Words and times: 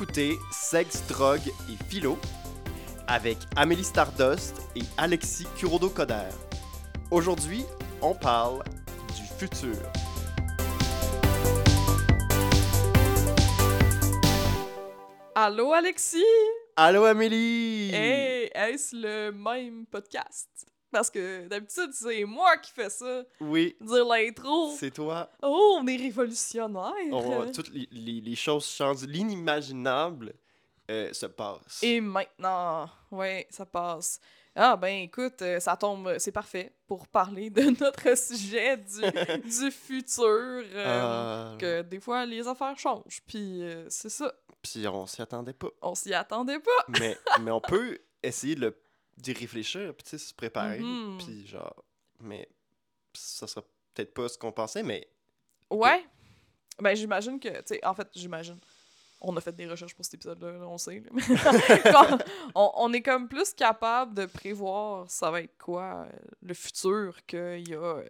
écoutez 0.00 0.38
Sex, 0.52 1.04
Drogue 1.08 1.48
et 1.68 1.84
Philo 1.88 2.16
avec 3.08 3.36
Amélie 3.56 3.82
Stardust 3.82 4.54
et 4.76 4.82
Alexis 4.96 5.48
Kurodo-Coder. 5.56 6.28
Aujourd'hui, 7.10 7.64
on 8.00 8.14
parle 8.14 8.62
du 9.16 9.22
futur. 9.36 9.74
Allô 15.34 15.72
Alexis! 15.72 16.22
Allô 16.76 17.02
Amélie! 17.02 17.90
Hey, 17.92 18.50
est-ce 18.54 18.94
le 18.94 19.32
même 19.32 19.84
podcast? 19.86 20.48
Parce 20.90 21.10
que 21.10 21.46
d'habitude, 21.48 21.90
c'est 21.92 22.24
moi 22.24 22.56
qui 22.58 22.72
fais 22.72 22.88
ça. 22.90 23.22
Oui, 23.40 23.76
Dire 23.80 24.06
l'intro. 24.06 24.74
c'est 24.78 24.90
toi. 24.90 25.30
Oh, 25.42 25.78
on 25.80 25.86
est 25.86 25.96
révolutionnaire. 25.96 26.92
On- 27.12 27.50
toutes 27.52 27.68
les, 27.74 27.86
les- 27.92 28.20
les 28.20 28.34
choses 28.36 28.66
changent. 28.66 29.02
L'inimaginable 29.06 30.32
euh, 30.90 31.12
se 31.12 31.26
passe. 31.26 31.82
Et 31.82 32.00
maintenant, 32.00 32.88
ouais, 33.10 33.46
ça 33.50 33.66
passe. 33.66 34.20
Ah 34.60 34.76
ben 34.76 35.02
écoute, 35.02 35.40
euh, 35.42 35.60
ça 35.60 35.76
tombe, 35.76 36.16
c'est 36.18 36.32
parfait 36.32 36.72
pour 36.86 37.06
parler 37.06 37.48
de 37.50 37.62
notre 37.80 38.16
sujet 38.16 38.76
du, 38.78 39.00
du 39.48 39.70
futur. 39.70 40.24
euh, 40.26 41.52
Ah, 41.54 41.56
Que 41.58 41.82
des 41.82 42.00
fois, 42.00 42.24
les 42.26 42.48
affaires 42.48 42.76
changent. 42.78 43.20
Puis 43.26 43.62
euh, 43.62 43.84
c'est 43.88 44.08
ça, 44.08 44.32
Puis 44.62 44.86
on 44.88 45.06
s'y 45.06 45.20
attendait 45.22 45.52
pas. 45.52 45.68
on 45.82 45.94
s'y 45.94 46.12
attendait 46.14 46.58
pas. 46.58 46.84
mais, 46.98 47.16
mais 47.42 47.50
on 47.52 47.60
peut 47.60 47.98
essayer 48.22 48.54
de 48.56 48.60
le- 48.62 48.76
d'y 49.18 49.32
réfléchir, 49.32 49.94
puis 49.94 50.04
tu 50.04 50.10
sais, 50.10 50.18
se 50.18 50.34
préparer. 50.34 50.80
Mhm. 50.80 51.18
Puis 51.18 51.46
genre, 51.46 51.84
mais 52.20 52.48
ça 53.14 53.46
sera 53.46 53.62
peut-être 53.94 54.14
pas 54.14 54.28
ce 54.28 54.38
qu'on 54.38 54.52
pensait, 54.52 54.82
mais 54.82 55.08
Ouais. 55.70 56.04
Ben, 56.80 56.94
j'imagine 56.94 57.38
que, 57.40 57.48
tu 57.48 57.62
sais, 57.66 57.84
en 57.84 57.92
fait, 57.94 58.08
j'imagine. 58.14 58.58
On 59.20 59.36
a 59.36 59.40
fait 59.40 59.52
des 59.54 59.66
recherches 59.66 59.94
pour 59.96 60.04
cet 60.04 60.14
épisode-là, 60.14 60.52
là, 60.52 60.68
on 60.68 60.78
sait. 60.78 61.02
Quand 61.92 62.18
on, 62.54 62.70
on 62.76 62.92
est 62.92 63.02
comme 63.02 63.26
plus 63.28 63.52
capable 63.52 64.14
de 64.14 64.26
prévoir 64.26 65.10
ça 65.10 65.30
va 65.30 65.40
être 65.42 65.58
quoi 65.58 66.06
euh, 66.06 66.18
le 66.42 66.54
futur 66.54 67.16
qu'il 67.26 67.68
y 67.68 67.74
a 67.74 67.82
euh, 67.82 68.08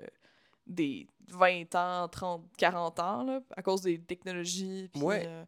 des 0.66 1.06
20 1.28 1.74
ans, 1.76 2.08
30, 2.08 2.44
40 2.58 3.00
ans, 3.00 3.22
là, 3.24 3.40
à 3.56 3.62
cause 3.62 3.80
des 3.80 3.98
technologies. 3.98 4.90
Puis, 4.92 5.02
Ouais. 5.02 5.24
euh, 5.26 5.44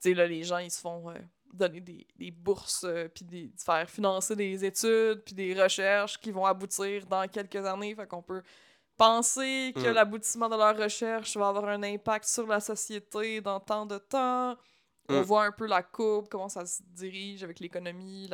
tu 0.00 0.08
sais, 0.08 0.14
là, 0.14 0.26
les 0.26 0.42
gens, 0.42 0.58
ils 0.58 0.70
se 0.70 0.80
font 0.80 1.10
euh, 1.10 1.18
donner 1.52 1.80
des, 1.80 2.06
des 2.16 2.30
bourses, 2.30 2.84
euh, 2.84 3.08
puis 3.08 3.24
des, 3.24 3.52
se 3.56 3.64
faire 3.64 3.88
financer 3.88 4.34
des 4.34 4.64
études, 4.64 5.22
puis 5.24 5.34
des 5.34 5.60
recherches 5.60 6.18
qui 6.20 6.30
vont 6.32 6.46
aboutir 6.46 7.06
dans 7.06 7.26
quelques 7.28 7.56
années. 7.64 7.94
Fait 7.94 8.06
qu'on 8.06 8.22
peut 8.22 8.42
penser 8.96 9.72
que 9.74 9.90
Mm. 9.90 9.94
l'aboutissement 9.94 10.48
de 10.48 10.56
leur 10.56 10.76
recherche 10.76 11.36
va 11.36 11.48
avoir 11.48 11.68
un 11.68 11.82
impact 11.82 12.24
sur 12.26 12.46
la 12.46 12.60
société 12.60 13.40
dans 13.40 13.60
tant 13.60 13.86
de 13.86 13.98
temps. 13.98 14.56
On 15.08 15.20
Mm. 15.20 15.22
voit 15.22 15.44
un 15.44 15.52
peu 15.52 15.66
la 15.66 15.82
courbe, 15.82 16.28
comment 16.30 16.48
ça 16.48 16.64
se 16.64 16.80
dirige 16.82 17.44
avec 17.44 17.60
l'économie, 17.60 18.28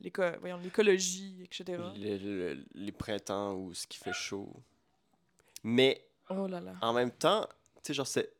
l'écologie, 0.00 1.42
etc. 1.42 1.64
le- 1.96 2.16
le- 2.18 2.64
les 2.74 2.92
printemps 2.92 3.54
où 3.54 3.74
ce 3.74 3.86
qui 3.86 3.98
fait 3.98 4.12
chaud. 4.12 4.52
Mais 5.62 6.04
Oh 6.30 6.46
là 6.46 6.60
là. 6.60 6.74
en 6.82 6.92
même 6.92 7.10
temps, 7.10 7.46
tu 7.76 7.88
sais, 7.88 7.94
genre, 7.94 8.06
c'est- 8.06 8.32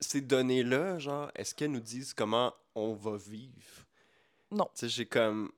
ces 0.00 0.20
données-là, 0.20 0.98
genre, 0.98 1.30
est-ce 1.34 1.54
qu'elles 1.54 1.72
nous 1.72 1.80
disent 1.80 2.14
comment 2.14 2.54
on 2.74 2.94
va 2.94 3.16
vivre? 3.16 3.84
Non. 4.50 4.64
Tu 4.74 4.80
sais, 4.80 4.88
j'ai 4.88 5.06
comme. 5.06 5.50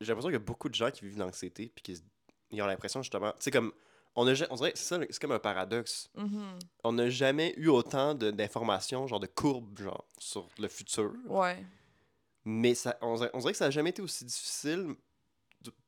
J'ai 0.00 0.08
l'impression 0.08 0.28
qu'il 0.28 0.34
y 0.34 0.42
a 0.42 0.44
beaucoup 0.44 0.68
de 0.68 0.74
gens 0.74 0.90
qui 0.90 1.04
vivent 1.04 1.18
l'anxiété, 1.18 1.72
puis 1.74 1.82
qui 1.82 2.02
ils 2.50 2.62
ont 2.62 2.66
l'impression, 2.66 3.02
justement. 3.02 3.30
Tu 3.32 3.36
sais, 3.40 3.50
comme. 3.50 3.72
On, 4.16 4.28
a, 4.28 4.46
on 4.50 4.54
dirait, 4.54 4.72
c'est 4.76 4.84
ça, 4.84 5.00
c'est 5.10 5.18
comme 5.20 5.32
un 5.32 5.40
paradoxe. 5.40 6.08
Mhm. 6.14 6.58
On 6.84 6.92
n'a 6.92 7.10
jamais 7.10 7.52
eu 7.56 7.66
autant 7.66 8.14
de- 8.14 8.30
d'informations, 8.30 9.08
genre 9.08 9.18
de 9.18 9.26
courbes, 9.26 9.76
genre, 9.80 10.06
sur 10.18 10.48
le 10.60 10.68
futur. 10.68 11.12
Ouais. 11.26 11.66
Mais 12.44 12.74
ça, 12.76 12.96
on, 13.00 13.16
dirait, 13.16 13.30
on 13.34 13.38
dirait 13.40 13.50
que 13.52 13.58
ça 13.58 13.64
n'a 13.64 13.70
jamais 13.72 13.90
été 13.90 14.02
aussi 14.02 14.24
difficile, 14.24 14.94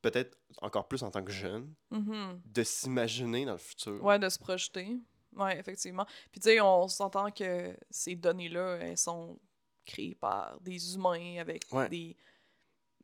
peut-être 0.02 0.36
encore 0.60 0.88
plus 0.88 1.04
en 1.04 1.10
tant 1.12 1.22
que 1.22 1.30
jeune, 1.30 1.72
Mhm. 1.92 2.40
de 2.46 2.62
s'imaginer 2.64 3.44
dans 3.44 3.52
le 3.52 3.58
futur. 3.58 4.02
Ouais, 4.02 4.18
de 4.18 4.28
se 4.28 4.38
projeter. 4.40 4.98
Ouais, 5.36 5.58
effectivement. 5.58 6.06
Puis 6.32 6.40
tu 6.40 6.48
sais, 6.48 6.60
on 6.60 6.88
s'entend 6.88 7.30
que 7.30 7.76
ces 7.90 8.14
données-là, 8.16 8.78
elles 8.80 8.98
sont 8.98 9.38
créées 9.84 10.14
par 10.14 10.58
des 10.60 10.94
humains 10.94 11.36
avec 11.38 11.64
Ouais. 11.72 11.88
des, 11.88 12.16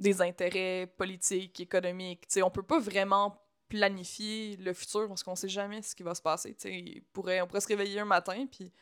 des 0.00 0.20
intérêts 0.22 0.86
politiques, 0.96 1.60
économiques. 1.60 2.22
Tu 2.26 2.34
sais, 2.34 2.42
on 2.42 2.50
peut 2.50 2.62
pas 2.62 2.80
vraiment 2.80 3.36
planifier 3.68 4.56
le 4.56 4.72
futur 4.74 5.08
parce 5.08 5.22
qu'on 5.22 5.34
sait 5.36 5.48
jamais 5.48 5.80
ce 5.82 5.94
qui 5.94 6.02
va 6.02 6.14
se 6.14 6.22
passer. 6.22 6.54
Tu 6.54 6.68
sais, 6.68 7.02
pourrait, 7.12 7.40
on 7.40 7.46
pourrait 7.46 7.60
se 7.60 7.68
réveiller 7.68 8.00
un 8.00 8.04
matin, 8.04 8.46
puis 8.50 8.72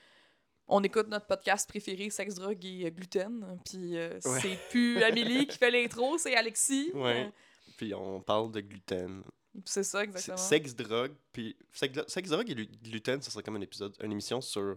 on 0.66 0.82
écoute 0.82 1.08
notre 1.08 1.26
podcast 1.26 1.68
préféré, 1.68 2.10
Sexe, 2.10 2.36
Drogue 2.36 2.64
et 2.64 2.86
euh, 2.86 2.90
Gluten. 2.90 3.60
Puis 3.64 3.96
euh, 3.98 4.18
Ouais. 4.24 4.40
c'est 4.40 4.58
plus 4.70 5.02
Amélie 5.02 5.46
qui 5.46 5.58
fait 5.58 5.70
l'intro, 5.70 6.16
c'est 6.18 6.34
Alexis. 6.36 6.90
Ouais. 6.94 7.26
Euh, 7.26 7.30
Puis 7.76 7.92
on 7.94 8.20
parle 8.20 8.50
de 8.52 8.60
gluten. 8.60 9.22
C'est 9.64 9.82
ça, 9.82 10.02
exactement. 10.04 10.36
Sexe, 10.36 10.74
drogue, 10.76 11.12
puis 11.32 11.56
sexe, 11.72 11.98
sexe, 12.08 12.30
drogue 12.30 12.48
et 12.50 12.54
lu- 12.54 12.66
gluten, 12.82 13.20
ça 13.20 13.30
serait 13.30 13.42
comme 13.42 13.56
un 13.56 13.60
épisode, 13.60 13.96
une 14.02 14.12
émission 14.12 14.40
sur 14.40 14.76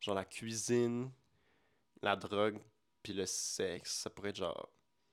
genre 0.00 0.14
la 0.14 0.24
cuisine, 0.24 1.10
la 2.02 2.16
drogue, 2.16 2.58
puis 3.02 3.12
le 3.12 3.26
sexe. 3.26 3.92
Ça 4.02 4.10
pourrait 4.10 4.30
être 4.30 4.36
genre, 4.36 4.70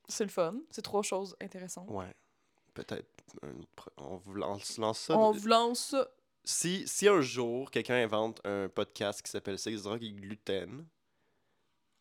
C'est 0.08 0.24
le 0.24 0.30
fun. 0.30 0.56
C'est 0.70 0.82
trois 0.82 1.02
choses 1.02 1.36
intéressantes. 1.40 1.90
ouais, 1.90 2.14
peut-être, 2.74 3.08
un 3.42 3.54
on 3.96 4.16
vous 4.16 4.34
lance, 4.34 4.78
lance 4.78 5.00
ça. 5.00 5.18
On 5.18 5.32
vous 5.32 5.46
lance 5.48 5.90
ça. 5.90 6.08
Si, 6.44 6.86
si 6.88 7.06
un 7.08 7.20
jour 7.20 7.70
quelqu'un 7.70 7.96
invente 7.96 8.40
un 8.46 8.68
podcast 8.70 9.20
qui 9.22 9.30
s'appelle 9.30 9.58
Sexe, 9.58 9.82
drogue 9.82 10.02
et 10.02 10.12
gluten, 10.12 10.86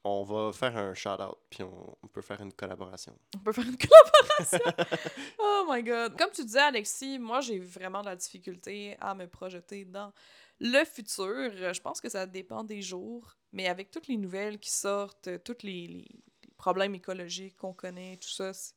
on 0.07 0.23
va 0.23 0.51
faire 0.53 0.75
un 0.77 0.93
shout-out, 0.93 1.37
puis 1.49 1.63
on, 1.63 1.97
on 2.03 2.07
peut 2.07 2.21
faire 2.21 2.41
une 2.41 2.53
collaboration. 2.53 3.17
On 3.35 3.39
peut 3.39 3.51
faire 3.53 3.65
une 3.67 3.77
collaboration. 3.77 4.73
oh 5.39 5.65
my 5.69 5.83
god. 5.83 6.17
Comme 6.17 6.31
tu 6.31 6.43
disais, 6.45 6.59
Alexis, 6.59 7.19
moi, 7.19 7.41
j'ai 7.41 7.59
vraiment 7.59 8.01
de 8.01 8.07
la 8.07 8.15
difficulté 8.15 8.95
à 8.99 9.13
me 9.15 9.27
projeter 9.27 9.85
dans 9.85 10.11
le 10.59 10.83
futur. 10.85 11.51
Je 11.73 11.81
pense 11.81 12.01
que 12.01 12.09
ça 12.09 12.25
dépend 12.25 12.63
des 12.63 12.81
jours. 12.81 13.35
Mais 13.53 13.67
avec 13.67 13.91
toutes 13.91 14.07
les 14.07 14.17
nouvelles 14.17 14.59
qui 14.59 14.71
sortent, 14.71 15.29
tous 15.43 15.63
les, 15.63 15.87
les- 15.87 16.21
les 16.43 16.51
problèmes 16.57 16.95
écologiques 16.95 17.55
qu'on 17.57 17.73
connaît, 17.73 18.17
tout 18.17 18.29
ça, 18.29 18.53
c'est- 18.53 18.73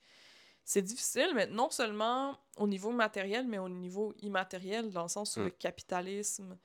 c'est 0.65 0.83
difficile. 0.83 1.31
Mais 1.35 1.47
non 1.47 1.71
seulement 1.71 2.39
au 2.57 2.67
niveau 2.69 2.91
matériel, 2.91 3.47
mais 3.47 3.59
au 3.59 3.69
niveau 3.69 4.15
immatériel, 4.23 4.91
dans 4.91 5.03
le 5.03 5.09
sens 5.09 5.37
où 5.37 5.41
Mm. 5.41 5.45
le 5.45 5.51
capitalisme 5.51 6.59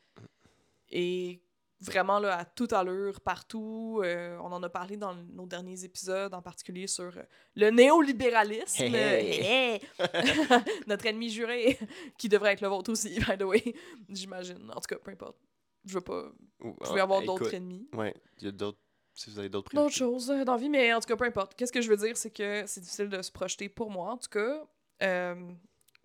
est 0.91 1.39
vraiment 1.81 2.19
là, 2.19 2.37
à 2.37 2.45
toute 2.45 2.73
allure, 2.73 3.19
partout. 3.21 4.01
Euh, 4.03 4.37
on 4.41 4.51
en 4.51 4.63
a 4.63 4.69
parlé 4.69 4.97
dans 4.97 5.13
nos 5.13 5.45
derniers 5.45 5.83
épisodes, 5.83 6.33
en 6.33 6.41
particulier 6.41 6.87
sur 6.87 7.17
euh, 7.17 7.23
le 7.55 7.69
néolibéralisme. 7.69 8.83
Hey, 8.83 9.41
hey. 9.41 9.81
Notre 10.87 11.05
ennemi 11.05 11.29
juré, 11.29 11.77
qui 12.17 12.29
devrait 12.29 12.53
être 12.53 12.61
le 12.61 12.67
vôtre 12.67 12.91
aussi, 12.91 13.19
by 13.19 13.37
the 13.37 13.43
way. 13.43 13.75
J'imagine. 14.09 14.71
En 14.71 14.79
tout 14.79 14.87
cas, 14.87 14.97
peu 14.97 15.11
importe. 15.11 15.37
Je 15.85 15.93
veux 15.93 16.01
pas. 16.01 16.23
Ou- 16.61 16.69
Vous 16.69 16.73
pouvez 16.73 16.99
ah, 16.99 17.03
avoir 17.03 17.21
écoute, 17.21 17.39
d'autres 17.39 17.53
ennemis. 17.53 17.87
Ouais, 17.93 18.13
il 18.39 18.45
y 18.45 18.47
a 18.47 18.51
d'autres, 18.51 18.79
si 19.13 19.29
vous 19.29 19.39
avez 19.39 19.49
d'autres 19.49 19.73
D'autres 19.73 19.93
choses 19.93 20.31
euh, 20.31 20.43
dans 20.43 20.53
la 20.53 20.59
vie, 20.59 20.69
mais 20.69 20.93
en 20.93 20.99
tout 20.99 21.07
cas, 21.07 21.15
peu 21.15 21.25
importe. 21.25 21.55
Qu'est-ce 21.55 21.71
que 21.71 21.81
je 21.81 21.89
veux 21.89 21.97
dire, 21.97 22.17
c'est 22.17 22.31
que 22.31 22.63
c'est 22.65 22.81
difficile 22.81 23.09
de 23.09 23.21
se 23.21 23.31
projeter 23.31 23.69
pour 23.69 23.91
moi, 23.91 24.11
en 24.11 24.17
tout 24.17 24.29
cas. 24.29 24.65
Euh, 25.03 25.51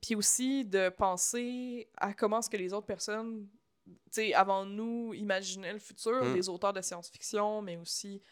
Puis 0.02 0.14
aussi 0.14 0.64
de 0.64 0.88
penser 0.88 1.88
à 1.96 2.12
comment 2.12 2.40
est-ce 2.40 2.50
que 2.50 2.56
les 2.56 2.72
autres 2.72 2.86
personnes, 2.86 3.48
sais, 4.10 4.34
avant 4.34 4.64
nous, 4.64 5.12
imaginaient 5.14 5.72
le 5.72 5.78
futur, 5.78 6.24
Mm. 6.24 6.34
des 6.34 6.48
auteurs 6.48 6.72
de 6.72 6.80
science-fiction, 6.80 7.62
mais 7.62 7.76
aussi 7.76 8.22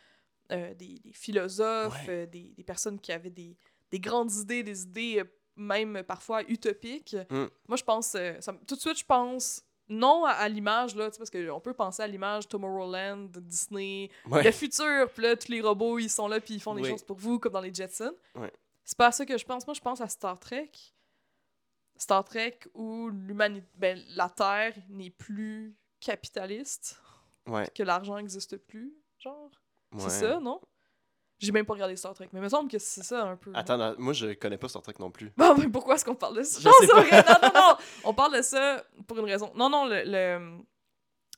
euh, 0.51 0.73
des, 0.75 0.99
des 1.01 1.13
philosophes, 1.13 2.07
Ouais. 2.07 2.11
euh, 2.23 2.27
des, 2.27 2.55
des 2.57 2.65
personnes 2.65 2.99
qui 2.99 3.13
avaient 3.13 3.31
des, 3.31 3.57
des 3.91 4.01
grandes 4.01 4.33
idées, 4.33 4.63
des 4.63 4.83
idées 4.83 5.21
euh, 5.21 5.25
même 5.57 6.03
parfois 6.05 6.43
utopiques. 6.51 7.17
Mm. 7.31 7.47
Moi, 7.69 7.77
je 7.77 7.85
pense, 7.85 8.07
ça 8.09 8.53
tout 8.67 8.75
de 8.77 8.81
suite, 8.81 8.99
je 8.99 9.05
pense 9.05 9.63
non 9.91 10.25
à, 10.25 10.31
à 10.33 10.49
l'image, 10.49 10.95
là, 10.95 11.11
parce 11.11 11.31
qu'on 11.31 11.61
peut 11.61 11.73
penser 11.75 12.03
à 12.03 12.07
l'image 12.07 12.47
Tomorrowland, 12.49 13.29
Disney, 13.41 14.11
Ouais. 14.31 14.43
le 14.45 14.53
futur, 14.53 15.11
puis 15.13 15.23
là, 15.23 15.35
tous 15.37 15.51
les 15.51 15.61
robots, 15.61 15.99
ils 15.99 16.11
sont 16.11 16.29
là, 16.29 16.41
puis 16.41 16.55
ils 16.55 16.61
font 16.61 16.75
des 16.75 16.83
Oui. 16.83 16.91
choses 16.91 17.03
pour 17.03 17.17
vous, 17.17 17.39
comme 17.39 17.53
dans 17.53 17.61
les 17.61 17.73
Jetsons. 17.75 18.15
Ouais. 18.35 18.53
C'est 18.85 18.97
pas 18.97 19.09
à 19.09 19.13
ça 19.13 19.27
que 19.27 19.37
je 19.37 19.45
pense. 19.45 19.67
Moi, 19.67 19.75
je 19.75 19.81
pense 19.81 20.01
à 20.01 20.09
Star 20.09 20.39
Trek. 20.39 20.71
Star 21.99 22.25
Trek 22.25 22.59
où 22.75 23.09
l'humanité, 23.11 23.67
ben, 23.77 24.01
la 24.17 24.29
Terre 24.31 24.75
n'est 24.89 25.11
plus 25.11 25.77
capitaliste, 26.01 27.01
Ouais, 27.47 27.67
que 27.75 27.83
l'argent 27.83 28.17
n'existe 28.17 28.57
plus, 28.59 28.93
genre. 29.19 29.51
ouais. 29.93 30.01
C'est 30.01 30.11
ça, 30.27 30.39
non? 30.41 30.61
J'ai 31.39 31.53
même 31.53 31.65
pas 31.65 31.73
regardé 31.75 31.95
Star 31.97 32.15
Trek, 32.15 32.29
mais 32.33 32.41
il 32.41 32.43
me 32.43 32.49
semble 32.49 32.69
que 32.71 32.79
c'est 32.79 33.03
ça 33.05 33.25
un 33.25 33.37
peu. 33.37 33.53
Attends, 33.55 33.79
non, 33.79 33.95
moi 33.99 34.13
je 34.13 34.33
connais 34.35 34.59
pas 34.59 34.69
Star 34.69 34.83
Trek 34.83 34.95
non 34.99 35.11
plus. 35.11 35.33
Bon, 35.37 35.55
ben 35.57 35.71
pourquoi 35.71 35.95
est-ce 35.95 36.05
qu'on 36.05 36.15
parle 36.17 36.37
de 36.39 36.43
ça? 36.43 36.61
Je 36.61 36.67
Non, 36.67 36.73
sais 37.05 37.11
pas. 37.11 37.23
non, 37.23 37.39
non, 37.49 37.53
non! 37.71 37.77
On 38.05 38.13
parle 38.15 38.37
de 38.37 38.43
ça 38.43 38.85
pour 39.07 39.19
une 39.19 39.25
raison. 39.27 39.53
Non, 39.55 39.71
non, 39.71 39.87
le, 39.87 40.03
le- 40.05 40.59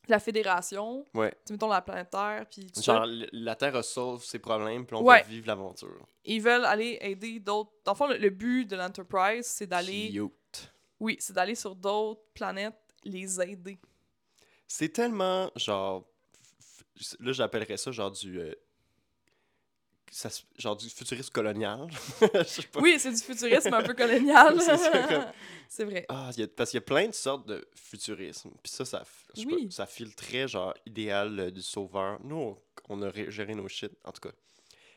la 0.08 0.18
fédération, 0.18 1.04
Ouais. 1.14 1.32
tu 1.46 1.52
mettons 1.52 1.68
la 1.68 1.82
planète 1.82 2.10
Terre, 2.10 2.46
puis 2.50 2.66
Genre, 2.82 3.06
la 3.32 3.54
Terre 3.54 3.74
resolve 3.74 4.24
ses 4.24 4.38
problèmes, 4.40 4.86
puis 4.86 4.96
on 4.96 5.02
Ouais. 5.04 5.20
va 5.20 5.28
vivre 5.28 5.46
l'aventure. 5.46 6.08
ils 6.24 6.40
veulent 6.40 6.64
aller 6.64 6.98
aider 7.02 7.38
d'autres. 7.38 7.70
Dans 7.84 7.92
le 7.92 7.96
fond, 7.96 8.08
le, 8.08 8.16
le 8.16 8.30
but 8.30 8.64
de 8.64 8.76
l'Enterprise, 8.76 9.46
c'est 9.46 9.66
d'aller. 9.66 10.10
Cute. 10.12 10.32
Oui, 11.00 11.16
c'est 11.18 11.32
d'aller 11.32 11.54
sur 11.54 11.74
d'autres 11.74 12.22
planètes, 12.34 12.74
les 13.04 13.40
aider. 13.40 13.78
C'est 14.68 14.90
tellement, 14.90 15.50
genre... 15.56 16.06
Là, 17.18 17.32
j'appellerais 17.32 17.76
ça 17.78 17.90
genre 17.90 18.10
du... 18.10 18.38
euh, 18.38 18.54
ça, 20.10 20.28
genre 20.58 20.76
du 20.76 20.88
futurisme 20.90 21.30
colonial. 21.32 21.88
Pas. 22.72 22.80
Oui, 22.80 22.96
c'est 22.98 23.10
du 23.12 23.16
futurisme 23.22 23.72
un 23.72 23.82
peu 23.82 23.94
colonial. 23.94 24.58
C'est 25.68 25.84
vrai. 25.84 26.04
Ah, 26.08 26.30
il 26.34 26.40
y 26.40 26.42
a- 26.42 26.48
parce 26.48 26.70
qu'il 26.70 26.78
y 26.78 26.82
a 26.82 26.84
plein 26.84 27.06
de 27.06 27.14
sortes 27.14 27.46
de 27.46 27.66
futurisme. 27.76 28.50
Puis 28.62 28.72
ça, 28.72 28.84
ça, 28.84 28.98
pas, 29.00 29.06
Oui. 29.46 29.68
ça 29.70 29.86
file 29.86 30.14
très 30.16 30.48
genre 30.48 30.74
idéal 30.84 31.38
euh, 31.38 31.50
du 31.52 31.62
sauveur. 31.62 32.18
Nous, 32.24 32.58
on, 32.88 33.02
a 33.02 33.08
ré- 33.08 33.30
géré 33.30 33.54
nos 33.54 33.68
shit, 33.68 33.92
en 34.04 34.10
tout 34.10 34.20
cas. 34.20 34.34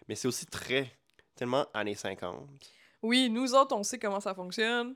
Mais 0.09 0.15
c'est 0.15 0.27
aussi 0.27 0.47
très, 0.47 0.91
tellement 1.35 1.67
années 1.75 1.93
50. 1.95 2.49
Oui, 3.03 3.29
nous 3.29 3.53
autres, 3.53 3.75
on 3.75 3.83
sait 3.83 3.99
comment 3.99 4.19
ça 4.19 4.33
fonctionne. 4.33 4.95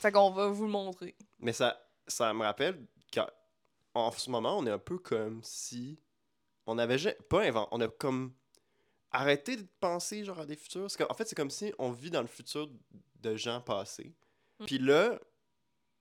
Fait 0.00 0.12
qu'on 0.12 0.30
va 0.30 0.48
vous 0.48 0.64
le 0.64 0.70
montrer. 0.70 1.14
Mais 1.38 1.52
ça, 1.52 1.80
ça 2.06 2.32
me 2.32 2.42
rappelle 2.42 2.86
qu'en 3.12 4.10
ce 4.12 4.30
moment, 4.30 4.58
on 4.58 4.66
est 4.66 4.70
un 4.70 4.78
peu 4.78 4.98
comme 4.98 5.40
si 5.42 5.98
on 6.66 6.78
avait 6.78 7.14
pas 7.28 7.42
inventé, 7.42 7.68
on 7.72 7.80
a 7.80 7.88
comme 7.88 8.32
arrêté 9.10 9.56
de 9.56 9.66
penser 9.80 10.24
genre 10.24 10.38
à 10.40 10.46
des 10.46 10.56
futurs. 10.56 10.86
Comme- 10.96 11.08
en 11.10 11.14
fait, 11.14 11.26
c'est 11.26 11.34
comme 11.34 11.50
si 11.50 11.72
on 11.78 11.90
vit 11.90 12.10
dans 12.10 12.20
le 12.22 12.28
futur 12.28 12.68
de 13.16 13.36
gens 13.36 13.60
passés. 13.60 14.14
Mm. 14.60 14.64
Puis 14.66 14.78
là, 14.78 15.18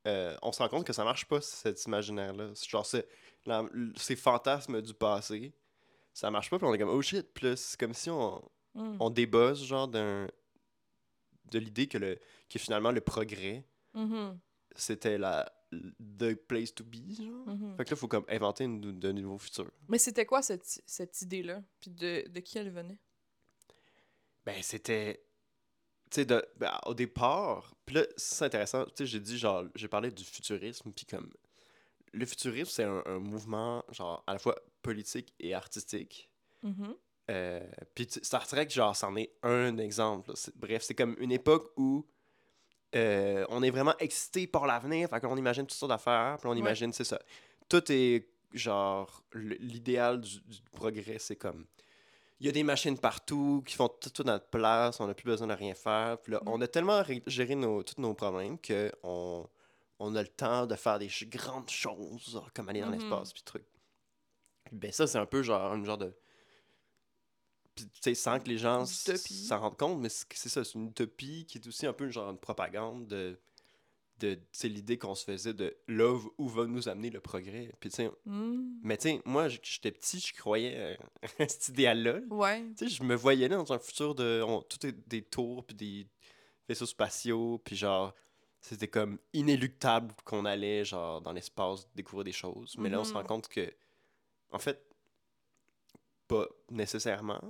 euh, 0.08 0.38
on 0.42 0.52
se 0.52 0.60
rend 0.62 0.70
compte 0.70 0.86
que 0.86 0.94
ça 0.94 1.04
marche 1.04 1.26
pas 1.26 1.42
cet 1.42 1.84
imaginaire-là. 1.86 2.52
Genre 2.68 2.86
c'est- 2.86 3.08
la- 3.46 3.66
ces 3.98 4.16
fantasmes 4.16 4.82
du 4.82 4.94
passé, 4.94 5.54
ça 6.14 6.30
marche 6.32 6.50
pas. 6.50 6.58
Puis 6.58 6.68
on 6.68 6.74
est 6.74 6.78
comme 6.80 6.90
oh 6.90 7.02
shit. 7.02 7.28
Puis 7.34 7.58
c'est 7.58 7.80
comme 7.80 7.94
si 7.94 8.10
on, 8.10 8.42
Mm. 8.76 8.98
on 9.00 9.10
débuzz 9.10 9.64
genre 9.64 9.88
d'un 9.88 10.28
de 11.52 11.58
l'idée 11.60 11.88
que 11.88 11.98
le 11.98 12.20
que 12.48 12.60
finalement 12.60 12.92
le 12.92 13.02
progrès 13.02 13.66
Mhm, 13.94 14.40
c'était 14.76 15.18
la 15.18 15.52
the 15.72 16.34
place 16.34 16.74
to 16.74 16.84
be 16.84 17.12
genre. 17.16 17.48
mhm. 17.48 17.78
Fait 17.78 17.86
que 17.86 17.90
là 17.92 17.96
faut 17.96 18.08
comme 18.08 18.26
inventer 18.28 18.64
une, 18.64 18.82
de 19.00 19.12
nouveaux 19.12 19.38
futurs. 19.38 19.72
Mais 19.88 19.98
c'était 20.00 20.26
quoi 20.26 20.42
cette, 20.42 20.82
cette 20.86 21.22
idée-là? 21.22 21.62
Puis 21.80 21.92
de, 21.92 22.28
de 22.28 22.40
qui 22.40 22.58
elle 22.58 22.72
venait? 22.72 23.00
Ben 24.46 24.62
c'était 24.64 25.24
tu 26.10 26.22
sais 26.22 26.26
ben, 26.26 26.72
au 26.88 26.96
départ, 26.96 27.76
puis 27.86 27.96
là 27.98 28.04
c'est 28.18 28.46
intéressant, 28.46 28.86
tu 28.86 28.92
sais 28.98 29.06
j'ai 29.06 29.20
dit 29.20 29.38
genre 29.38 29.66
j'ai 29.76 29.88
parlé 29.88 30.10
du 30.12 30.24
futurisme 30.24 30.92
puis 30.92 31.06
comme 31.06 31.32
le 32.14 32.26
futurisme 32.26 32.72
c'est 32.72 32.84
un, 32.84 33.04
un 33.06 33.20
mouvement 33.20 33.84
genre 33.92 34.24
à 34.26 34.34
la 34.34 34.40
fois 34.40 34.56
politique 34.82 35.34
et 35.40 35.54
artistique. 35.54 36.32
Mhm. 36.64 36.96
Euh, 37.30 37.68
puis 37.94 38.08
Star 38.10 38.48
Trek, 38.48 38.70
genre, 38.72 38.96
c'en 38.96 39.16
est 39.16 39.32
un 39.44 39.78
exemple. 39.78 40.32
C'est- 40.34 40.56
Bref, 40.58 40.82
c'est 40.82 40.96
comme 40.96 41.16
une 41.20 41.32
époque 41.32 41.72
où 41.78 42.08
euh, 42.96 43.46
on 43.50 43.62
est 43.64 43.70
vraiment 43.70 43.96
excité 44.00 44.48
par 44.48 44.66
l'avenir, 44.68 45.10
fait 45.10 45.20
qu'on 45.20 45.38
imagine 45.38 45.64
toutes 45.66 45.78
sortes 45.78 45.92
d'affaires, 45.92 46.38
puis 46.40 46.48
on 46.48 46.52
Ouais. 46.54 46.60
imagine, 46.60 46.92
c'est 46.94 47.04
ça. 47.04 47.20
Tout 47.68 47.92
est, 47.92 48.28
genre, 48.54 49.24
l'idéal 49.34 50.20
du, 50.22 50.40
du 50.42 50.62
progrès, 50.72 51.18
c'est 51.20 51.36
comme... 51.36 51.66
Il 52.40 52.46
y 52.46 52.50
a 52.50 52.54
des 52.54 52.64
machines 52.64 52.98
partout 52.98 53.62
qui 53.68 53.76
font 53.76 53.90
tout, 53.90 54.10
tout 54.10 54.24
notre 54.24 54.48
place, 54.50 55.00
on 55.02 55.08
n'a 55.08 55.14
plus 55.14 55.26
besoin 55.26 55.48
de 55.48 55.54
rien 55.54 55.74
faire. 55.74 56.18
Puis 56.22 56.32
là, 56.32 56.40
Mm. 56.42 56.48
on 56.50 56.62
a 56.62 56.68
tellement 56.68 57.04
ré- 57.04 57.22
géré 57.28 57.54
nos, 57.56 57.84
tous 57.84 58.00
nos 58.02 58.14
problèmes 58.14 58.58
que 58.58 58.90
on, 59.04 59.46
on 60.00 60.16
a 60.16 60.22
le 60.22 60.28
temps 60.30 60.66
de 60.66 60.76
faire 60.76 60.98
des 61.00 61.10
grandes 61.24 61.70
choses, 61.70 62.42
comme 62.56 62.70
aller 62.70 62.80
dans 62.80 62.88
Mhm. 62.88 62.94
l'espace, 62.94 63.34
puis 63.34 63.44
trucs. 63.44 63.68
Ben 64.72 64.92
ça, 64.92 65.06
c'est 65.06 65.18
un 65.18 65.26
peu 65.26 65.44
genre, 65.44 65.74
une 65.76 65.84
genre 65.86 65.98
de... 65.98 66.14
Puis, 68.02 68.16
sans 68.16 68.40
que 68.40 68.48
les 68.50 68.58
gens 68.58 68.86
s'en 68.86 69.60
rendent 69.60 69.78
compte, 69.78 70.00
mais 70.00 70.10
c'est 70.10 70.50
ça, 70.50 70.64
c'est 70.64 70.74
une 70.76 70.88
utopie 70.88 71.46
qui 71.46 71.58
est 71.58 71.68
aussi 71.68 71.86
un 71.86 71.94
peu 71.94 72.10
genre 72.10 72.30
une 72.30 72.38
propagande 72.38 73.08
de, 73.08 73.40
de 74.20 74.38
l'idée 74.64 74.98
qu'on 74.98 75.16
se 75.16 75.24
faisait 75.24 75.54
de 75.54 75.76
là 75.88 76.14
où- 76.38 76.48
va 76.50 76.66
nous 76.66 76.90
amener 76.90 77.10
le 77.10 77.22
progrès. 77.22 77.72
Puis, 77.80 77.90
Mm. 78.26 78.80
mais 78.84 78.98
tu 78.98 79.04
sais, 79.10 79.22
moi, 79.26 79.48
j'étais 79.48 79.92
petit, 79.92 80.20
je 80.20 80.34
croyais 80.34 80.74
euh, 80.78 80.96
à 81.40 81.48
cet 81.48 81.70
idéal-là. 81.70 82.20
Ouais. 82.30 82.66
Tu 82.78 82.90
sais, 82.90 82.96
je 82.96 83.04
me 83.04 83.16
voyais 83.16 83.48
là 83.48 83.56
dans 83.58 83.72
un 83.74 83.80
futur 83.80 84.16
de. 84.16 84.44
on- 84.46 84.62
tout 84.62 84.86
est 84.86 85.08
des 85.08 85.22
tours, 85.22 85.66
puis 85.66 85.76
des 85.76 86.08
vaisseaux 86.68 86.86
spatiaux, 86.86 87.60
puis 87.64 87.76
genre. 87.76 88.14
C'était 88.62 88.90
comme 88.90 89.20
inéluctable 89.32 90.14
qu'on 90.26 90.44
allait, 90.44 90.84
genre, 90.84 91.22
dans 91.22 91.32
l'espace 91.32 91.88
découvrir 91.96 92.26
des 92.26 92.34
choses. 92.34 92.76
Mais 92.78 92.90
là, 92.90 93.00
on 93.00 93.06
se 93.06 93.14
rend 93.14 93.22
Mhm. 93.22 93.28
compte 93.28 93.48
que, 93.48 93.74
en 94.52 94.60
fait, 94.60 94.86
pas 96.28 96.46
nécessairement. 96.70 97.42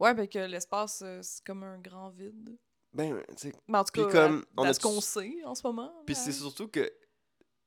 Ouais, 0.00 0.14
ben 0.14 0.28
que 0.28 0.38
l'espace, 0.38 1.02
euh, 1.04 1.20
c'est 1.22 1.44
comme 1.44 1.62
un 1.62 1.78
grand 1.78 2.10
vide. 2.10 2.58
Ben, 2.92 3.22
tu 3.30 3.34
sais. 3.48 3.52
Mais 3.68 3.78
en 3.78 3.84
tout 3.84 3.92
cas, 3.92 4.10
comme, 4.10 4.44
à- 4.56 4.60
on 4.60 4.64
à 4.64 4.68
a 4.68 4.74
ce 4.74 4.80
qu'on 4.80 5.00
sait 5.00 5.42
en 5.44 5.54
ce 5.54 5.66
moment. 5.66 5.92
Puis 6.06 6.14
c'est 6.14 6.32
surtout 6.32 6.68
que. 6.68 6.92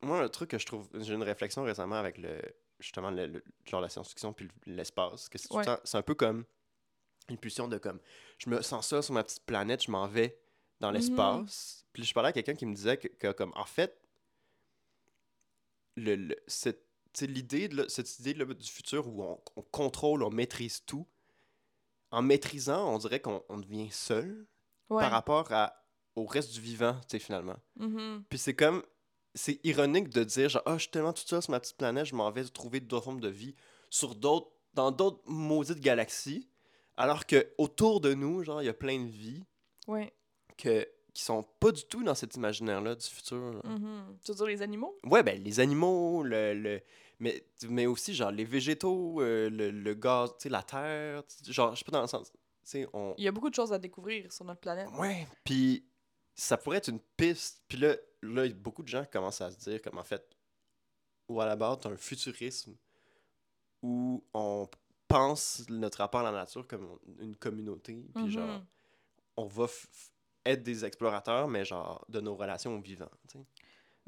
Moi, 0.01 0.21
un 0.21 0.29
truc 0.29 0.51
que 0.51 0.57
je 0.59 0.65
trouve. 0.65 0.87
J'ai 0.93 1.13
une 1.13 1.23
réflexion 1.23 1.63
récemment 1.63 1.95
avec 1.95 2.17
le. 2.17 2.39
Justement, 2.79 3.09
le, 3.09 3.25
le- 3.27 3.43
genre 3.65 3.81
la 3.81 3.89
science-fiction 3.89 4.33
puis 4.33 4.47
l'espace. 4.65 5.27
Que 5.29 5.37
c'est 5.37 5.51
Ouais. 5.53 5.65
un 5.67 6.01
peu 6.01 6.13
comme. 6.15 6.45
Une 7.29 7.37
pulsion 7.37 7.67
de 7.67 7.77
comme. 7.77 7.99
Je 8.37 8.49
me 8.49 8.61
sens 8.61 8.87
ça 8.87 9.01
sur 9.01 9.13
ma 9.13 9.23
petite 9.23 9.45
planète, 9.45 9.83
je 9.83 9.91
m'en 9.91 10.07
vais 10.07 10.39
dans 10.79 10.89
Mhm. 10.89 10.95
l'espace. 10.97 11.85
Puis 11.91 12.03
je 12.03 12.13
parlais 12.13 12.29
à 12.29 12.33
quelqu'un 12.33 12.53
qui 12.55 12.65
me 12.65 12.73
disait 12.75 12.97
que, 12.97 13.07
que, 13.07 13.31
comme, 13.33 13.51
en 13.55 13.65
fait. 13.65 13.99
Le, 15.95 16.15
le- 16.15 16.35
cette, 16.47 16.85
l'idée, 17.21 17.67
de, 17.67 17.87
cette 17.87 18.19
idée 18.19 18.33
là, 18.35 18.45
du 18.45 18.67
futur 18.69 19.07
où 19.07 19.23
on, 19.23 19.41
on 19.55 19.61
contrôle, 19.63 20.21
on 20.23 20.29
maîtrise 20.29 20.83
tout. 20.85 21.07
En 22.11 22.21
maîtrisant, 22.21 22.93
on 22.93 22.97
dirait 22.97 23.19
qu'on 23.19 23.43
on 23.49 23.57
devient 23.57 23.89
seul 23.91 24.47
Ouais. 24.89 25.01
par 25.03 25.11
rapport 25.11 25.51
à, 25.51 25.73
au 26.15 26.25
reste 26.25 26.53
du 26.53 26.61
vivant, 26.61 26.93
tu 27.01 27.07
sais, 27.11 27.19
finalement. 27.19 27.57
Mhm. 27.77 28.23
Puis 28.29 28.39
c'est 28.39 28.55
comme. 28.55 28.83
C'est 29.35 29.59
ironique 29.63 30.09
de 30.09 30.23
dire, 30.23 30.49
genre, 30.49 30.63
ah, 30.65 30.73
je 30.77 30.83
suis 30.83 30.89
tellement 30.91 31.13
tout 31.13 31.21
seul 31.25 31.41
sur 31.43 31.51
ma 31.51 31.59
petite 31.59 31.77
planète, 31.77 32.05
je 32.05 32.15
m'en 32.15 32.31
vais 32.31 32.43
trouver 32.45 32.79
d'autres 32.79 33.03
formes 33.05 33.19
de 33.19 33.27
vie 33.29 33.55
sur 33.89 34.15
d'autres. 34.15 34.49
dans 34.73 34.91
d'autres 34.91 35.21
maudites 35.25 35.79
galaxies. 35.79 36.47
Alors 36.95 37.25
que 37.25 37.51
autour 37.57 37.99
de 38.01 38.13
nous, 38.13 38.43
genre, 38.43 38.61
il 38.61 38.65
y 38.65 38.69
a 38.69 38.73
plein 38.73 38.99
de 38.99 39.07
vies 39.09 39.43
Ouais. 39.87 40.11
que, 40.57 40.87
qui 41.13 41.23
sont 41.23 41.43
pas 41.59 41.71
du 41.71 41.83
tout 41.85 42.03
dans 42.03 42.15
cet 42.15 42.35
imaginaire-là 42.35 42.95
du 42.95 43.05
futur. 43.05 43.61
Mhm. 43.65 44.17
Tu 44.23 44.31
veux 44.31 44.35
dire 44.37 44.45
les 44.47 44.61
animaux? 44.61 44.95
Ouais, 45.03 45.21
ben, 45.23 45.43
les 45.43 45.59
animaux, 45.59 46.23
le. 46.23 46.53
le- 46.53 46.81
mais, 47.19 47.43
mais 47.69 47.85
aussi, 47.85 48.13
genre, 48.13 48.31
les 48.31 48.45
végétaux, 48.45 49.21
euh, 49.21 49.49
le, 49.49 49.71
le 49.71 49.93
gaz, 49.95 50.29
tu 50.31 50.43
sais, 50.43 50.49
la 50.49 50.63
terre. 50.63 51.23
Genre, 51.47 51.73
je 51.73 51.79
sais 51.79 51.85
pas 51.85 51.91
dans 51.91 52.01
le 52.01 52.07
sens. 52.07 52.31
Tu 52.31 52.37
sais, 52.63 52.87
on. 52.93 53.13
Il 53.17 53.23
y 53.23 53.27
a 53.27 53.31
beaucoup 53.31 53.49
de 53.49 53.55
choses 53.55 53.71
à 53.73 53.79
découvrir 53.79 54.31
sur 54.31 54.45
notre 54.45 54.59
planète. 54.61 54.89
Ouais, 54.97 55.27
puis 55.43 55.85
ça 56.35 56.57
pourrait 56.57 56.77
être 56.77 56.89
une 56.89 56.99
piste. 56.99 57.63
Puis 57.67 57.77
là, 57.77 57.95
là, 58.21 58.47
beaucoup 58.49 58.83
de 58.83 58.87
gens 58.87 59.03
qui 59.03 59.11
commencent 59.11 59.41
à 59.41 59.51
se 59.51 59.57
dire 59.69 59.81
comme 59.81 59.97
en 59.97 60.03
fait, 60.03 60.23
ou 61.29 61.41
à 61.41 61.45
la 61.45 61.55
base, 61.55 61.77
un 61.85 61.97
futurisme 61.97 62.75
où 63.81 64.23
on 64.33 64.67
pense 65.07 65.65
notre 65.69 65.99
rapport 65.99 66.21
à 66.21 66.31
la 66.31 66.31
nature 66.31 66.67
comme 66.67 66.97
une 67.19 67.35
communauté, 67.35 68.05
puis 68.15 68.25
Mhm. 68.25 68.29
genre, 68.29 68.61
on 69.37 69.45
va 69.45 69.67
être 70.45 70.63
des 70.63 70.83
explorateurs, 70.85 71.47
mais 71.47 71.63
genre 71.65 72.03
de 72.09 72.19
nos 72.21 72.35
relations 72.35 72.77
vivants. 72.79 73.09
tu 73.29 73.37
sais. 73.39 73.45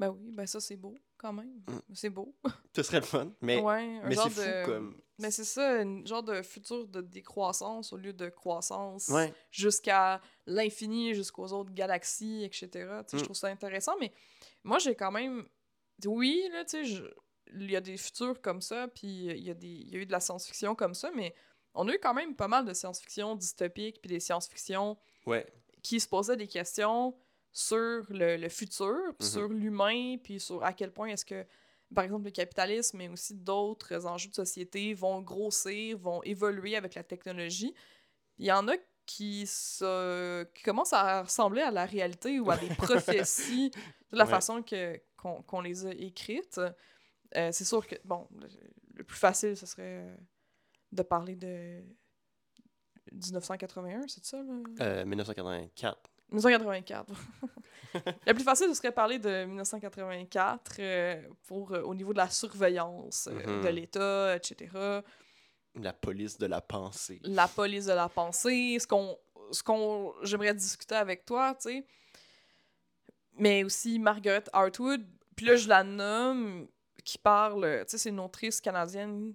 Ben 0.00 0.08
oui, 0.10 0.30
ben 0.32 0.46
ça 0.46 0.60
c'est 0.60 0.76
beau 0.76 0.94
quand 1.18 1.32
même. 1.32 1.62
Mm. 1.68 1.78
C'est 1.94 2.10
beau. 2.10 2.34
Ce 2.74 2.82
serait 2.82 3.00
le 3.00 3.06
fun, 3.06 3.30
mais, 3.42 3.60
ouais, 3.60 4.00
mais 4.04 4.14
c'est 4.16 4.30
fou 4.30 4.40
de... 4.40 4.64
comme. 4.64 5.00
Mais 5.18 5.30
c'est 5.30 5.44
ça, 5.44 5.80
un 5.82 6.02
genre 6.06 6.22
de 6.22 6.40
futur 6.40 6.86
de 6.88 7.02
décroissance 7.02 7.92
au 7.92 7.98
lieu 7.98 8.14
de 8.14 8.30
croissance 8.30 9.08
Ouais, 9.08 9.34
jusqu'à 9.50 10.22
l'infini, 10.46 11.14
jusqu'aux 11.14 11.48
autres 11.52 11.72
galaxies, 11.74 12.42
etc. 12.44 12.70
Je 13.12 13.16
Mm. 13.18 13.22
trouve 13.22 13.36
ça 13.36 13.48
intéressant, 13.48 13.92
mais 14.00 14.12
moi 14.64 14.78
j'ai 14.78 14.94
quand 14.94 15.12
même. 15.12 15.46
Oui, 16.06 16.42
là, 16.52 16.64
tu 16.64 16.70
sais, 16.70 16.84
je- 16.84 17.04
il 17.52 17.70
y 17.70 17.76
a 17.76 17.80
des 17.82 17.98
futurs 17.98 18.40
comme 18.40 18.62
ça, 18.62 18.88
puis 18.88 19.26
il 19.26 19.44
y, 19.44 19.50
a 19.50 19.54
des... 19.54 19.66
il 19.68 19.90
y 19.92 19.96
a 19.96 19.98
eu 19.98 20.06
de 20.06 20.12
la 20.12 20.20
science-fiction 20.20 20.74
comme 20.74 20.94
ça, 20.94 21.10
mais 21.14 21.34
on 21.74 21.86
a 21.88 21.92
eu 21.92 21.98
quand 21.98 22.14
même 22.14 22.34
pas 22.34 22.48
mal 22.48 22.64
de 22.64 22.72
science-fiction 22.72 23.34
dystopique, 23.36 24.00
puis 24.00 24.08
des 24.08 24.20
science-fiction 24.20 24.96
ouais, 25.26 25.46
qui 25.82 26.00
se 26.00 26.08
posaient 26.08 26.36
des 26.36 26.46
questions 26.48 27.14
sur 27.52 28.04
le, 28.10 28.36
le 28.36 28.48
futur, 28.48 28.96
puis 29.18 29.26
Mhm. 29.26 29.32
sur 29.32 29.48
l'humain, 29.48 30.16
puis 30.22 30.38
sur 30.40 30.62
à 30.64 30.72
quel 30.72 30.92
point 30.92 31.08
est-ce 31.08 31.24
que, 31.24 31.44
par 31.94 32.04
exemple, 32.04 32.24
le 32.26 32.30
capitalisme, 32.30 32.98
mais 32.98 33.08
aussi 33.08 33.34
d'autres 33.34 34.06
enjeux 34.06 34.28
de 34.30 34.34
société 34.34 34.94
vont 34.94 35.20
grossir, 35.20 35.98
vont 35.98 36.22
évoluer 36.22 36.76
avec 36.76 36.94
la 36.94 37.02
technologie. 37.02 37.74
Il 38.38 38.46
y 38.46 38.52
en 38.52 38.68
a 38.68 38.74
qui, 39.06 39.44
se, 39.46 40.44
qui 40.54 40.62
commencent 40.62 40.92
à 40.92 41.22
ressembler 41.24 41.62
à 41.62 41.72
la 41.72 41.84
réalité 41.84 42.38
ou 42.38 42.50
à 42.50 42.56
des 42.56 42.68
prophéties 42.68 43.70
de 44.12 44.16
la 44.16 44.24
Ouais. 44.24 44.30
façon 44.30 44.62
que, 44.62 45.00
qu'on, 45.16 45.42
qu'on 45.42 45.60
les 45.60 45.84
a 45.86 45.90
écrites. 45.90 46.60
Euh, 47.36 47.50
c'est 47.52 47.64
sûr 47.64 47.84
que, 47.86 47.96
bon, 48.04 48.28
le, 48.38 48.48
le 48.94 49.04
plus 49.04 49.18
facile, 49.18 49.56
ce 49.56 49.66
serait 49.66 50.04
euh, 50.06 50.16
de 50.92 51.02
parler 51.02 51.34
de 51.34 51.82
1981, 53.12 54.06
c'est 54.08 54.24
ça, 54.24 54.42
là? 54.42 54.52
euh, 54.80 55.04
1984. 55.04 56.09
1984. 56.32 57.12
le 58.26 58.32
plus 58.34 58.44
facile, 58.44 58.68
ce 58.68 58.74
serait 58.74 58.92
parler 58.92 59.18
de 59.18 59.44
1984 59.44 60.76
euh, 60.78 61.22
pour, 61.46 61.72
euh, 61.72 61.82
au 61.82 61.94
niveau 61.94 62.12
de 62.12 62.18
la 62.18 62.30
surveillance 62.30 63.28
euh, 63.30 63.56
Mhm. 63.58 63.64
de 63.64 63.68
l'État, 63.68 64.36
etc. 64.36 65.00
La 65.76 65.92
police 65.92 66.36
de 66.38 66.46
la 66.46 66.60
pensée. 66.60 67.20
La 67.24 67.46
police 67.48 67.86
de 67.86 67.92
la 67.92 68.08
pensée, 68.08 68.76
ce 68.80 68.86
qu'on 68.86 69.16
ce 69.52 69.62
qu'on 69.64 70.14
j'aimerais 70.22 70.54
discuter 70.54 70.94
avec 70.94 71.24
toi, 71.24 71.54
tu 71.54 71.68
sais. 71.70 71.86
Mais 73.38 73.64
aussi 73.64 73.98
Margaret 73.98 74.44
Hartwood, 74.52 75.04
puis 75.34 75.46
là 75.46 75.56
je 75.56 75.68
la 75.68 75.82
nomme, 75.82 76.68
qui 77.04 77.18
parle, 77.18 77.80
tu 77.84 77.90
sais, 77.92 77.98
c'est 77.98 78.08
une 78.10 78.20
autrice 78.20 78.60
canadienne 78.60 79.34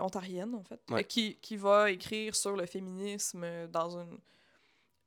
ontarienne, 0.00 0.54
en 0.54 0.62
fait, 0.62 0.80
Ouais. 0.90 1.02
qui, 1.02 1.36
qui 1.36 1.56
va 1.56 1.90
écrire 1.90 2.36
sur 2.36 2.54
le 2.54 2.66
féminisme 2.66 3.66
dans 3.68 3.98
une, 3.98 4.18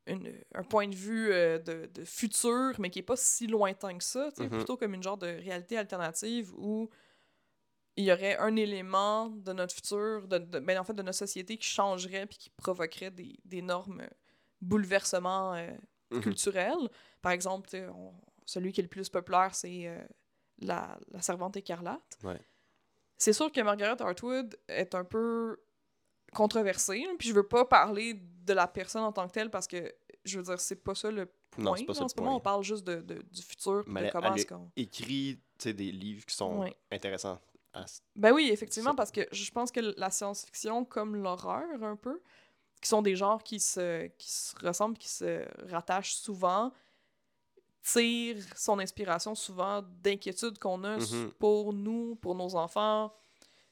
une- 0.07 0.43
un 0.55 0.63
point 0.63 0.87
de 0.87 0.95
vue 0.95 1.31
euh, 1.31 1.59
de, 1.59 1.85
de 1.93 2.03
futur, 2.05 2.73
mais 2.79 2.89
qui 2.89 2.99
est 2.99 3.03
pas 3.03 3.15
si 3.15 3.47
lointain 3.47 3.97
que 3.97 4.03
ça, 4.03 4.31
sais, 4.31 4.43
Mhm. 4.43 4.49
plutôt 4.49 4.77
comme 4.77 4.93
une 4.93 5.03
genre 5.03 5.17
de 5.17 5.27
réalité 5.27 5.77
alternative 5.77 6.51
où 6.55 6.89
il 7.97 8.05
y 8.05 8.11
aurait 8.11 8.37
un 8.37 8.55
élément 8.55 9.27
de 9.29 9.53
notre 9.53 9.75
futur, 9.75 10.27
de, 10.27 10.37
de- 10.39 10.59
ben, 10.59 10.77
en 10.79 10.83
fait, 10.83 10.93
de 10.93 11.03
notre 11.03 11.17
société 11.17 11.57
qui 11.57 11.67
changerait 11.67 12.25
puis 12.25 12.37
qui 12.37 12.49
provoquerait 12.49 13.11
des, 13.11 13.37
des 13.45 13.57
énormes 13.57 14.07
bouleversements 14.61 15.53
euh, 15.55 15.71
Mhm. 16.11 16.21
culturels. 16.21 16.89
Par 17.21 17.31
exemple, 17.31 17.69
on- 17.95 18.13
celui 18.45 18.71
qui 18.73 18.81
est 18.81 18.83
le 18.83 18.89
plus 18.89 19.09
populaire, 19.09 19.53
c'est 19.55 19.87
euh, 19.87 20.01
la, 20.59 20.97
la 21.11 21.21
servante 21.21 21.55
écarlate. 21.57 22.17
Ouais. 22.23 22.39
C'est 23.17 23.33
sûr 23.33 23.51
que 23.51 23.61
Margaret 23.61 24.01
Atwood 24.01 24.57
est 24.67 24.95
un 24.95 25.03
peu 25.05 25.57
controversée, 26.33 26.99
là, 27.03 27.11
puis 27.19 27.29
je 27.29 27.33
veux 27.33 27.47
pas 27.47 27.65
parler 27.65 28.13
de 28.15 28.53
la 28.53 28.67
personne 28.67 29.03
en 29.03 29.11
tant 29.11 29.27
que 29.27 29.33
telle 29.33 29.49
parce 29.49 29.67
que, 29.67 29.93
je 30.25 30.37
veux 30.37 30.43
dire, 30.43 30.59
c'est 30.59 30.75
pas 30.83 30.95
ça 30.95 31.11
le 31.11 31.25
point. 31.51 31.63
Non, 31.63 31.75
c'est 31.75 31.85
pas 31.85 31.93
ça 31.93 32.03
en 32.05 32.07
ce 32.07 32.15
moment, 32.17 32.37
on 32.37 32.39
parle 32.39 32.63
juste 32.63 32.83
de, 32.85 33.01
de- 33.01 33.21
du 33.21 33.41
futur, 33.41 33.83
Mais 33.87 34.01
de 34.01 34.05
elle- 34.07 34.11
comment 34.11 34.33
est-ce 34.35 34.45
qu'on... 34.47 34.71
Écrit 34.75 35.39
des 35.63 35.73
livres 35.91 36.25
qui 36.25 36.33
sont 36.35 36.59
Ouais. 36.61 36.75
intéressants. 36.91 37.39
à 37.73 37.85
Ben 38.15 38.31
oui, 38.33 38.49
effectivement, 38.51 38.95
parce 38.95 39.11
que 39.11 39.21
je 39.31 39.51
pense 39.51 39.71
que 39.71 39.79
la 39.97 40.09
science-fiction, 40.09 40.83
comme 40.85 41.15
l'horreur 41.21 41.83
un 41.83 41.95
peu, 41.95 42.21
qui 42.81 42.89
sont 42.89 43.01
des 43.03 43.15
genres 43.15 43.43
qui 43.43 43.59
se, 43.59 44.07
qui 44.17 44.29
se 44.31 44.55
ressemblent, 44.65 44.97
qui 44.97 45.07
se 45.09 45.45
rattachent 45.69 46.15
souvent, 46.15 46.71
tire 47.83 48.37
son 48.55 48.79
inspiration 48.79 49.35
souvent 49.35 49.81
d'inquiétudes 50.03 50.57
qu'on 50.59 50.83
a 50.83 50.97
Mhm. 50.97 51.31
pour 51.39 51.73
nous, 51.73 52.15
pour 52.15 52.35
nos 52.35 52.55
enfants, 52.55 53.13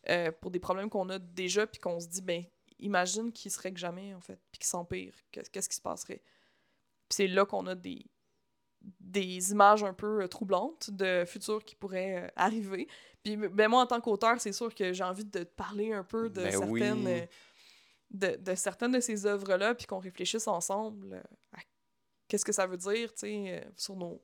euh, 0.07 0.31
pour 0.31 0.51
des 0.51 0.59
problèmes 0.59 0.89
qu'on 0.89 1.09
a 1.09 1.19
déjà, 1.19 1.67
puis 1.67 1.79
qu'on 1.81 1.99
se 1.99 2.07
dit, 2.07 2.21
ben, 2.21 2.43
imagine 2.79 3.31
qu'il 3.33 3.51
serait 3.51 3.73
que 3.73 3.79
jamais, 3.79 4.13
en 4.13 4.21
fait, 4.21 4.39
puis 4.51 4.59
qu'il 4.59 4.67
s'empire, 4.67 5.13
qu'est- 5.31 5.49
qu'est-ce 5.51 5.67
qui 5.69 5.75
se 5.75 5.81
passerait? 5.81 6.21
Puis 7.09 7.15
c'est 7.15 7.27
là 7.27 7.45
qu'on 7.45 7.65
a 7.67 7.75
des, 7.75 8.05
des 8.99 9.51
images 9.51 9.83
un 9.83 9.93
peu 9.93 10.23
euh, 10.23 10.27
troublantes 10.27 10.89
de 10.91 11.25
futurs 11.25 11.65
qui 11.65 11.75
pourraient 11.75 12.23
euh, 12.25 12.27
arriver. 12.35 12.87
Puis 13.23 13.35
ben, 13.35 13.67
moi, 13.67 13.81
en 13.81 13.87
tant 13.87 13.99
qu'auteur, 13.99 14.39
c'est 14.39 14.53
sûr 14.53 14.73
que 14.73 14.93
j'ai 14.93 15.03
envie 15.03 15.25
de 15.25 15.39
te 15.39 15.43
parler 15.43 15.91
un 15.91 16.03
peu 16.03 16.29
de 16.29 16.43
Ben 16.43 16.51
certaines... 16.51 17.05
oui. 17.07 17.21
de, 18.11 18.37
de 18.37 18.55
certaines 18.55 18.91
de 18.93 18.99
ces 19.01 19.25
œuvres-là, 19.25 19.75
puis 19.75 19.85
qu'on 19.85 19.99
réfléchisse 19.99 20.47
ensemble 20.47 21.21
à 21.51 21.59
qu'est-ce 22.27 22.45
que 22.45 22.51
ça 22.53 22.65
veut 22.65 22.77
dire, 22.77 23.11
tu 23.13 23.19
sais, 23.21 23.67
sur 23.75 23.95
nos, 23.95 24.23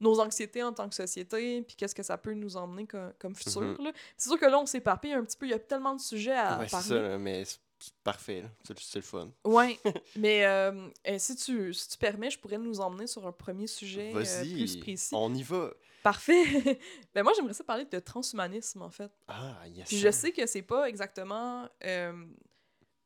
nos 0.00 0.20
anxiétés 0.20 0.62
en 0.62 0.72
tant 0.72 0.88
que 0.88 0.94
société, 0.94 1.62
puis 1.62 1.74
qu'est-ce 1.76 1.94
que 1.94 2.02
ça 2.02 2.16
peut 2.18 2.32
nous 2.34 2.56
emmener 2.56 2.86
co- 2.86 2.98
comme 3.18 3.34
futur. 3.34 3.80
Là. 3.82 3.92
C'est 4.16 4.28
sûr 4.28 4.38
que 4.38 4.46
là, 4.46 4.58
on 4.58 4.66
s'éparpille 4.66 5.12
un 5.12 5.24
petit 5.24 5.36
peu, 5.36 5.46
il 5.46 5.50
y 5.50 5.54
a 5.54 5.58
tellement 5.58 5.94
de 5.94 6.00
sujets 6.00 6.36
à 6.36 6.58
Ouais, 6.58 6.66
c'est 6.66 6.70
parler. 6.70 6.88
ça, 6.88 7.18
mais 7.18 7.44
c'est 7.44 7.58
parfait. 8.04 8.44
C'est 8.64 8.94
le 8.96 9.02
fun. 9.02 9.30
Ouais, 9.44 9.78
mais 10.16 10.44
euh, 10.46 10.88
euh, 11.08 11.16
si, 11.18 11.36
tu, 11.36 11.72
si 11.74 11.88
tu 11.88 11.98
permets, 11.98 12.30
je 12.30 12.38
pourrais 12.38 12.58
nous 12.58 12.80
emmener 12.80 13.06
sur 13.06 13.26
un 13.26 13.32
premier 13.32 13.66
sujet 13.66 14.12
euh, 14.14 14.42
plus 14.42 14.76
précis. 14.76 15.14
on 15.14 15.32
y 15.34 15.42
va. 15.42 15.70
Parfait. 16.02 16.44
ben 17.14 17.22
moi, 17.24 17.32
j'aimerais 17.34 17.54
ça 17.54 17.64
parler 17.64 17.84
de 17.84 17.98
transhumanisme, 17.98 18.82
en 18.82 18.90
fait. 18.90 19.10
Ah, 19.26 19.66
yes. 19.68 19.88
Puis 19.88 19.98
je 19.98 20.10
sais 20.10 20.30
que 20.32 20.46
c'est 20.46 20.62
pas 20.62 20.88
exactement 20.88 21.68
euh, 21.84 22.12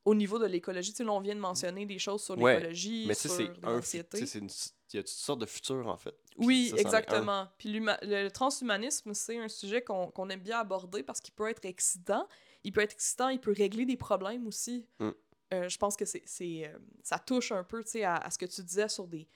au 0.04 0.14
niveau 0.14 0.38
de 0.38 0.46
l'écologie. 0.46 0.90
Tu 0.92 0.98
sais, 0.98 1.04
là, 1.04 1.12
on 1.12 1.20
vient 1.20 1.34
de 1.34 1.40
mentionner 1.40 1.86
des 1.86 1.98
choses 1.98 2.22
sur 2.22 2.36
Ouais, 2.38 2.56
l'écologie, 2.56 3.06
Mais 3.08 3.14
sais, 3.14 3.28
sur 3.28 3.50
l'anxiété. 3.62 4.26
c'est 4.26 4.38
une- 4.38 4.50
Il 4.92 4.96
y 4.96 5.00
a 5.00 5.02
toutes 5.02 5.10
sortes 5.12 5.40
de 5.40 5.46
futurs, 5.46 5.86
en 5.88 5.96
fait. 5.96 6.14
Puis 6.30 6.46
Oui, 6.46 6.68
ça, 6.70 6.76
exactement. 6.76 7.48
Puis 7.58 7.72
le, 7.72 8.28
transhumanisme, 8.28 9.14
c'est 9.14 9.38
un 9.38 9.48
sujet 9.48 9.82
qu'on 9.82 10.28
aime 10.28 10.40
bien 10.40 10.58
aborder 10.60 11.02
parce 11.02 11.20
qu'il 11.20 11.34
peut 11.34 11.48
être 11.48 11.64
excitant. 11.64 12.28
Il 12.64 12.72
peut 12.72 12.80
être 12.80 12.92
excitant, 12.92 13.28
il 13.28 13.40
peut 13.40 13.54
régler 13.56 13.86
des 13.86 13.96
problèmes 13.96 14.46
aussi. 14.46 14.86
Mm. 14.98 15.10
Euh, 15.54 15.68
je 15.68 15.78
pense 15.78 15.96
que 15.96 16.04
c'est 16.04 16.22
euh, 16.66 16.78
ça 17.02 17.18
touche 17.18 17.52
un 17.52 17.64
peu 17.64 17.84
à, 18.04 18.16
à 18.16 18.30
ce 18.30 18.38
que 18.38 18.46
tu 18.46 18.62
disais 18.62 18.88
sur 18.88 19.06
des, 19.06 19.28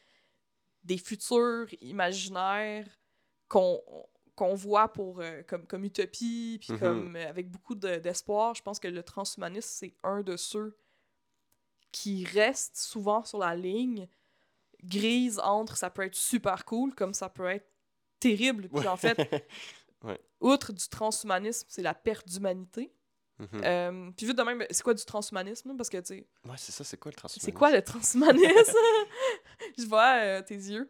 des 0.82 0.96
futurs 0.98 1.66
imaginaires 1.82 2.86
qu'on 3.48 3.82
qu'on 4.34 4.54
voit 4.54 4.88
pour, 4.92 5.20
euh, 5.20 5.42
comme, 5.44 5.66
comme 5.66 5.84
utopie, 5.84 6.58
puis 6.60 6.74
Mhm. 6.74 6.78
comme, 6.78 7.16
euh, 7.16 7.26
avec 7.28 7.50
beaucoup 7.50 7.74
de- 7.74 7.96
d'espoir. 7.96 8.54
Je 8.54 8.62
pense 8.62 8.78
que 8.78 8.86
le 8.86 9.02
transhumanisme, 9.02 9.66
c'est 9.70 9.94
un 10.02 10.20
de 10.22 10.36
ceux 10.36 10.76
qui 11.90 12.26
restent 12.26 12.76
souvent 12.76 13.24
sur 13.24 13.38
la 13.38 13.56
ligne 13.56 14.06
grise 14.86 15.38
entre 15.42 15.76
ça 15.76 15.90
peut 15.90 16.02
être 16.02 16.14
super 16.14 16.64
cool 16.64 16.94
comme 16.94 17.14
ça 17.14 17.28
peut 17.28 17.46
être 17.48 17.66
terrible. 18.20 18.68
Puis 18.68 18.86
en 18.88 18.96
fait, 18.96 19.16
outre 20.40 20.72
du 20.72 20.88
transhumanisme, 20.88 21.66
c'est 21.68 21.82
la 21.82 21.94
perte 21.94 22.28
d'humanité. 22.28 22.92
Mhm. 23.38 23.48
Euh, 23.64 24.10
puis 24.16 24.26
vite 24.26 24.36
de 24.38 24.42
même, 24.42 24.64
c'est 24.70 24.82
quoi 24.82 24.94
du 24.94 25.04
transhumanisme? 25.04 25.76
Parce 25.76 25.90
que, 25.90 25.98
tu 25.98 26.06
sais, 26.06 26.26
Ouais, 26.46 26.54
c'est 26.56 26.72
ça, 26.72 26.84
c'est 26.84 26.96
quoi 26.96 27.10
le 27.10 27.16
transhumanisme? 27.16 27.44
c'est 27.46 27.52
quoi 27.52 27.70
le 27.70 27.82
transhumanisme? 27.82 28.72
Je 29.78 29.84
vois 29.86 30.16
euh, 30.22 30.42
tes 30.42 30.54
yeux. 30.54 30.88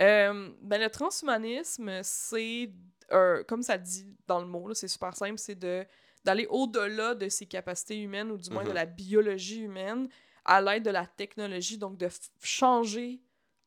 Euh, 0.00 0.50
ben, 0.62 0.80
le 0.80 0.90
transhumanisme, 0.90 2.00
c'est, 2.02 2.70
euh, 3.12 3.44
comme 3.44 3.62
ça 3.62 3.78
dit 3.78 4.16
dans 4.26 4.40
le 4.40 4.46
mot, 4.46 4.74
c'est 4.74 4.88
super 4.88 5.14
simple, 5.14 5.38
c'est 5.38 5.54
de 5.54 5.86
d'aller 6.24 6.46
au-delà 6.50 7.14
de 7.14 7.28
ses 7.28 7.46
capacités 7.46 7.96
humaines, 8.00 8.32
ou 8.32 8.36
du 8.36 8.50
moins 8.50 8.64
de 8.64 8.70
Mhm. 8.70 8.74
la 8.74 8.84
biologie 8.84 9.60
humaine, 9.60 10.08
à 10.44 10.60
l'aide 10.60 10.82
de 10.84 10.90
la 10.90 11.06
technologie, 11.06 11.78
donc 11.78 11.96
de 11.98 12.08
changer 12.42 13.20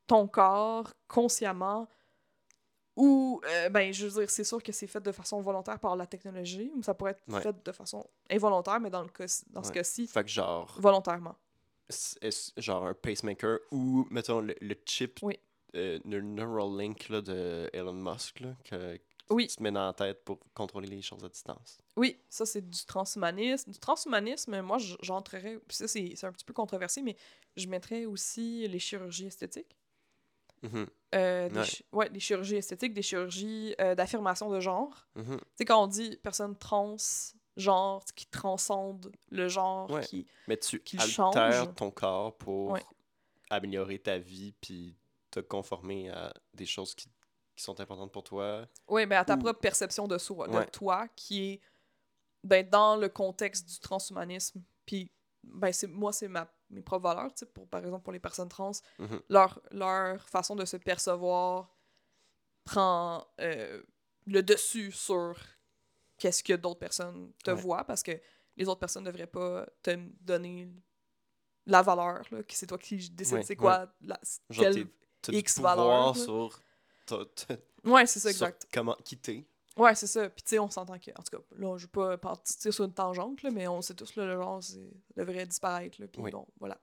ton 0.09 0.27
corps 0.27 0.91
consciemment, 1.07 1.87
ou, 2.97 3.39
euh, 3.45 3.69
ben, 3.69 3.93
je 3.93 4.07
veux 4.07 4.19
dire, 4.21 4.29
c'est 4.29 4.43
sûr 4.43 4.61
que 4.61 4.71
c'est 4.73 4.87
fait 4.87 4.99
de 4.99 5.11
façon 5.13 5.39
volontaire 5.39 5.79
par 5.79 5.95
la 5.95 6.05
technologie, 6.05 6.71
ou 6.75 6.83
ça 6.83 6.93
pourrait 6.93 7.11
être 7.11 7.23
Ouais. 7.31 7.41
fait 7.41 7.55
de 7.63 7.71
façon 7.71 8.05
involontaire, 8.29 8.79
mais 8.81 8.89
dans, 8.89 9.03
le 9.03 9.07
cas, 9.09 9.43
dans 9.51 9.63
ce 9.63 9.71
cas-ci, 9.71 10.07
Fait 10.07 10.23
que 10.23 10.29
genre, 10.29 10.75
volontairement. 10.79 11.35
genre 12.57 12.87
un 12.87 12.93
pacemaker 12.93 13.59
ou, 13.71 14.05
mettons, 14.09 14.41
le, 14.41 14.55
le 14.59 14.75
chip 14.85 15.19
Oui. 15.21 15.39
euh, 15.75 15.99
le 16.03 16.19
Neuralink 16.21 17.07
là, 17.09 17.21
de 17.21 17.69
Elon 17.71 17.93
Musk, 17.93 18.41
là, 18.41 18.55
que 18.65 18.99
Oui. 19.29 19.47
tu 19.47 19.55
te 19.57 19.63
mets 19.63 19.71
dans 19.71 19.85
la 19.85 19.93
tête 19.93 20.25
pour 20.25 20.39
contrôler 20.53 20.87
les 20.87 21.01
choses 21.01 21.23
à 21.23 21.29
distance. 21.29 21.77
Oui, 21.95 22.19
ça 22.27 22.45
c'est 22.45 22.67
du 22.67 22.83
transhumanisme. 22.85 23.71
Du 23.71 23.79
transhumanisme, 23.79 24.59
moi 24.61 24.77
j'entrerais, 25.01 25.59
ça 25.69 25.87
c'est 25.87 26.13
c'est 26.15 26.25
un 26.27 26.31
petit 26.33 26.45
peu 26.45 26.53
controversé, 26.53 27.01
mais 27.01 27.15
je 27.55 27.67
mettrais 27.67 28.05
aussi 28.05 28.67
les 28.67 28.79
chirurgies 28.79 29.27
esthétiques. 29.27 29.77
Mhm, 30.61 30.87
Euh, 31.15 31.49
des, 31.49 31.57
Ouais. 31.59 31.65
chi- 31.65 31.85
ouais, 31.91 32.09
des 32.09 32.19
chirurgies 32.19 32.55
esthétiques, 32.57 32.93
des 32.93 33.01
chirurgies 33.01 33.73
euh, 33.81 33.95
d'affirmation 33.95 34.49
de 34.49 34.59
genre. 34.59 35.07
mhm. 35.15 35.37
Tu 35.39 35.45
sais, 35.57 35.65
quand 35.65 35.83
on 35.83 35.87
dit 35.87 36.17
personne 36.21 36.55
trans, 36.57 36.95
genre, 37.57 38.03
qui 38.15 38.25
transcende 38.27 39.11
le 39.29 39.47
genre, 39.47 39.89
Ouais. 39.89 40.03
qui... 40.05 40.27
Mais 40.47 40.57
tu 40.57 40.81
altères 40.97 41.07
change. 41.65 41.75
ton 41.75 41.91
corps 41.91 42.37
pour 42.37 42.71
Ouais. 42.71 42.83
améliorer 43.49 43.99
ta 43.99 44.17
vie 44.17 44.53
puis 44.61 44.95
te 45.31 45.39
conformer 45.39 46.09
à 46.09 46.33
des 46.53 46.65
choses 46.65 46.93
qui, 46.95 47.09
qui 47.55 47.63
sont 47.63 47.79
importantes 47.79 48.11
pour 48.11 48.23
toi. 48.23 48.67
Oui, 48.87 49.05
mais 49.05 49.15
à 49.15 49.25
ta 49.25 49.35
Ou- 49.35 49.39
propre 49.39 49.59
perception 49.59 50.07
de 50.07 50.17
soi, 50.17 50.47
de 50.47 50.63
toi, 50.69 51.07
qui 51.15 51.43
est 51.53 51.61
ben, 52.43 52.67
dans 52.69 52.95
le 52.95 53.09
contexte 53.09 53.67
du 53.67 53.79
transhumanisme. 53.79 54.63
Puis, 54.85 55.11
ben, 55.43 55.71
c'est, 55.73 55.87
moi, 55.87 56.13
c'est 56.13 56.27
ma, 56.29 56.49
mes 56.69 56.81
propres 56.81 57.03
valeurs, 57.03 57.31
pour, 57.53 57.67
par 57.67 57.81
exemple, 57.81 58.03
pour 58.03 58.13
les 58.13 58.19
personnes 58.19 58.49
trans, 58.49 58.71
Mhm. 58.99 59.21
leur, 59.29 59.59
leur 59.71 60.27
façon 60.29 60.55
de 60.55 60.65
se 60.65 60.77
percevoir 60.77 61.75
prend 62.63 63.25
euh, 63.39 63.81
le 64.27 64.43
dessus 64.43 64.91
sur 64.91 65.35
qu'est-ce 66.17 66.43
que 66.43 66.53
d'autres 66.53 66.79
personnes 66.79 67.31
te 67.43 67.51
Ouais. 67.51 67.57
voient, 67.61 67.83
parce 67.83 68.03
que 68.03 68.11
les 68.57 68.67
autres 68.67 68.79
personnes 68.79 69.03
ne 69.03 69.11
devraient 69.11 69.25
pas 69.27 69.65
te 69.81 69.95
donner 70.21 70.69
la 71.65 71.81
valeur, 71.81 72.23
là, 72.31 72.43
que 72.43 72.53
c'est 72.53 72.67
toi 72.67 72.77
qui 72.77 73.09
décides 73.09 73.37
Ouais, 73.37 73.43
c'est 73.43 73.55
quoi 73.55 73.91
la, 74.01 74.19
Genre, 74.49 74.65
quelle- 74.65 74.87
X 75.35 75.59
valeur, 75.59 76.07
là. 76.07 76.13
sur, 76.13 76.61
ta- 77.05 77.25
ta- 77.25 77.57
Ouais, 77.89 78.05
c'est 78.05 78.19
ça, 78.19 78.29
exact. 78.29 78.67
comment 78.73 78.95
quitter. 79.03 79.48
Ouais, 79.79 79.95
c'est 79.95 80.07
ça. 80.07 80.29
Puis 80.29 80.43
tu 80.43 80.49
sais, 80.49 80.59
on 80.59 80.69
s'entend 80.69 80.99
que. 80.99 81.09
En 81.11 81.23
tout 81.23 81.37
cas, 81.37 81.43
là, 81.57 81.77
je 81.77 81.83
veux 81.85 81.91
pas 81.91 82.17
partir 82.17 82.73
sur 82.73 82.83
une 82.85 82.93
tangente, 82.93 83.41
là, 83.43 83.49
mais 83.49 83.67
on 83.67 83.81
sait 83.81 83.93
tous, 83.95 84.15
là, 84.17 84.25
le 84.25 84.33
genre, 84.35 84.61
c'est- 84.61 84.79
devrait 85.15 85.45
disparaître, 85.45 85.99
là. 86.01 86.07
Puis 86.07 86.21
Oui. 86.21 86.31
bon, 86.31 86.45
voilà. 86.59 86.77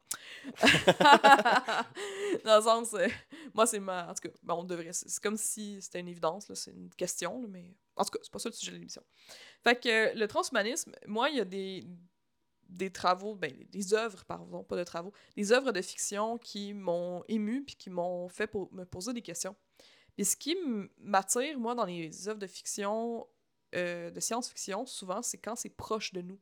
Dans 2.44 2.56
le 2.56 2.62
sens. 2.62 2.94
euh, 2.94 3.06
moi, 3.54 3.66
c'est 3.66 3.80
ma. 3.80 4.10
En 4.10 4.14
tout 4.14 4.28
cas, 4.28 4.34
ben, 4.42 4.54
on 4.54 4.64
devrait. 4.64 4.92
C'est 4.92 5.20
comme 5.22 5.36
si 5.36 5.80
c'était 5.82 6.00
une 6.00 6.08
évidence, 6.08 6.48
là. 6.48 6.54
C'est 6.54 6.72
une 6.72 6.90
question, 6.90 7.40
là, 7.42 7.48
mais. 7.48 7.74
En 7.96 8.04
tout 8.04 8.10
cas, 8.10 8.18
c'est 8.22 8.32
pas 8.32 8.38
ça 8.38 8.48
le 8.48 8.54
sujet 8.54 8.72
de 8.72 8.76
l'émission. 8.76 9.02
Fait 9.62 9.80
que 9.80 9.88
euh, 9.88 10.14
le 10.14 10.26
transhumanisme, 10.28 10.92
moi, 11.06 11.30
il 11.30 11.36
y 11.36 11.40
a 11.40 11.44
des 11.44 11.86
des 12.68 12.90
travaux, 12.90 13.36
ben, 13.36 13.52
des 13.70 13.94
œuvres, 13.94 14.24
pardon, 14.24 14.64
pas 14.64 14.76
de 14.76 14.82
travaux, 14.82 15.12
des 15.36 15.52
œuvres 15.52 15.70
de 15.70 15.80
fiction 15.80 16.36
qui 16.36 16.74
m'ont 16.74 17.22
ému 17.28 17.62
puis 17.64 17.76
qui 17.76 17.90
m'ont 17.90 18.28
fait 18.28 18.52
me 18.72 18.84
poser 18.84 19.12
des 19.12 19.22
questions. 19.22 19.54
Et 20.18 20.25
ce 20.25 20.37
qui 20.37 20.56
m'attire, 20.99 21.58
moi, 21.58 21.75
dans 21.75 21.85
les 21.85 22.28
œuvres 22.28 22.38
de 22.38 22.46
fiction, 22.46 23.26
euh, 23.75 24.11
de 24.11 24.20
science-fiction, 24.20 24.87
souvent, 24.87 25.20
c'est 25.23 25.38
quand 25.38 25.56
c'est 25.56 25.68
proche 25.70 26.12
de 26.12 26.23
nous. 26.23 26.38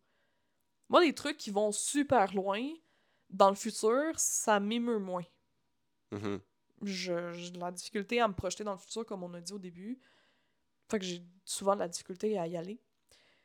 Moi, 0.89 1.05
des 1.05 1.15
trucs 1.15 1.37
qui 1.39 1.51
vont 1.51 1.73
super 1.73 2.35
loin, 2.35 2.63
dans 3.31 3.49
le 3.49 3.57
futur, 3.57 4.13
ça 4.19 4.61
m'émeut 4.61 4.99
moins. 4.99 5.25
Mhm. 6.13 6.41
Je- 6.83 7.33
J'ai 7.33 7.51
de 7.51 7.59
la 7.59 7.73
difficulté 7.73 8.21
à 8.21 8.29
me 8.29 8.35
projeter 8.35 8.63
dans 8.65 8.73
le 8.73 8.79
futur, 8.79 9.05
comme 9.07 9.23
on 9.25 9.35
a 9.35 9.41
dit 9.41 9.53
au 9.53 9.59
début. 9.59 9.99
Fait 10.91 10.99
que 10.99 11.05
j'ai 11.05 11.25
souvent 11.45 11.75
de 11.75 11.81
la 11.81 11.89
difficulté 11.89 12.39
à 12.39 12.47
y 12.47 12.57
aller. 12.57 12.79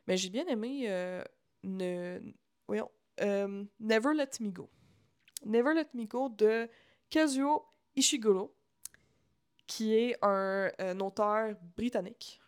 Mais 0.08 0.18
j'ai 0.18 0.30
bien 0.30 0.46
aimé 0.48 0.86
euh, 0.90 1.24
ne, 1.64 2.20
voyons, 2.68 2.92
euh, 3.22 3.64
Never 3.80 4.14
Let 4.14 4.32
Me 4.42 4.50
Go. 4.52 4.70
Never 5.46 5.74
Let 5.74 5.88
Me 5.94 6.06
Go 6.06 6.30
de 6.30 6.70
Kazuo 7.10 7.66
Ishiguro, 7.96 8.54
qui 9.70 9.94
est 9.96 10.18
un, 10.24 10.72
un 10.80 11.00
auteur 11.00 11.56
britannique. 11.78 12.42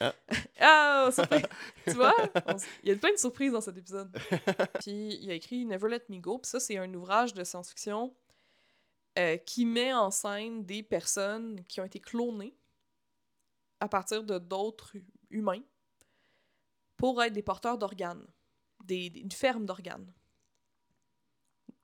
Ah. 0.00 0.14
ah, 0.60 1.08
surprise! 1.12 1.42
tu 1.84 1.92
vois? 1.92 2.14
On 2.46 2.56
il 2.82 2.88
y 2.88 2.92
a 2.92 2.96
plein 2.96 3.12
de 3.12 3.16
surprises 3.18 3.52
dans 3.52 3.60
cet 3.60 3.76
épisode. 3.76 4.10
Puis 4.80 5.14
il 5.22 5.30
a 5.30 5.34
écrit 5.34 5.64
Never 5.64 5.88
Let 5.88 6.02
Me 6.08 6.18
Go. 6.18 6.38
Puis 6.38 6.50
ça, 6.50 6.60
c'est 6.60 6.76
un 6.78 6.92
ouvrage 6.94 7.32
de 7.32 7.42
science-fiction 7.44 8.14
euh, 9.18 9.36
qui 9.38 9.64
met 9.64 9.92
en 9.92 10.10
scène 10.10 10.64
des 10.64 10.82
personnes 10.82 11.64
qui 11.66 11.80
ont 11.80 11.84
été 11.84 12.00
clonées 12.00 12.56
à 13.80 13.88
partir 13.88 14.22
de 14.24 14.38
d'autres 14.38 14.94
hu- 14.96 15.04
humains 15.30 15.62
pour 16.96 17.22
être 17.22 17.32
des 17.32 17.42
porteurs 17.42 17.78
d'organes, 17.78 18.26
des, 18.84 19.10
des- 19.10 19.20
une 19.20 19.30
ferme 19.32 19.64
d'organes. 19.66 20.12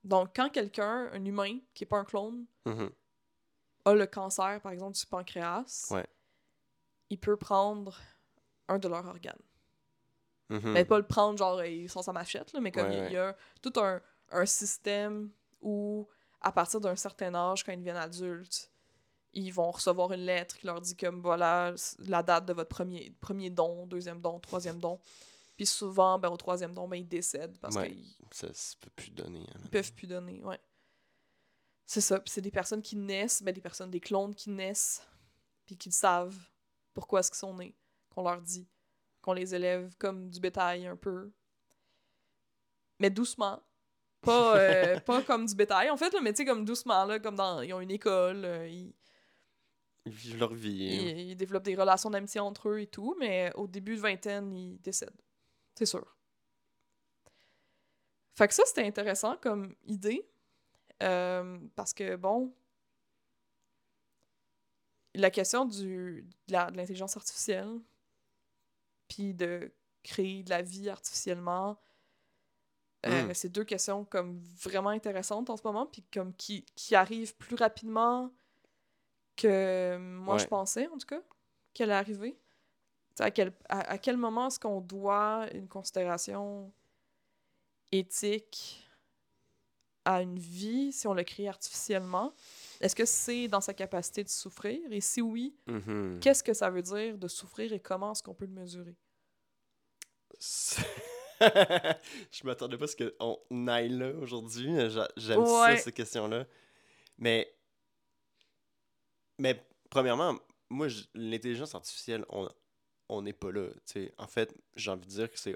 Donc, 0.04 0.31
quand 0.37 0.50
quelqu'un, 0.50 1.09
un 1.12 1.25
humain 1.25 1.59
qui 1.73 1.83
n'est 1.83 1.88
pas 1.88 1.99
un 1.99 2.04
clone, 2.04 2.47
Mhm. 2.66 2.90
A 3.85 3.95
le 3.95 4.07
cancer, 4.07 4.61
par 4.61 4.73
exemple, 4.73 4.97
du 4.97 5.07
pancréas, 5.07 5.88
Ouais. 5.91 6.07
il 7.11 7.19
peut 7.19 7.37
prendre 7.37 7.99
un 8.69 8.79
de 8.79 8.88
leurs 8.88 9.07
organes. 9.07 9.37
Mais 10.50 10.85
pas 10.85 10.99
le 10.99 11.07
prendre 11.07 11.37
genre 11.38 11.64
ils 11.64 11.91
sont 11.91 12.03
sa 12.03 12.12
machette, 12.12 12.53
là, 12.53 12.61
mais 12.61 12.71
comme 12.71 12.87
Ouais, 12.87 12.95
il 12.95 12.99
y 12.99 13.00
a- 13.03 13.09
il 13.09 13.12
y, 13.14 13.17
a 13.17 13.37
tout 13.61 13.73
un, 13.81 14.00
un 14.31 14.47
système 14.47 15.31
où, 15.61 16.07
à 16.41 16.53
partir 16.53 16.81
d'un 16.81 16.95
certain 16.97 17.35
âge, 17.35 17.64
quand 17.64 17.73
ils 17.73 17.79
deviennent 17.79 17.97
adultes, 17.97 18.71
ils 19.33 19.50
vont 19.50 19.71
recevoir 19.73 20.12
une 20.12 20.21
lettre 20.21 20.57
qui 20.59 20.67
leur 20.67 20.81
dit 20.81 20.97
comme 20.97 21.21
voilà 21.23 21.75
la 22.07 22.23
date 22.23 22.47
de 22.47 22.53
votre 22.53 22.69
premier, 22.69 23.11
premier 23.21 23.50
don, 23.50 23.87
deuxième 23.87 24.21
don, 24.21 24.38
troisième 24.38 24.79
don. 24.79 25.00
Puis 25.57 25.67
souvent, 25.67 26.19
ben, 26.21 26.29
au 26.29 26.37
troisième 26.37 26.73
don, 26.73 26.87
ben, 26.87 26.97
ils 26.99 27.09
décèdent 27.09 27.59
parce 27.59 27.76
qu'ils 27.76 28.05
Ça 28.31 28.53
se 28.53 28.76
peut 28.76 28.91
plus 28.95 29.11
donner. 29.11 29.45
hein. 29.55 29.61
peuvent 29.73 29.93
plus 29.95 30.07
donner. 30.07 30.41
Ouais. 30.45 30.61
C'est 31.87 32.00
ça. 32.00 32.19
Puis 32.21 32.31
c'est 32.31 32.41
des 32.41 32.50
personnes 32.50 32.83
qui 32.83 32.97
naissent, 32.97 33.43
ben, 33.43 33.53
des 33.53 33.61
personnes, 33.61 33.91
des 33.91 34.00
clones 34.00 34.35
qui 34.35 34.50
naissent, 34.50 35.07
puis 35.67 35.76
qui 35.76 35.93
savent 35.93 36.37
pourquoi 36.95 37.21
est-ce 37.21 37.31
qu'ils 37.31 37.38
sont 37.38 37.55
nés, 37.55 37.76
qu'on 38.11 38.23
leur 38.23 38.41
dit, 38.41 38.67
qu'on 39.21 39.33
les 39.33 39.55
élève 39.55 39.95
comme 39.99 40.31
du 40.31 40.41
bétail 40.41 40.87
un 40.87 40.97
peu. 40.97 41.31
Mais 43.00 43.11
doucement. 43.11 43.62
Pas, 44.23 44.57
euh, 44.59 45.00
pas 45.05 45.23
comme 45.23 45.45
du 45.47 45.55
bétail, 45.55 45.91
en 45.91 45.97
fait, 45.97 46.12
là, 46.12 46.21
mais 46.23 46.33
tu 46.33 46.38
sais, 46.38 46.45
comme 46.47 46.64
doucement, 46.64 47.05
là, 47.05 47.19
comme 47.19 47.35
dans. 47.37 47.61
Ils 47.61 47.75
ont 47.75 47.81
une 47.81 47.91
école, 47.91 48.45
euh, 48.45 48.67
ils, 48.69 48.95
Ils 50.07 50.12
vivent 50.12 50.38
leur 50.38 50.55
vie. 50.55 50.88
hein. 50.88 51.12
ils, 51.17 51.31
ils 51.31 51.37
développent 51.37 51.64
des 51.64 51.75
relations 51.76 52.09
d'amitié 52.09 52.41
entre 52.41 52.71
eux 52.71 52.81
et 52.81 52.87
tout, 52.87 53.14
mais 53.19 53.53
au 53.57 53.67
début 53.67 53.97
de 53.97 54.00
vingtaine, 54.00 54.55
ils 54.55 54.81
décèdent. 54.81 55.21
C'est 55.75 55.85
sûr. 55.87 56.17
Fait 58.35 58.49
que 58.49 58.55
ça, 58.55 58.62
c'était 58.67 58.85
intéressant 58.87 59.37
comme 59.37 59.75
idée. 59.85 60.26
Euh, 61.03 61.59
parce 61.77 61.93
que, 61.93 62.17
bon, 62.17 62.55
la 65.15 65.31
question 65.31 65.65
du, 65.65 66.27
de 66.49 66.53
l'intelligence 66.53 67.17
artificielle, 67.17 67.81
puis 69.09 69.35
de 69.35 69.73
créer 70.03 70.43
de 70.43 70.51
la 70.51 70.63
vie 70.63 70.89
artificiellement, 70.89 71.79
euh, 73.07 73.27
Mm. 73.27 73.35
c'est 73.35 73.51
deux 73.51 73.65
questions 73.65 74.05
comme 74.05 74.39
vraiment 74.39 74.89
intéressantes 74.89 75.51
en 75.51 75.57
ce 75.57 75.63
moment, 75.65 75.87
puis 75.87 76.03
comme 76.13 76.35
qui, 76.35 76.65
qui 76.75 76.95
arrivent 76.95 77.37
plus 77.37 77.57
rapidement 77.57 78.33
que 79.37 79.97
moi 79.99 80.39
je 80.39 80.47
pensais, 80.47 80.89
en 80.89 80.97
tout 80.97 81.07
cas, 81.07 81.21
qu'elle 81.75 81.91
est 81.91 81.95
arrivée. 81.95 82.39
À 83.19 83.30
quel, 83.30 83.52
à, 83.69 83.80
à 83.93 83.99
quel 83.99 84.17
moment 84.17 84.49
est-ce 84.49 84.59
qu'on 84.59 84.80
doit 84.80 85.47
une 85.52 85.69
considération 85.69 86.73
éthique 87.93 88.83
à 90.04 90.21
une 90.23 90.38
vie 90.38 90.93
si 90.93 91.06
on 91.06 91.14
le 91.14 91.25
crée 91.25 91.49
artificiellement? 91.49 92.34
Est-ce 92.80 92.95
que 92.95 93.04
c'est 93.04 93.49
dans 93.49 93.60
sa 93.60 93.73
capacité 93.75 94.23
de 94.25 94.28
souffrir? 94.28 94.80
Et 94.90 95.00
si 95.00 95.21
oui, 95.23 95.54
Mhm. 95.67 96.21
qu'est-ce 96.21 96.43
que 96.43 96.52
ça 96.54 96.71
veut 96.71 96.82
dire 96.82 97.17
de 97.19 97.28
souffrir 97.28 97.73
et 97.73 97.80
comment 97.80 98.12
est-ce 98.12 98.23
qu'on 98.23 98.34
peut 98.34 98.47
le 98.47 98.52
mesurer? 98.52 98.97
Je 101.40 102.45
m'attendais 102.45 102.78
pas 102.78 102.84
à 102.84 102.88
ce 102.88 102.97
qu'on 102.97 103.67
aille 103.69 103.88
là 103.90 104.10
aujourd'hui. 104.12 104.69
J'a- 104.90 105.08
J'aime 105.17 105.40
Ouais. 105.40 105.76
ça, 105.76 105.84
ces 105.84 105.93
questions-là. 105.93 106.47
Mais, 107.19 107.52
mais 109.38 109.64
premièrement, 109.90 110.38
moi, 110.71 110.88
l'intelligence 111.14 111.75
artificielle, 111.75 112.25
on 112.28 112.49
on 113.10 113.21
n'est 113.21 113.34
pas 113.34 113.52
là. 113.52 113.69
tu 113.86 113.93
sais. 113.93 114.14
En 114.17 114.26
fait, 114.26 114.54
j'ai 114.76 114.90
envie 114.90 115.06
de 115.06 115.10
dire 115.12 115.30
que 115.30 115.38
c'est 115.38 115.54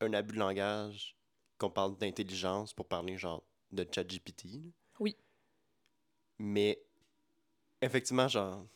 un 0.00 0.12
abus 0.12 0.34
de 0.34 0.38
langage 0.38 1.17
qu'on 1.58 1.70
parle 1.70 1.96
d'intelligence 1.98 2.72
pour 2.72 2.86
parler 2.86 3.16
genre 3.18 3.42
de 3.72 3.86
ChatGPT. 3.90 4.46
Oui. 5.00 5.16
Mais 6.38 6.80
effectivement, 7.82 8.28
genre, 8.28 8.66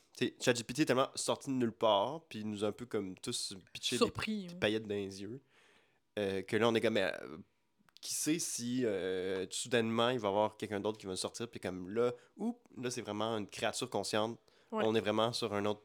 ChatGPT 0.40 0.80
est 0.80 0.84
tellement 0.86 1.08
sorti 1.14 1.50
de 1.50 1.54
nulle 1.54 1.72
part, 1.72 2.22
puis 2.28 2.44
nous 2.44 2.64
a 2.64 2.68
un 2.68 2.72
peu 2.72 2.86
comme 2.86 3.16
tous 3.18 3.54
pitché 3.72 3.96
des 3.96 3.98
Surpris. 3.98 4.48
hein. 4.50 4.56
paillettes 4.60 4.86
dans 4.86 4.94
les 4.94 5.22
yeux. 5.22 5.40
euh, 6.18 6.42
que 6.42 6.56
là, 6.56 6.68
on 6.68 6.74
est 6.74 6.80
comme. 6.80 6.94
mais, 6.94 7.04
euh, 7.12 7.38
qui 8.00 8.14
sait 8.14 8.40
si 8.40 8.84
euh, 8.84 9.46
soudainement 9.50 10.08
il 10.10 10.18
va 10.18 10.26
y 10.28 10.30
avoir 10.30 10.56
quelqu'un 10.56 10.80
d'autre 10.80 10.98
qui 10.98 11.06
va 11.06 11.14
sortir, 11.14 11.48
puis 11.48 11.60
comme 11.60 11.88
là, 11.88 12.12
oups, 12.36 12.58
là, 12.76 12.90
c'est 12.90 13.00
vraiment 13.00 13.36
une 13.38 13.46
créature 13.48 13.88
consciente. 13.88 14.38
Ouais. 14.72 14.82
On 14.84 14.94
est 14.94 15.00
vraiment 15.00 15.32
sur 15.32 15.54
un 15.54 15.64
autre. 15.66 15.82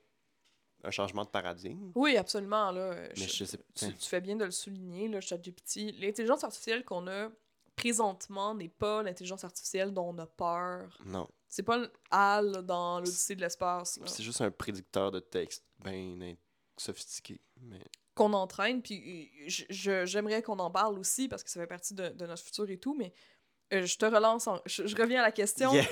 Un 0.84 0.92
changement 0.92 1.24
de 1.26 1.30
paradigme. 1.30 1.92
Oui, 1.96 2.18
absolument. 2.18 2.72
Là, 2.72 2.96
Mais 3.18 3.28
je 3.28 3.44
sais 3.46 3.58
tu, 3.76 3.94
tu 3.96 4.08
fais 4.10 4.22
bien 4.22 4.36
de 4.36 4.46
le 4.46 4.52
souligner, 4.52 5.08
là, 5.08 5.20
ChatGPT. 5.22 5.94
L'intelligence 6.00 6.44
artificielle 6.44 6.84
qu'on 6.86 7.08
a 7.08 7.30
présentement 7.76 8.56
n'est 8.56 8.70
pas 8.70 9.04
l'intelligence 9.04 9.44
artificielle 9.44 9.94
dont 9.94 10.10
on 10.10 10.18
a 10.18 10.26
peur. 10.26 10.98
Non. 11.06 11.28
C'est 11.48 11.64
pas 11.64 11.78
le 11.78 11.92
HAL 12.12 12.64
dans 12.66 13.00
l'Odyssée 13.00 13.36
de 13.36 13.42
l'espace 13.42 14.00
C'est 14.06 14.24
juste 14.24 14.42
un 14.42 14.52
prédicteur 14.52 15.12
de 15.12 15.20
texte 15.20 15.64
bien 15.84 16.36
sophistiqué. 16.76 17.40
Mais... 17.62 17.80
qu'on 18.16 18.34
entraîne. 18.34 18.82
Puis 18.82 19.32
je- 19.48 20.06
j'aimerais 20.06 20.42
qu'on 20.42 20.60
en 20.60 20.72
parle 20.72 20.98
aussi 21.00 21.28
parce 21.28 21.44
que 21.44 21.50
ça 21.50 21.60
fait 21.60 21.68
partie 21.68 21.94
de, 21.94 22.10
de 22.10 22.26
notre 22.26 22.44
futur 22.44 22.70
et 22.70 22.78
tout. 22.78 22.96
Mais 22.96 23.14
euh, 23.74 23.86
je 23.86 23.98
te 23.98 24.06
relance, 24.06 24.48
en- 24.48 24.62
je, 24.66 24.86
je 24.88 24.96
reviens 24.96 25.20
à 25.20 25.24
la 25.24 25.32
question 25.32 25.72
Yeah, 25.74 25.88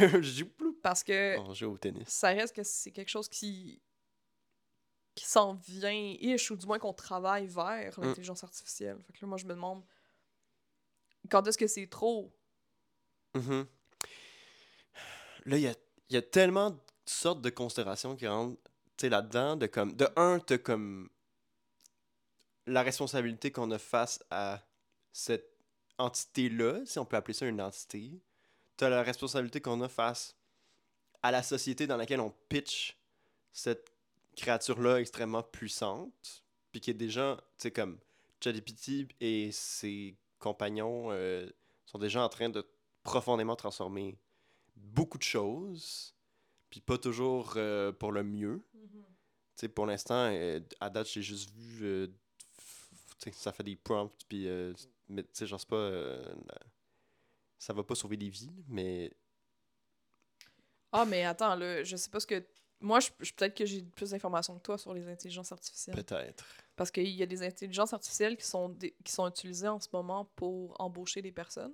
parce 0.82 1.04
que 1.04 1.38
On 1.40 1.54
joue 1.54 1.72
au 1.74 1.78
tennis. 1.78 2.08
ça 2.08 2.30
reste 2.30 2.56
que 2.56 2.64
c'est 2.64 2.92
quelque 2.92 3.10
chose 3.10 3.28
qui 3.30 3.82
qui 5.16 5.26
s'en 5.26 5.54
vient 5.54 5.92
ish 6.20 6.52
ou 6.52 6.58
du 6.58 6.66
moins 6.68 6.78
qu'on 6.78 6.94
travaille 6.94 7.48
vers 7.48 7.98
Mm. 8.00 8.04
l'intelligence 8.04 8.44
artificielle. 8.44 8.98
Fait 9.08 9.14
que 9.14 9.20
là, 9.22 9.28
moi 9.28 9.38
je 9.38 9.46
me 9.46 9.54
demande 9.54 9.84
quand 11.32 11.48
est-ce 11.48 11.58
que 11.58 11.68
c'est 11.68 11.88
trop? 11.88 12.32
Mhm. 13.34 13.66
Là, 15.46 15.58
il 15.58 15.62
y 15.64 15.68
a, 15.68 15.74
y 16.10 16.18
a 16.18 16.22
tellement 16.22 16.72
de 16.72 16.80
sortes 17.06 17.42
de 17.42 17.50
considérations 17.50 18.16
qui 18.16 18.28
rentrent 18.28 18.60
là-dedans. 19.02 19.56
De, 19.56 19.68
comme, 19.68 19.94
de 19.96 20.08
un, 20.16 20.40
t'as 20.40 20.58
comme 20.58 21.10
la 22.66 22.82
responsabilité 22.82 23.52
qu'on 23.52 23.70
a 23.72 23.78
face 23.78 24.24
à 24.32 24.62
cette 25.12 25.52
entité-là, 25.98 26.86
si 26.86 26.98
on 27.00 27.06
peut 27.06 27.16
appeler 27.16 27.34
ça 27.34 27.46
une 27.46 27.62
entité. 27.62 28.20
T'as 28.78 28.90
la 28.90 29.04
responsabilité 29.04 29.62
qu'on 29.62 29.80
a 29.82 29.88
face 29.88 30.36
à 31.22 31.32
la 31.32 31.44
société 31.44 31.88
dans 31.88 31.98
laquelle 31.98 32.20
on 32.20 32.32
pitch 32.50 32.98
cette 33.54 33.92
créature-là 34.36 35.00
extrêmement 35.00 35.44
puissante. 35.44 36.44
Puis 36.72 36.82
qui 36.82 36.92
est 36.92 36.96
déjà, 36.96 37.38
tu 37.58 37.64
sais, 37.64 37.72
comme 37.72 38.00
ChatGPT 38.44 39.08
et 39.22 39.52
ses 39.52 40.18
compagnons 40.40 41.12
euh, 41.12 41.50
sont 41.86 41.98
déjà 41.98 42.24
en 42.24 42.30
train 42.30 42.50
de 42.50 42.68
profondément 43.04 43.56
transformer 43.56 44.18
beaucoup 44.76 45.18
de 45.18 45.24
choses, 45.24 46.16
puis 46.70 46.82
pas 46.82 46.98
toujours 46.98 47.54
euh, 47.56 47.92
pour 47.92 48.12
le 48.12 48.24
mieux. 48.24 48.68
Tu 48.74 49.62
sais, 49.62 49.70
pour 49.70 49.86
l'instant, 49.86 50.30
euh, 50.32 50.60
à 50.82 50.90
date, 50.90 51.08
j'ai 51.08 51.22
juste 51.22 51.50
vu, 51.52 51.86
euh, 51.86 52.08
tu 53.20 53.32
sais, 53.32 53.32
ça 53.32 53.54
fait 53.54 53.64
des 53.64 53.78
prompts, 53.78 54.14
puis, 54.28 54.48
mais 55.08 55.24
tu 55.24 55.30
sais, 55.32 55.48
genre, 55.48 55.60
c'est 55.60 55.70
pas, 55.70 55.92
ça 57.58 57.74
va 57.74 57.84
pas 57.84 57.96
sauver 57.96 58.18
des 58.18 58.30
vies, 58.30 58.52
mais 58.68 59.12
Ah 60.92 61.06
mais 61.06 61.24
attends 61.24 61.56
là, 61.56 61.84
je 61.84 61.96
sais 61.96 62.10
pas 62.10 62.20
ce 62.20 62.28
que 62.28 62.46
moi 62.82 63.00
je, 63.00 63.10
je- 63.20 63.34
peut-être 63.34 63.56
que 63.56 63.66
j'ai 63.66 63.82
plus 63.82 64.12
d'informations 64.12 64.56
que 64.58 64.62
toi 64.64 64.78
sur 64.78 64.94
les 64.94 65.08
intelligences 65.08 65.52
artificielles 65.52 65.96
peut-être. 65.96 66.46
parce 66.76 66.92
qu'il 66.92 67.08
y 67.10 67.24
a 67.24 67.26
des 67.26 67.42
intelligences 67.44 67.94
artificielles 67.94 68.38
qui 68.38 68.46
sont 68.46 68.70
dé- 68.70 68.96
qui 69.04 69.12
sont 69.12 69.28
utilisées 69.28 69.68
en 69.68 69.80
ce 69.80 69.88
moment 69.94 70.26
pour 70.36 70.80
embaucher 70.80 71.22
des 71.22 71.32
personnes, 71.32 71.74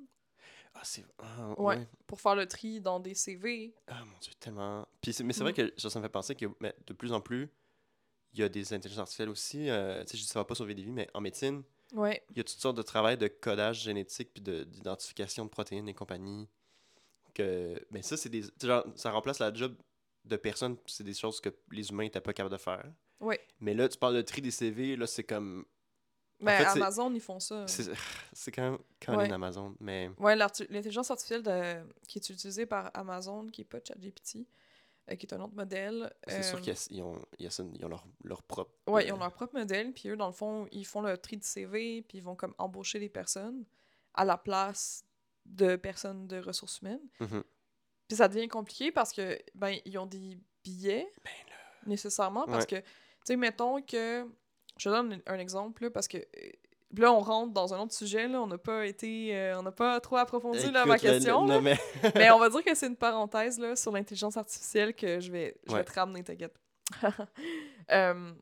Ah, 0.74 0.82
c'est. 0.84 1.04
ah, 1.20 1.50
Ouais. 1.60 1.78
ouais. 1.78 1.88
pour 2.08 2.22
faire 2.22 2.36
le 2.36 2.46
tri 2.48 2.80
dans 2.80 3.00
des 3.00 3.14
CV. 3.16 3.74
Ah, 3.88 4.06
mon 4.06 4.18
Dieu, 4.20 4.32
tellement. 4.40 4.88
Puis 5.02 5.12
c'est- 5.14 5.24
mais 5.24 5.34
c'est 5.34 5.44
vrai 5.44 5.52
Mm. 5.52 5.56
que 5.56 5.74
ça, 5.78 5.90
ça 5.90 6.00
me 6.00 6.06
fait 6.06 6.10
penser 6.10 6.36
que 6.36 6.46
mais, 6.60 6.74
de 6.88 6.94
plus 6.94 7.12
en 7.12 7.20
plus, 7.20 7.50
il 8.34 8.40
y 8.40 8.44
a 8.44 8.48
des 8.50 8.74
intelligences 8.74 9.00
artificielles 9.02 9.30
aussi. 9.30 9.70
euh, 9.70 10.02
tu 10.06 10.12
sais, 10.12 10.18
je 10.18 10.24
dis 10.24 10.28
ça 10.30 10.40
va 10.40 10.46
pas 10.46 10.56
sauver 10.56 10.74
des 10.76 10.84
vies, 10.84 10.92
mais 10.94 11.10
en 11.14 11.20
médecine, 11.20 11.64
Ouais. 11.94 12.24
il 12.30 12.38
y 12.38 12.40
a 12.40 12.44
toutes 12.46 12.58
sortes 12.60 12.78
de 12.78 12.82
travail 12.84 13.18
de 13.18 13.28
codage 13.28 13.82
génétique 13.82 14.32
puis 14.34 14.42
de- 14.42 14.64
d'identification 14.64 15.44
de, 15.44 15.50
protéines 15.50 15.90
et 15.90 15.94
compagnie. 15.94 16.48
Que, 17.34 17.86
ben 17.92 18.02
ça, 18.04 18.16
c'est 18.18 18.30
des. 18.30 18.44
genre, 18.62 18.86
ça 18.96 19.12
remplace 19.12 19.40
la 19.40 19.54
job 19.54 19.76
de 20.26 20.36
personnes. 20.38 20.78
C'est 20.86 21.04
des 21.04 21.14
choses 21.14 21.40
que 21.42 21.50
les 21.72 21.90
humains 21.90 22.04
n'étaient 22.04 22.22
pas 22.22 22.34
capables 22.34 22.54
de 22.54 22.60
faire. 22.62 22.86
Ouais. 23.20 23.40
Mais 23.60 23.74
là, 23.74 23.88
tu 23.90 23.98
parles 23.98 24.16
de 24.16 24.22
tri 24.22 24.42
des 24.42 24.52
CV, 24.52 24.96
là, 24.96 25.08
c'est 25.08 25.24
comme. 25.24 25.66
Ben, 26.40 26.58
fait, 26.58 26.64
c'est- 26.72 26.82
Amazon, 26.82 27.14
ils 27.14 27.22
font 27.22 27.40
ça. 27.40 27.66
C'est 27.68 27.92
quand 28.56 28.64
même 28.72 28.78
quand 29.00 29.16
Ouais. 29.16 29.32
Amazon, 29.32 29.76
mais 29.80 30.10
l'arti- 30.20 30.66
l'intelligence 30.72 31.12
artificielle 31.12 31.44
de- 31.44 31.84
qui 32.08 32.18
est 32.18 32.30
utilisée 32.30 32.66
par 32.66 32.90
Amazon, 32.96 33.48
qui 33.48 33.62
est 33.62 33.66
pas 33.66 33.78
ChatGPT, 33.88 34.48
euh, 35.12 35.16
qui 35.16 35.28
est 35.28 35.34
un 35.36 35.40
autre 35.42 35.54
modèle. 35.54 36.12
c'est 36.28 36.42
sûr 36.42 36.58
euh, 36.58 36.62
qu'ils 36.62 36.74
ils 36.90 37.02
ont, 37.04 37.24
il 37.38 37.44
y 37.44 37.48
a 37.48 37.52
ça- 37.52 37.64
ils 37.78 37.86
ont 37.86 37.90
leur, 37.90 38.06
leur 38.24 38.42
propre. 38.42 38.72
Ouais, 38.88 39.04
euh, 39.04 39.08
ils 39.10 39.14
ont 39.14 39.20
leur 39.20 39.32
propre 39.34 39.54
modèle, 39.56 39.94
puis 39.94 40.10
eux, 40.10 40.18
dans 40.18 40.26
le 40.28 40.34
fond, 40.34 40.68
ils 40.72 40.84
font 40.86 41.02
le 41.02 41.16
tri 41.16 41.38
de 41.38 41.44
CV, 41.44 42.02
puis 42.02 42.18
ils 42.18 42.24
vont 42.24 42.36
comme 42.36 42.56
embaucher 42.58 42.98
des 43.00 43.10
personnes 43.10 43.64
à 44.16 44.26
la 44.26 44.38
place 44.40 45.06
de 45.46 45.76
personnes 45.76 46.28
de 46.28 46.40
ressources 46.40 46.80
humaines. 46.82 47.08
mhm. 47.20 47.44
Puis 48.12 48.17
ça 48.17 48.28
devient 48.28 48.50
compliqué 48.50 48.91
parce 48.91 49.13
que, 49.13 49.39
ben, 49.56 49.78
ils 49.86 49.97
ont 49.97 50.06
des 50.06 50.38
billets, 50.65 51.10
Ben 51.24 51.32
nécessairement, 51.88 52.45
parce 52.45 52.65
Ouais. 52.69 52.82
que, 52.82 52.86
tu 52.86 52.91
sais, 53.24 53.36
mettons 53.38 53.82
que, 53.82 54.28
je 54.78 54.89
donne 54.89 55.21
un 55.26 55.39
exemple, 55.39 55.84
là, 55.84 55.89
parce 55.91 56.10
que, 56.10 56.17
euh, 56.17 56.50
là, 56.97 57.13
on 57.13 57.21
rentre 57.21 57.54
dans 57.54 57.74
un 57.74 57.80
autre 57.80 57.93
sujet, 57.93 58.28
là, 58.28 58.41
on 58.41 58.47
n'a 58.47 58.58
pas 58.58 58.86
été, 58.86 59.34
euh, 59.34 59.58
on 59.60 59.63
n'a 59.63 59.71
pas 59.71 60.02
trop 60.02 60.17
approfondi 60.17 60.69
là, 60.71 60.86
ma 60.86 60.95
Écoute, 60.97 61.04
le- 61.04 61.10
le- 61.13 61.15
question, 61.19 61.45
là. 61.45 61.62
mais 61.62 61.78
Mais 62.28 62.32
on 62.32 62.38
va 62.39 62.50
dire 62.50 62.65
que 62.65 62.76
c'est 62.76 62.88
une 62.88 62.97
parenthèse 62.97 63.58
là, 63.60 63.78
sur 63.78 63.93
l'intelligence 63.93 64.36
artificielle 64.36 64.93
que 64.93 65.21
je 65.21 65.32
vais, 65.32 65.56
je 65.67 65.71
Ouais. 65.71 65.80
vais 65.80 65.86
te 65.86 65.93
ramener, 65.97 66.21
t'inquiète. 66.21 66.60
Euh, 67.91 68.34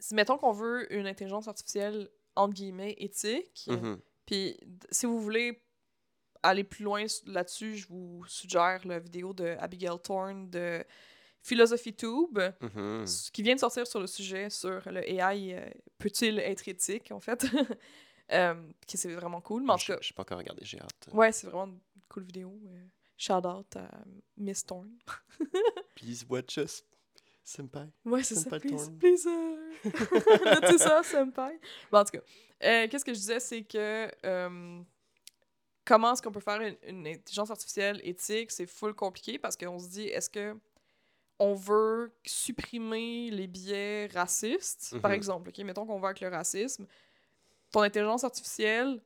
si 0.00 0.12
mettons 0.16 0.38
qu'on 0.38 0.50
veut 0.52 0.92
une 0.92 1.06
intelligence 1.06 1.46
artificielle 1.46 2.08
entre 2.34 2.54
guillemets 2.54 2.96
éthique, 2.98 3.66
Mhm. 3.68 4.00
puis 4.26 4.58
si 4.90 5.06
vous 5.06 5.20
voulez 5.20 5.62
aller 6.42 6.64
plus 6.64 6.84
loin 6.84 7.04
là-dessus, 7.26 7.76
je 7.76 7.88
vous 7.88 8.24
suggère 8.26 8.80
la 8.86 8.98
vidéo 8.98 9.32
de 9.32 9.56
Abigail 9.58 9.98
Thorne 10.02 10.50
de 10.50 10.84
Philosophy 11.42 11.94
Tube, 11.94 12.38
Mhm. 12.60 13.02
s- 13.04 13.30
qui 13.32 13.42
vient 13.42 13.54
de 13.54 13.60
sortir 13.60 13.86
sur 13.86 14.00
le 14.00 14.06
sujet 14.06 14.50
sur 14.50 14.82
le 14.90 15.08
AI 15.08 15.54
euh, 15.54 15.70
peut-il 15.98 16.38
être 16.40 16.66
éthique 16.68 17.12
en 17.12 17.20
fait, 17.20 17.46
euh, 18.32 18.54
qui 18.86 18.96
c'est 18.96 19.12
vraiment 19.12 19.40
cool. 19.40 19.62
Mais 19.62 19.72
en 19.72 19.76
tout 19.76 19.84
Je 19.86 19.92
cas, 19.92 19.98
je 20.02 20.08
sais 20.08 20.14
pas 20.14 20.22
encore 20.22 20.38
regardé, 20.38 20.64
j'ai 20.64 20.80
hâte. 20.80 21.08
Ouais, 21.12 21.30
c'est 21.32 21.46
vraiment 21.46 21.66
une 21.72 21.80
cool 22.08 22.24
vidéo. 22.24 22.60
euh, 22.66 22.84
shout 23.16 23.46
out 23.46 23.76
à 23.76 23.88
Miss 24.36 24.64
Thorne. 24.66 24.96
Please 25.94 26.24
watch 26.28 26.56
us, 26.56 26.82
senpai. 27.44 27.86
Ouais, 28.04 28.22
c'est 28.24 28.34
ça. 28.34 28.50
Please, 28.58 28.90
please. 28.98 29.26
euh, 29.26 29.72
Notez 30.60 30.78
ça, 30.78 31.02
senpai. 31.04 31.60
Bon, 31.92 31.98
en 31.98 32.04
tout 32.04 32.18
cas, 32.18 32.24
euh, 32.64 32.88
qu'est-ce 32.88 33.04
que 33.04 33.14
je 33.14 33.18
disais, 33.20 33.38
c'est 33.40 33.62
que 33.62 34.10
comment 35.86 36.12
est-ce 36.12 36.20
qu'on 36.20 36.32
peut 36.32 36.40
faire 36.40 36.60
une, 36.60 36.76
une 36.86 37.06
intelligence 37.06 37.50
artificielle 37.50 38.00
éthique, 38.04 38.50
c'est 38.50 38.66
full 38.66 38.92
compliqué 38.94 39.38
parce 39.38 39.56
qu'on 39.56 39.78
se 39.78 39.88
dit, 39.88 40.08
est-ce 40.08 40.28
que 40.28 40.54
on 41.38 41.54
veut 41.54 42.12
supprimer 42.24 43.30
les 43.30 43.46
biais 43.46 44.06
racistes, 44.06 44.98
par 45.02 45.10
Mhm. 45.10 45.16
exemple, 45.16 45.48
ok, 45.50 45.58
mettons 45.58 45.86
qu'on 45.86 46.00
va 46.00 46.08
avec 46.08 46.20
le 46.20 46.28
racisme, 46.28 46.86
ton 47.70 47.82
intelligence 47.82 48.24
artificielle, 48.24 49.02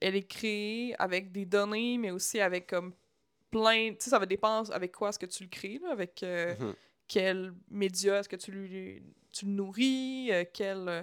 elle 0.00 0.16
est 0.16 0.26
créée 0.26 0.94
avec 0.98 1.30
des 1.30 1.44
données, 1.46 1.98
mais 1.98 2.10
aussi 2.10 2.40
avec 2.40 2.66
comme 2.68 2.94
plein, 3.50 3.90
tu 3.90 3.96
sais, 4.00 4.10
ça 4.10 4.18
va 4.18 4.26
dépendre 4.26 4.72
avec 4.72 4.92
quoi 4.92 5.10
est-ce 5.10 5.18
que 5.18 5.26
tu 5.26 5.44
le 5.44 5.48
crées, 5.48 5.78
là, 5.82 5.92
avec 5.92 6.22
euh, 6.22 6.56
Mhm. 6.58 6.74
quel 7.06 7.54
média 7.70 8.18
est-ce 8.18 8.28
que 8.28 8.36
tu 8.36 8.50
lui 8.50 9.02
tu 9.30 9.46
le 9.46 9.52
nourris, 9.52 10.30
euh, 10.32 10.44
quel 10.52 10.88
euh, 10.88 11.02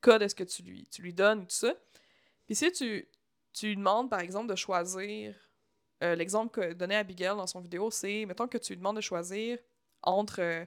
code 0.00 0.20
est-ce 0.22 0.34
que 0.34 0.44
tu 0.44 0.62
lui, 0.62 0.86
tu 0.90 1.00
lui 1.00 1.14
donnes, 1.14 1.42
tout 1.46 1.54
ça. 1.54 1.74
Puis 2.46 2.54
si 2.56 2.70
tu, 2.72 3.08
tu 3.52 3.68
lui 3.68 3.76
demandes, 3.76 4.10
par 4.10 4.20
exemple, 4.20 4.48
de 4.48 4.56
choisir, 4.56 5.34
euh, 6.02 6.14
l'exemple 6.14 6.50
que 6.52 6.72
donnait 6.72 6.96
Abigail 6.96 7.36
dans 7.36 7.46
son 7.46 7.60
vidéo, 7.60 7.90
c'est, 7.90 8.24
mettons 8.26 8.48
que 8.48 8.58
tu 8.58 8.72
lui 8.72 8.78
demandes 8.78 8.96
de 8.96 9.02
choisir 9.02 9.58
entre 10.02 10.40
euh, 10.40 10.64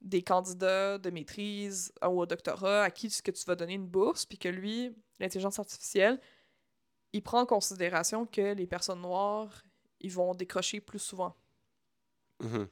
des 0.00 0.22
candidats 0.22 0.98
de 0.98 1.10
maîtrise 1.10 1.92
ou 2.02 2.20
au 2.20 2.26
doctorat 2.26 2.84
à 2.84 2.90
qui 2.90 3.06
est-ce 3.06 3.22
que 3.22 3.30
tu 3.30 3.44
vas 3.44 3.54
donner 3.54 3.74
une 3.74 3.86
bourse, 3.86 4.26
puis 4.26 4.38
que 4.38 4.48
lui, 4.48 4.94
l'intelligence 5.18 5.58
artificielle, 5.58 6.20
il 7.12 7.22
prend 7.22 7.40
en 7.40 7.46
considération 7.46 8.26
que 8.26 8.54
les 8.54 8.66
personnes 8.66 9.00
noires, 9.00 9.62
ils 10.00 10.12
vont 10.12 10.34
décrocher 10.34 10.80
plus 10.80 10.98
souvent. 10.98 11.34
Mhm. 12.40 12.68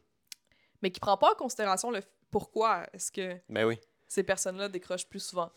Mais 0.82 0.90
qui 0.90 1.00
prend 1.00 1.16
pas 1.16 1.32
en 1.32 1.35
considération 1.35 1.90
le 1.90 2.00
pourquoi 2.30 2.87
est-ce 2.92 3.11
que 3.11 3.40
Ben 3.48 3.64
oui. 3.64 3.80
ces 4.06 4.22
personnes-là 4.22 4.68
décrochent 4.68 5.09
plus 5.09 5.20
souvent. 5.20 5.50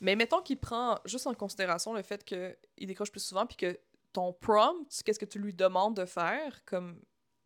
Mais 0.00 0.14
mettons 0.16 0.42
qu'il 0.42 0.58
prend 0.58 0.98
juste 1.04 1.26
en 1.26 1.34
considération 1.34 1.92
le 1.92 2.02
fait 2.02 2.24
qu'ils 2.24 2.86
décrochent 2.86 3.10
plus 3.10 3.24
souvent, 3.24 3.46
puis 3.46 3.56
que 3.56 3.78
ton 4.12 4.32
prompt, 4.32 4.86
qu'est-ce 5.04 5.18
que 5.18 5.24
tu 5.24 5.38
lui 5.38 5.52
demandes 5.52 5.96
de 5.96 6.04
faire 6.04 6.64
comme, 6.64 7.00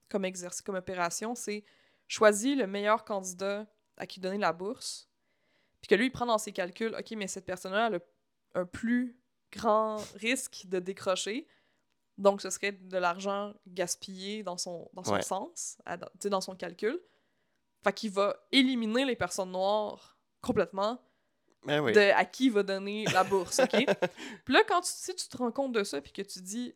comme 0.09 0.25
exercice, 0.25 0.61
comme 0.63 0.75
opération, 0.77 1.35
c'est 1.35 1.65
choisis 2.09 2.57
le 2.57 2.67
meilleur 2.67 3.05
candidat 3.05 3.67
à 3.97 4.07
qui 4.07 4.21
donner 4.21 4.39
la 4.39 4.53
bourse, 4.53 5.09
puis 5.81 5.89
que 5.89 5.95
lui, 5.95 6.07
il 6.07 6.11
prend 6.13 6.27
dans 6.27 6.39
ses 6.39 6.53
calculs, 6.53 6.95
OK, 6.99 7.11
mais 7.13 7.27
cette 7.27 7.47
personne-là 7.47 7.91
a 7.95 8.61
un 8.61 8.67
plus 8.67 9.19
grand 9.51 9.97
risque 10.17 10.67
de 10.67 10.79
décrocher, 10.79 11.47
donc 12.19 12.43
ce 12.43 12.51
serait 12.51 12.73
de 12.73 12.99
l'argent 12.99 13.55
gaspillé 13.67 14.43
dans 14.43 14.57
son, 14.59 14.89
dans 14.93 15.05
son 15.05 15.15
Ouais. 15.15 15.23
sens, 15.23 15.79
à- 15.87 15.97
dans 15.97 16.41
son 16.41 16.55
calcul. 16.55 17.01
Fait 17.83 17.93
qu'il 17.93 18.11
va 18.13 18.37
éliminer 18.53 19.05
les 19.05 19.17
personnes 19.17 19.51
noires 19.53 20.17
complètement 20.41 21.01
Ben 21.65 21.81
oui. 21.81 21.93
de 21.93 22.01
à 22.01 22.25
qui 22.25 22.47
il 22.47 22.53
va 22.53 22.63
donner 22.63 23.05
la 23.13 23.23
bourse, 23.25 23.59
OK? 23.61 23.71
puis 24.45 24.55
là, 24.55 24.65
quand 24.67 24.81
tu, 24.81 24.91
si 24.93 25.15
tu 25.15 25.29
te 25.29 25.37
rends 25.37 25.53
compte 25.53 25.73
de 25.73 25.85
ça, 25.85 26.01
puis 26.01 26.13
que 26.13 26.23
tu 26.23 26.41
dis, 26.41 26.75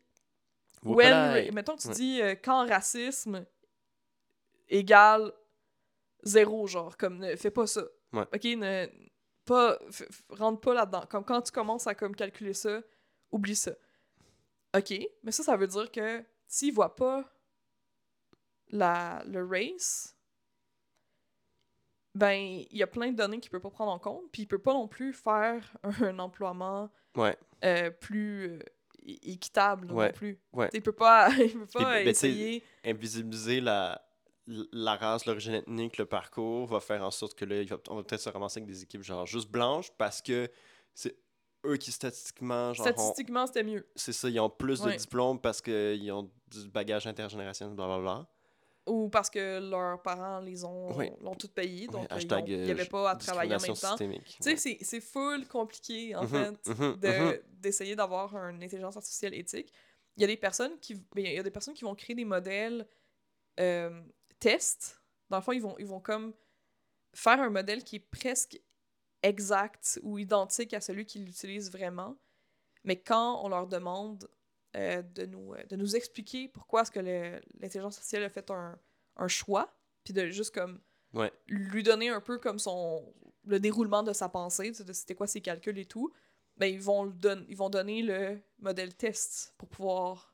when, 0.83 1.53
mettons 1.53 1.75
tu 1.75 1.87
Ouais. 1.89 1.93
dis 1.93 2.21
euh, 2.21 2.35
quand 2.41 2.65
racisme 2.67 3.45
égale 4.69 5.33
zéro, 6.23 6.67
genre, 6.67 6.95
comme, 6.97 7.17
ne 7.19 7.35
fais 7.35 7.51
pas 7.51 7.67
ça. 7.67 7.83
Ouais. 8.13 8.25
OK? 8.33 8.43
Ne, 8.43 8.87
pas, 9.45 9.79
rentre 10.29 10.61
pas 10.61 10.73
là-dedans. 10.73 11.05
Comme 11.09 11.23
quand 11.25 11.41
tu 11.41 11.51
commences 11.51 11.87
à 11.87 11.95
comme 11.95 12.15
calculer 12.15 12.53
ça, 12.53 12.81
oublie 13.31 13.55
ça. 13.55 13.71
OK, 14.75 14.93
mais 15.23 15.31
ça, 15.31 15.43
ça 15.43 15.55
veut 15.55 15.67
dire 15.67 15.89
que 15.91 16.23
s'il 16.47 16.73
voit 16.73 16.95
pas 16.95 17.23
la, 18.69 19.23
le 19.25 19.45
race, 19.45 20.16
ben, 22.17 22.63
il 22.69 22.77
y 22.77 22.83
a 22.83 22.87
plein 22.87 23.11
de 23.11 23.15
données 23.17 23.39
qu'il 23.39 23.51
peut 23.51 23.59
pas 23.59 23.69
prendre 23.69 23.91
en 23.91 23.99
compte, 23.99 24.23
puis 24.31 24.43
il 24.43 24.47
peut 24.47 24.59
pas 24.61 24.73
non 24.73 24.87
plus 24.87 25.13
faire 25.13 25.73
un 26.01 26.19
emploiement 26.19 26.89
Ouais. 27.15 27.37
euh, 27.65 27.89
plus 27.91 28.49
euh, 28.51 28.59
équitable 29.05 29.91
Ouais, 29.91 30.07
non 30.07 30.13
plus. 30.13 30.39
ouais. 30.53 30.69
Il 30.73 30.81
peut 30.81 30.91
pas, 30.91 31.29
il 31.39 31.53
peut 31.53 31.65
pas 31.67 31.93
ben, 32.03 32.07
essayer. 32.07 32.63
Invisibiliser 32.83 33.61
la, 33.61 34.01
la 34.71 34.95
race, 34.95 35.25
l'origine 35.25 35.53
ethnique, 35.55 35.97
le 35.97 36.05
parcours 36.05 36.67
va 36.67 36.79
faire 36.79 37.03
en 37.03 37.11
sorte 37.11 37.33
que 37.35 37.45
là, 37.45 37.61
il 37.61 37.67
va- 37.67 37.77
on 37.89 37.95
va 37.95 38.03
peut-être 38.03 38.21
se 38.21 38.29
ramasser 38.29 38.59
avec 38.59 38.69
des 38.71 38.83
équipes 38.83 39.03
genre 39.03 39.25
juste 39.25 39.49
blanches 39.49 39.91
parce 39.97 40.21
que 40.21 40.49
c'est 40.93 41.17
eux 41.65 41.77
qui 41.77 41.91
statistiquement, 41.91 42.73
genre, 42.73 42.87
ont- 42.87 42.91
Statistiquement, 42.91 43.45
c'était 43.47 43.63
mieux. 43.63 43.87
c'est 43.95 44.13
ça, 44.13 44.29
ils 44.29 44.39
ont 44.39 44.49
plus 44.49 44.81
Ouais. 44.83 44.93
de 44.93 44.97
diplômes 44.97 45.39
parce 45.41 45.61
qu'ils 45.61 46.11
ont 46.11 46.29
du 46.49 46.67
bagage 46.69 47.07
intergénérationnel, 47.07 47.75
blablabla. 47.75 48.27
Ou 48.87 49.09
parce 49.09 49.29
que 49.29 49.59
leurs 49.59 50.01
parents 50.01 50.39
les 50.39 50.63
ont, 50.63 50.95
Oui. 50.97 51.11
l'ont 51.21 51.35
tout 51.35 51.49
payé, 51.49 51.87
donc 51.87 52.03
Ouais, 52.03 52.07
euh, 52.13 52.15
ils 52.15 52.17
hashtag, 52.17 52.43
ont- 52.43 52.47
il 52.47 52.61
n'y 52.63 52.69
euh, 52.69 52.73
avait 52.73 52.85
pas 52.85 53.11
à 53.11 53.15
travailler 53.17 53.55
en 53.55 53.59
même 53.59 53.75
temps. 53.75 53.97
Tu 53.97 54.21
sais, 54.39 54.55
c'est- 54.55 54.77
c'est 54.81 55.01
full 55.01 55.45
compliqué, 55.47 56.15
en 56.15 56.23
Mhm, 56.23 56.29
fait, 56.29 56.69
de- 56.97 57.07
mhm. 57.33 57.39
d'essayer 57.59 57.95
d'avoir 57.95 58.35
une 58.35 58.63
intelligence 58.63 58.95
artificielle 58.95 59.33
éthique. 59.33 59.73
Il 60.15 60.21
y 60.21 60.23
a 60.23 60.27
des 60.27 60.37
personnes 60.37 60.79
qui, 60.79 60.95
ben, 60.95 61.25
il 61.25 61.33
y 61.33 61.37
a 61.37 61.43
des 61.43 61.51
personnes 61.51 61.73
qui 61.73 61.83
vont 61.83 61.95
créer 61.95 62.15
des 62.15 62.25
modèles 62.25 62.87
euh, 63.59 64.01
tests. 64.39 65.01
Dans 65.29 65.37
le 65.37 65.43
fond, 65.43 65.51
ils 65.51 65.61
vont, 65.61 65.75
ils 65.79 65.85
vont 65.87 65.99
comme 65.99 66.33
faire 67.13 67.41
un 67.41 67.49
modèle 67.49 67.83
qui 67.83 67.95
est 67.97 68.07
presque 68.11 68.59
exact 69.23 69.99
ou 70.03 70.17
identique 70.19 70.73
à 70.73 70.81
celui 70.81 71.05
qu'ils 71.05 71.27
utilisent 71.27 71.71
vraiment. 71.71 72.15
Mais 72.83 72.99
quand 73.01 73.43
on 73.43 73.49
leur 73.49 73.67
demande 73.67 74.29
euh, 74.77 75.01
de, 75.01 75.25
nous, 75.25 75.53
euh, 75.53 75.63
de 75.69 75.75
nous 75.75 75.95
expliquer 75.95 76.47
pourquoi 76.47 76.83
est-ce 76.83 76.91
que 76.91 76.99
l'intelligence 76.99 77.95
artificielle 77.95 78.23
a 78.23 78.29
fait 78.29 78.49
un, 78.51 78.77
un 79.17 79.27
choix, 79.27 79.75
puis 80.03 80.13
de 80.13 80.27
juste 80.27 80.53
comme 80.53 80.79
Ouais. 81.13 81.31
lui 81.47 81.83
donner 81.83 82.09
un 82.09 82.19
peu 82.21 82.37
comme 82.37 82.59
son 82.59 83.13
le 83.45 83.59
déroulement 83.61 84.03
de 84.03 84.11
sa 84.13 84.27
pensée, 84.29 84.71
de 84.71 84.93
c'était 84.93 85.15
quoi 85.15 85.25
ses 85.25 85.39
calculs 85.41 85.79
et 85.79 85.85
tout, 85.85 86.11
ben 86.57 86.65
ils 86.67 86.81
vont 86.81 87.05
don- 87.05 87.45
ils 87.47 87.55
vont 87.55 87.69
donner 87.69 88.01
le 88.01 88.39
modèle 88.59 88.93
test 88.95 89.53
pour 89.57 89.69
pouvoir 89.69 90.33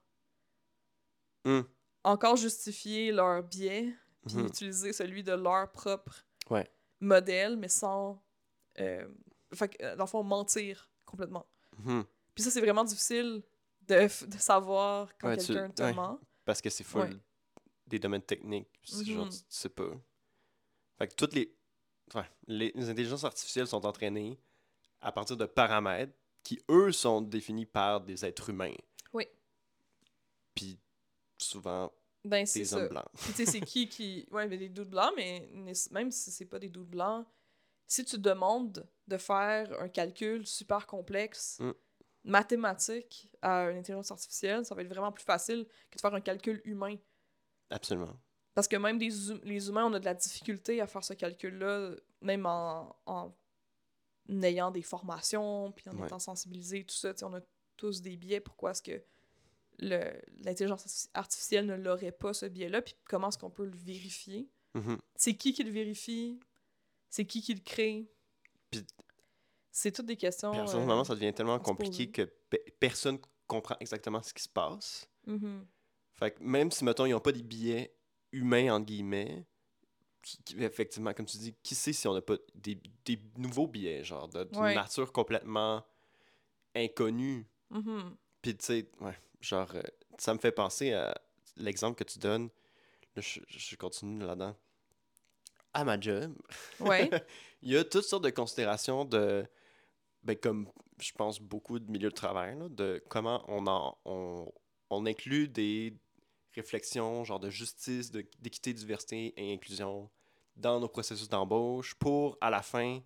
Hmm. 1.46 1.62
encore 2.04 2.38
justifier 2.38 3.12
leur 3.12 3.44
biais 3.44 3.94
puis 4.26 4.38
Mhm. 4.38 4.46
utiliser 4.48 4.94
celui 4.94 5.24
de 5.24 5.34
leur 5.34 5.72
propre 5.72 6.26
Ouais. 6.50 6.66
modèle 7.02 7.58
mais 7.58 7.68
sans 7.68 8.24
euh, 8.80 9.06
fait 9.54 9.76
euh, 9.82 9.96
dans 9.96 10.06
le 10.06 10.10
fond 10.10 10.24
mentir 10.24 10.90
complètement. 11.06 11.46
Mhm. 11.78 12.04
Puis 12.34 12.44
ça 12.44 12.50
c'est 12.50 12.62
vraiment 12.62 12.84
difficile 12.86 13.44
de, 13.88 14.26
de 14.28 14.38
savoir 14.38 15.10
quand 15.18 15.30
Ouais, 15.30 15.38
tu- 15.38 15.48
quelqu'un 15.48 15.70
te 15.70 15.84
ouais. 15.84 15.94
ment. 15.94 16.20
Parce 16.46 16.62
que 16.62 16.70
c'est 16.70 16.84
full 16.84 17.02
Ouais. 17.02 17.10
des 17.88 18.00
domaines 18.00 18.22
techniques. 18.24 18.68
c'est 18.84 19.06
Genre, 19.06 19.26
Mhm. 19.26 19.32
tu, 19.32 19.38
tu 19.40 19.44
sais 19.50 19.70
pas. 19.70 19.92
Fait 20.98 21.08
que 21.08 21.16
toutes 21.16 21.34
les. 21.34 21.56
les, 22.48 22.72
les 22.76 22.90
intelligences 22.90 23.24
artificielles 23.24 23.68
sont 23.68 23.86
entraînées 23.86 24.38
à 25.02 25.12
partir 25.12 25.36
de 25.38 25.46
paramètres 25.46 26.14
qui, 26.44 26.60
eux, 26.70 26.92
sont 26.92 27.22
définis 27.22 27.66
par 27.66 28.02
des 28.02 28.26
êtres 28.26 28.50
humains. 28.50 28.76
Oui. 29.14 29.26
Puis 30.54 30.80
souvent 31.38 31.92
Ben 32.26 32.46
des 32.54 32.66
ça. 32.66 32.78
hommes 32.78 32.90
blancs. 32.90 33.06
Puis 33.16 33.34
tu 33.34 33.46
sais, 33.46 33.46
c'est 33.46 33.62
qui 33.62 33.88
qui. 33.90 34.28
Ouais, 34.32 34.48
mais 34.48 34.58
des 34.58 34.70
doutes 34.70 34.90
blancs, 34.90 35.14
mais 35.16 35.50
mais 35.54 35.74
même 35.92 36.12
si 36.12 36.32
c'est 36.32 36.46
pas 36.46 36.60
des 36.60 36.70
doutes 36.70 36.90
blancs, 36.90 37.26
si 37.88 38.04
tu 38.06 38.18
demandes 38.18 38.88
de 39.08 39.18
faire 39.18 39.80
un 39.82 39.90
calcul 39.90 40.46
super 40.48 40.86
complexe, 40.88 41.60
Mm. 41.60 41.72
Mathématique, 42.24 43.30
à 43.42 43.70
une 43.70 43.78
intelligence 43.78 44.12
artificielle, 44.12 44.66
ça 44.66 44.76
va 44.76 44.82
être 44.82 44.88
vraiment 44.90 45.12
plus 45.12 45.24
facile 45.26 45.66
que 45.90 45.98
de 45.98 46.02
faire 46.02 46.14
un 46.14 46.22
calcul 46.22 46.62
humain. 46.66 46.96
Absolument. 47.70 48.18
Parce 48.54 48.68
que 48.68 48.76
même 48.76 48.98
des 48.98 49.32
hum- 49.32 49.42
les 49.44 49.68
humains, 49.70 49.86
on 49.86 49.94
a 49.94 50.00
de 50.00 50.06
la 50.06 50.14
difficulté 50.14 50.80
à 50.80 50.88
faire 50.88 51.04
ce 51.04 51.14
calcul-là, 51.14 51.96
même 52.22 52.46
en, 52.46 52.96
en 53.06 53.36
ayant 54.42 54.72
des 54.72 54.84
formations, 54.84 55.72
puis 55.72 55.90
en 55.90 55.98
Ouais. 55.98 56.06
étant 56.06 56.20
sensibilisés, 56.20 56.86
tout 56.86 56.96
ça. 56.96 57.14
On 57.24 57.34
a 57.34 57.42
tous 57.76 58.02
des 58.02 58.16
biais. 58.16 58.40
Pourquoi 58.40 58.72
est-ce 58.72 58.82
que 58.84 59.04
l'intelligence 59.80 60.86
arti- 60.86 61.10
artificielle 61.14 61.66
ne 61.66 61.76
l'aurait 61.76 62.12
pas, 62.12 62.34
ce 62.34 62.46
biais-là? 62.46 62.82
Puis 62.82 62.96
comment 63.06 63.30
est-ce 63.30 63.38
qu'on 63.38 63.50
peut 63.50 63.66
le 63.66 63.76
vérifier? 63.76 64.48
Mhm. 64.76 64.98
C'est 65.16 65.36
qui 65.36 65.54
qui 65.54 65.64
le 65.64 65.72
vérifie? 65.72 66.40
C'est 67.10 67.26
qui 67.26 67.42
qui 67.42 67.54
le 67.54 67.60
crée? 67.62 68.08
Puis- 68.72 68.86
C'est 69.76 69.92
toutes 69.92 70.06
des 70.06 70.16
questions. 70.18 70.52
Un 70.54 70.68
euh, 70.68 71.04
ça 71.04 71.16
devient 71.16 71.34
tellement 71.34 71.58
compliqué 71.60 72.10
que 72.12 72.22
pe- 72.22 72.64
personne 72.80 73.18
comprend 73.48 73.76
exactement 73.80 74.22
ce 74.22 74.32
qui 74.34 74.44
se 74.44 74.50
passe. 74.50 75.10
mhm. 75.26 75.66
Fait 76.14 76.30
que 76.32 76.44
même 76.44 76.70
si, 76.70 76.86
mettons, 76.86 77.08
ils 77.08 77.12
n'ont 77.12 77.20
pas 77.20 77.32
des 77.32 77.42
billets 77.42 77.92
humains, 78.32 78.72
entre 78.76 78.86
guillemets, 78.86 79.44
qui, 80.22 80.38
qui- 80.44 80.64
effectivement, 80.64 81.12
comme 81.14 81.26
tu 81.26 81.38
dis, 81.38 81.56
qui 81.64 81.74
sait 81.74 81.92
si 81.92 82.08
on 82.08 82.14
n'a 82.14 82.22
pas 82.22 82.36
des, 82.54 82.80
des 83.04 83.20
nouveaux 83.36 83.66
billets, 83.68 84.04
genre, 84.04 84.28
de- 84.30 84.44
d'une 84.44 84.62
Ouais. 84.62 84.76
nature 84.76 85.12
complètement 85.12 85.84
inconnue. 86.76 87.48
Mhm. 87.72 88.16
Puis, 88.44 88.56
tu 88.56 88.64
sais, 88.66 88.92
ouais, 89.02 89.18
genre, 89.42 89.70
euh, 89.74 89.82
ça 90.20 90.36
me 90.36 90.40
fait 90.40 90.52
penser 90.52 90.94
à 90.94 91.20
l'exemple 91.58 91.96
que 91.96 92.04
tu 92.10 92.20
donnes. 92.20 92.50
Là, 93.16 93.22
je, 93.24 93.40
je 93.48 93.76
continue 93.76 94.24
là-dedans. 94.24 94.56
À 95.74 95.84
ma 95.84 96.00
job, 96.00 96.36
Ouais. 96.80 97.10
il 97.64 97.72
y 97.72 97.78
a 97.78 97.84
toutes 97.84 98.04
sortes 98.06 98.24
de 98.24 98.30
considérations 98.30 99.04
de, 99.06 99.44
ben, 100.24 100.36
comme 100.36 100.70
je 101.02 101.12
pense 101.12 101.40
beaucoup 101.42 101.80
de 101.80 101.90
milieux 101.92 102.10
de 102.10 102.16
travail, 102.16 102.58
là, 102.58 102.70
de 102.70 103.04
comment 103.10 103.44
on, 103.48 103.66
en, 103.68 103.98
on, 104.06 104.52
on 104.90 105.06
inclut 105.06 105.48
des 105.48 105.94
réflexions, 106.56 107.24
genre 107.24 107.40
de 107.40 107.50
justice, 107.50 108.12
de- 108.12 108.26
d'équité, 108.40 108.74
diversité 108.74 109.34
et 109.38 109.54
inclusion 109.54 110.10
dans 110.56 110.80
nos 110.80 110.88
processus 110.88 111.28
d'embauche 111.28 111.96
pour, 111.96 112.38
à 112.42 112.50
la 112.50 112.62
fin, 112.62 113.00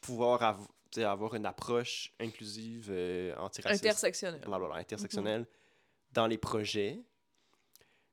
pouvoir 0.00 0.42
av- 0.42 0.68
avoir 0.98 1.34
une 1.34 1.46
approche 1.46 2.12
inclusive, 2.20 2.88
euh, 2.90 3.34
antiraciste, 3.36 3.84
Intersectionnel. 3.86 4.40
blablabla, 4.42 4.76
intersectionnelle 4.76 5.46
dans 6.12 6.26
les 6.26 6.38
projets. 6.38 7.00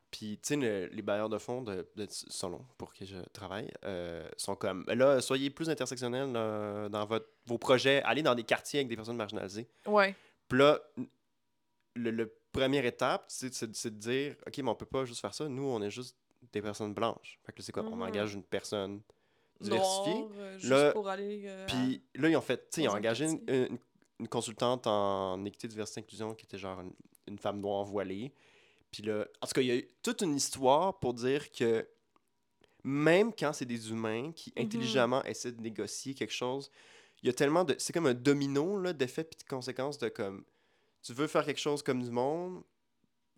Puis, 0.09 0.39
tu 0.41 0.49
sais, 0.49 0.55
le- 0.55 0.85
les 0.87 1.01
bailleurs 1.01 1.27
de 1.29 1.37
fonds 1.37 1.61
de, 1.61 1.85
de 1.95 2.07
Solon, 2.09 2.65
pour 2.77 2.93
qui 2.93 3.05
je 3.05 3.17
travaille, 3.33 3.69
euh, 3.83 4.27
sont 4.37 4.55
comme 4.55 4.85
là, 4.87 5.19
soyez 5.21 5.49
plus 5.49 5.69
intersectionnels 5.69 6.31
euh, 6.35 6.87
dans 6.89 7.05
votre, 7.05 7.27
vos 7.45 7.57
projets, 7.57 8.01
allez 8.03 8.21
dans 8.23 8.33
des 8.35 8.43
quartiers 8.43 8.79
avec 8.79 8.87
des 8.87 8.95
personnes 8.95 9.17
marginalisées. 9.17 9.67
Ouais. 9.85 10.15
Puis 10.47 10.59
là, 10.59 10.79
le, 11.95 12.11
le 12.11 12.33
première 12.51 12.85
étape, 12.85 13.25
c'est 13.27 13.49
de 13.65 13.89
dire 13.89 14.35
OK, 14.47 14.57
mais 14.59 14.69
on 14.69 14.75
peut 14.75 14.85
pas 14.85 15.05
juste 15.05 15.21
faire 15.21 15.33
ça. 15.33 15.47
Nous, 15.47 15.63
on 15.63 15.81
est 15.81 15.89
juste 15.91 16.15
des 16.53 16.61
personnes 16.61 16.93
blanches. 16.93 17.39
Fait 17.45 17.51
que 17.51 17.59
là, 17.59 17.63
c'est 17.65 17.71
quoi 17.71 17.83
On 17.83 17.95
Mhm. 17.97 18.01
engage 18.03 18.33
une 18.33 18.43
personne 18.43 19.01
diversifiée. 19.59 20.13
Noir, 20.21 20.31
euh, 20.37 20.57
juste 20.57 20.69
Là, 20.69 20.91
pour 20.93 21.09
aller. 21.09 21.43
euh, 21.47 21.65
Puis 21.67 22.01
là, 22.15 22.29
ils 22.29 22.37
ont 22.37 22.41
fait, 22.41 22.57
tu 22.57 22.63
sais, 22.71 22.83
ils 22.83 22.87
ont 22.89 22.93
engagé 22.93 23.25
une- 23.25 23.77
une 24.19 24.27
consultante 24.27 24.87
en 24.87 25.43
équité, 25.45 25.67
diversité, 25.67 25.99
inclusion 26.01 26.33
qui 26.33 26.45
était 26.45 26.57
genre 26.57 26.79
une, 26.81 26.93
une 27.27 27.37
femme 27.37 27.59
noire 27.59 27.83
voilée. 27.83 28.31
Puis 28.97 29.05
là, 29.05 29.27
en 29.41 29.45
tout 29.45 29.53
cas, 29.53 29.61
il 29.61 29.67
y 29.67 29.71
a 29.71 29.75
eu 29.75 29.87
toute 30.01 30.23
une 30.23 30.35
histoire 30.35 30.97
pour 30.99 31.13
dire 31.13 31.51
que 31.51 31.87
même 32.83 33.31
quand 33.31 33.53
c'est 33.53 33.65
des 33.65 33.91
humains 33.91 34.31
qui 34.31 34.51
Mhm. 34.55 34.65
intelligemment 34.65 35.23
essaient 35.23 35.51
de 35.51 35.61
négocier 35.61 36.15
quelque 36.15 36.33
chose, 36.33 36.71
il 37.21 37.27
y 37.27 37.29
a 37.29 37.33
tellement 37.33 37.63
de. 37.63 37.75
C'est 37.77 37.93
comme 37.93 38.07
un 38.07 38.15
domino 38.15 38.91
d'effets 38.93 39.23
puis 39.23 39.37
de 39.37 39.43
conséquences 39.47 39.99
de 39.99 40.09
comme. 40.09 40.43
Tu 41.03 41.13
veux 41.13 41.27
faire 41.27 41.45
quelque 41.45 41.59
chose 41.59 41.83
comme 41.83 42.01
du 42.01 42.09
monde, 42.09 42.63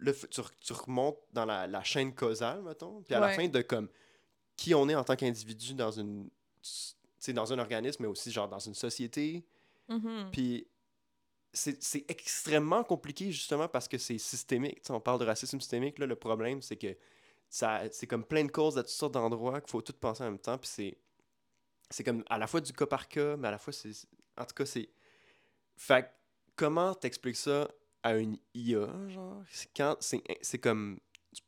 f- 0.01 0.29
tu, 0.29 0.39
re- 0.39 0.51
tu 0.61 0.71
remontes 0.71 1.17
dans 1.33 1.43
la, 1.45 1.67
la 1.67 1.83
chaîne 1.83 2.15
causale, 2.15 2.61
mettons. 2.63 3.01
Puis 3.01 3.13
à 3.13 3.19
la 3.19 3.27
fin 3.35 3.47
de 3.49 3.61
comme 3.61 3.89
qui 4.55 4.73
on 4.73 4.87
est 4.87 4.95
en 4.95 5.03
tant 5.03 5.17
qu'individu 5.17 5.73
dans 5.73 5.91
une. 5.91 6.29
tu 6.61 6.69
sais, 7.19 7.33
dans 7.33 7.51
un 7.51 7.59
organisme, 7.59 8.03
mais 8.03 8.07
aussi 8.09 8.31
genre 8.31 8.47
dans 8.47 8.59
une 8.59 8.75
société. 8.75 9.43
mhm. 9.89 10.29
Puis 10.31 10.67
c'est 11.51 12.05
extrêmement 12.09 12.83
compliqué 12.83 13.31
justement 13.31 13.67
parce 13.67 13.87
que 13.87 13.97
c'est 13.97 14.17
systémique. 14.17 14.81
On 14.89 14.99
parle 14.99 15.19
de 15.19 15.25
racisme 15.25 15.59
systémique, 15.59 15.99
là, 15.99 16.05
le 16.05 16.15
problème 16.15 16.61
c'est 16.61 16.77
que 16.77 16.95
c'est 17.49 18.07
comme 18.07 18.23
plein 18.23 18.45
de 18.45 18.51
causes 18.51 18.77
à 18.77 18.83
toutes 18.83 18.91
sortes 18.91 19.13
d'endroits 19.13 19.59
qu'il 19.59 19.69
faut 19.69 19.81
tout 19.81 19.93
penser 19.93 20.23
en 20.23 20.27
même 20.27 20.39
temps. 20.39 20.57
Puis 20.57 20.69
c'est 20.71 20.97
c'est 21.89 22.03
comme 22.03 22.23
à 22.29 22.37
la 22.37 22.47
fois 22.47 22.61
du 22.61 22.71
cas 22.73 22.85
par 22.85 23.07
cas, 23.07 23.35
mais 23.37 23.47
à 23.47 23.51
la 23.51 23.57
fois 23.57 23.73
c'est. 23.73 23.91
En 24.37 24.45
tout 24.45 24.53
cas, 24.53 24.65
c'est. 24.65 24.89
Fait 25.75 26.11
comment 26.55 26.93
t'expliques 26.93 27.35
ça 27.35 27.67
à 28.03 28.15
une 28.15 28.37
IA, 28.53 28.87
genre? 29.09 29.43
C'est 29.49 29.69
quand. 29.75 29.97
C'est 29.99 30.59
comme. 30.59 30.99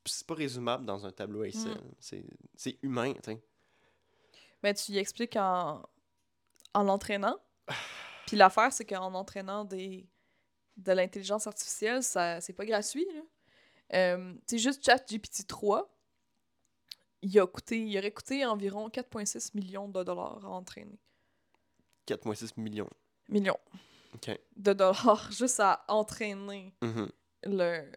C'est 0.06 0.28
pas 0.28 0.36
résumable 0.36 0.86
dans 0.86 1.06
un 1.06 1.12
tableau 1.12 1.44
Excel. 1.44 1.80
C'est 2.00 2.24
c'est 2.56 2.78
humain, 2.82 3.14
tu 3.14 3.32
sais. 3.32 3.42
Ben, 4.64 4.76
tu 4.76 4.92
y 4.92 5.00
expliques 5.00 5.36
en, 5.36 5.82
en 6.74 6.84
l'entraînant? 6.84 7.38
Puis 8.32 8.38
l'affaire, 8.38 8.72
c'est 8.72 8.86
qu'en 8.86 9.14
entraînant 9.14 9.66
des, 9.66 10.08
de 10.78 10.94
l'intelligence 10.94 11.48
artificielle, 11.48 12.02
ça, 12.02 12.40
c'est 12.40 12.54
pas 12.54 12.64
gratuit. 12.64 13.06
Euh, 13.94 14.34
tu 14.48 14.56
sais, 14.56 14.58
juste 14.58 14.86
ChatGPT 14.86 15.46
3, 15.46 15.94
il, 17.24 17.38
a 17.42 17.46
coûté, 17.46 17.84
il 17.86 17.98
aurait 17.98 18.14
coûté 18.14 18.46
environ 18.46 18.88
4,6 18.88 19.52
millions 19.54 19.90
de 19.90 20.02
dollars 20.02 20.46
à 20.46 20.48
entraîner. 20.48 20.98
4,6 22.08 22.54
millions. 22.56 22.90
Millions 23.28 23.58
de 24.56 24.72
dollars 24.72 25.30
juste 25.38 25.60
à 25.60 25.84
entraîner 25.90 26.74
Mhm. 26.82 27.12
le, 27.44 27.92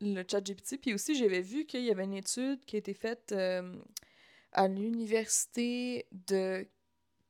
le 0.00 0.24
ChatGPT. 0.26 0.78
Puis 0.80 0.94
aussi, 0.94 1.14
j'avais 1.14 1.42
vu 1.42 1.66
qu'il 1.66 1.82
y 1.84 1.90
avait 1.90 2.04
une 2.04 2.14
étude 2.14 2.64
qui 2.64 2.76
a 2.76 2.78
été 2.78 2.94
faite 2.94 3.32
euh, 3.32 3.78
à 4.52 4.68
l'université 4.68 6.06
de 6.12 6.66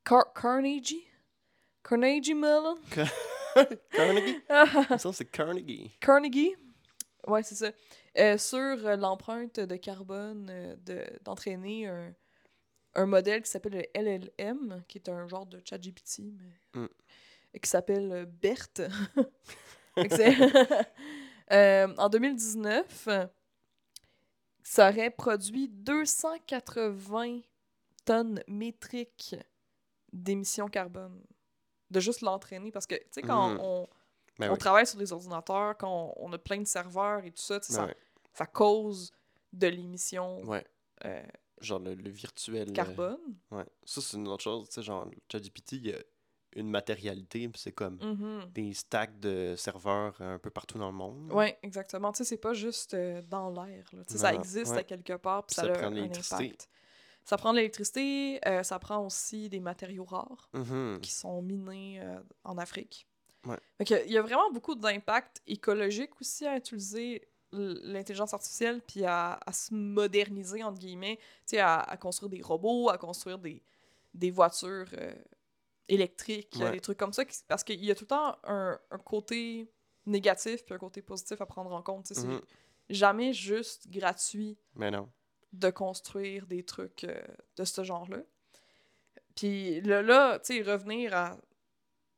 Car- 0.05 0.31
Carnegie. 0.33 1.05
Carnegie 1.83 2.33
Mellon. 2.33 2.77
Carnegie? 3.91 4.39
Que 5.03 5.11
c'est 5.11 5.25
Carnegie. 5.25 5.91
Carnegie? 5.99 6.55
Ouais, 7.27 7.43
c'est 7.43 7.55
ça. 7.55 7.71
Euh, 8.17 8.37
sur 8.37 8.57
euh, 8.59 8.95
l'empreinte 8.95 9.59
de 9.59 9.75
carbone 9.75 10.47
euh, 10.49 10.75
de- 10.77 11.19
d'entraîner 11.23 11.87
un, 11.87 12.13
un 12.95 13.05
modèle 13.05 13.41
qui 13.41 13.49
s'appelle 13.49 13.73
le 13.73 13.99
LLM, 13.99 14.83
qui 14.87 14.97
est 14.97 15.09
un 15.09 15.27
genre 15.27 15.45
de 15.45 15.61
ChatGPT, 15.63 16.19
mais 16.19 16.81
Mm. 16.81 16.87
qui 17.61 17.69
s'appelle 17.69 18.25
BERT. 18.25 18.81
Euh, 21.51 21.93
en 21.97 22.07
2019, 22.07 23.07
euh, 23.09 23.27
ça 24.63 24.89
aurait 24.89 25.09
produit 25.11 25.67
280 25.67 27.41
tonnes 28.05 28.41
métriques 28.47 29.35
d'émissions 30.13 30.69
carbone. 30.69 31.21
De 31.91 31.99
juste 31.99 32.21
l'entraîner. 32.21 32.71
Parce 32.71 32.87
que, 32.87 32.95
tu 32.95 33.03
sais, 33.11 33.21
quand 33.21 33.49
Mm. 33.55 33.59
on, 33.61 33.87
Ben 34.39 34.49
on 34.49 34.53
oui. 34.53 34.57
travaille 34.59 34.87
sur 34.87 34.97
des 34.97 35.11
ordinateurs, 35.13 35.77
quand 35.77 36.13
on, 36.17 36.29
on 36.29 36.33
a 36.33 36.37
plein 36.39 36.59
de 36.59 36.65
serveurs 36.67 37.23
et 37.25 37.31
tout 37.31 37.41
ça, 37.41 37.59
tu 37.59 37.67
sais, 37.67 37.73
Ben 37.73 37.79
ça, 37.81 37.85
ouais. 37.87 37.95
ça 38.33 38.45
cause 38.45 39.11
de 39.53 39.67
l'émission 39.67 40.41
Ouais. 40.43 40.65
euh, 41.05 41.21
Genre 41.59 41.79
le, 41.79 41.93
le 41.93 42.09
virtuel. 42.09 42.69
euh, 42.69 42.73
carbone. 42.73 43.19
Ouais. 43.51 43.65
Ça, 43.83 44.01
c'est 44.01 44.17
une 44.17 44.27
autre 44.29 44.41
chose. 44.43 44.67
Tu 44.69 44.75
sais, 44.75 44.81
genre, 44.81 45.07
ChatGPT, 45.31 45.73
il 45.73 45.87
y 45.87 45.93
a 45.93 45.97
une 46.55 46.69
matérialité, 46.69 47.47
puis 47.49 47.61
c'est 47.61 47.71
comme 47.71 47.97
Mhm. 48.01 48.45
des 48.51 48.73
stacks 48.73 49.19
de 49.19 49.53
serveurs 49.57 50.19
un 50.21 50.39
peu 50.39 50.49
partout 50.49 50.77
dans 50.79 50.87
le 50.89 50.95
monde. 50.97 51.31
Ouais, 51.31 51.57
exactement. 51.61 52.11
Tu 52.11 52.17
sais, 52.19 52.23
c'est 52.23 52.37
pas 52.37 52.53
juste 52.53 52.93
euh, 52.93 53.21
dans 53.21 53.49
l'air. 53.51 53.85
Tu 53.91 53.97
sais, 54.07 54.17
ça 54.17 54.33
existe 54.33 54.71
ouais. 54.71 54.79
à 54.79 54.83
quelque 54.83 55.13
part, 55.13 55.45
puis 55.45 55.55
ça, 55.55 55.61
ça 55.63 55.67
a 55.69 55.73
prend 55.73 55.87
un 55.87 55.97
impact. 55.97 56.67
Ça 57.23 57.37
prend 57.37 57.51
de 57.51 57.57
l'électricité, 57.57 58.39
euh, 58.47 58.63
ça 58.63 58.79
prend 58.79 59.05
aussi 59.05 59.47
des 59.49 59.59
matériaux 59.59 60.05
rares 60.05 60.49
Mhm. 60.53 60.99
qui 61.01 61.11
sont 61.11 61.41
minés 61.41 61.99
euh, 62.01 62.19
en 62.43 62.57
Afrique. 62.57 63.07
Ouais. 63.45 63.57
Il 63.79 64.11
y 64.11 64.17
a 64.17 64.21
vraiment 64.21 64.51
beaucoup 64.51 64.75
d'impact 64.75 65.41
écologique 65.47 66.19
aussi 66.21 66.45
à 66.45 66.57
utiliser 66.57 67.27
l'intelligence 67.53 68.33
artificielle 68.33 68.81
puis 68.81 69.03
à, 69.03 69.39
à 69.45 69.51
se 69.53 69.73
moderniser, 69.73 70.63
entre 70.63 70.79
guillemets, 70.79 71.19
à, 71.57 71.81
à 71.81 71.97
construire 71.97 72.29
des 72.29 72.41
robots, 72.41 72.89
à 72.89 72.97
construire 72.97 73.39
des, 73.39 73.61
des 74.13 74.31
voitures 74.31 74.87
euh, 74.93 75.13
électriques, 75.89 76.55
Ouais. 76.59 76.71
des 76.71 76.79
trucs 76.79 76.97
comme 76.97 77.13
ça, 77.13 77.25
qui- 77.25 77.39
parce 77.47 77.63
qu'il 77.63 77.83
y 77.83 77.91
a 77.91 77.95
tout 77.95 78.03
le 78.03 78.07
temps 78.07 78.37
un, 78.43 78.79
un 78.89 78.97
côté 78.99 79.67
négatif 80.05 80.63
puis 80.65 80.73
un 80.73 80.77
côté 80.77 81.01
positif 81.01 81.41
à 81.41 81.45
prendre 81.45 81.71
en 81.73 81.81
compte. 81.81 82.07
sais, 82.07 82.25
Mhm. 82.25 82.39
C'est 82.87 82.95
jamais 82.95 83.33
juste 83.33 83.89
gratuit 83.89 84.57
Mais 84.75 84.91
non. 84.91 85.09
De 85.53 85.69
construire 85.69 86.45
des 86.47 86.63
trucs 86.63 87.03
euh, 87.03 87.21
de 87.57 87.63
ce 87.63 87.83
genre-là. 87.83 88.19
Puis 89.35 89.81
là, 89.81 90.01
là 90.01 90.39
tu 90.39 90.55
sais, 90.55 90.61
revenir 90.61 91.13
à, 91.13 91.37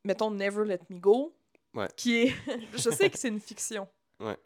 mettons, 0.04 0.30
Never 0.30 0.64
Let 0.64 0.80
Me 0.90 0.98
Go, 0.98 1.36
Ouais. 1.74 1.88
qui 1.96 2.16
est... 2.22 2.34
je 2.74 2.90
sais 2.90 3.10
que 3.10 3.18
c'est 3.18 3.28
une 3.28 3.40
fiction. 3.40 3.88
Ouais. 4.20 4.38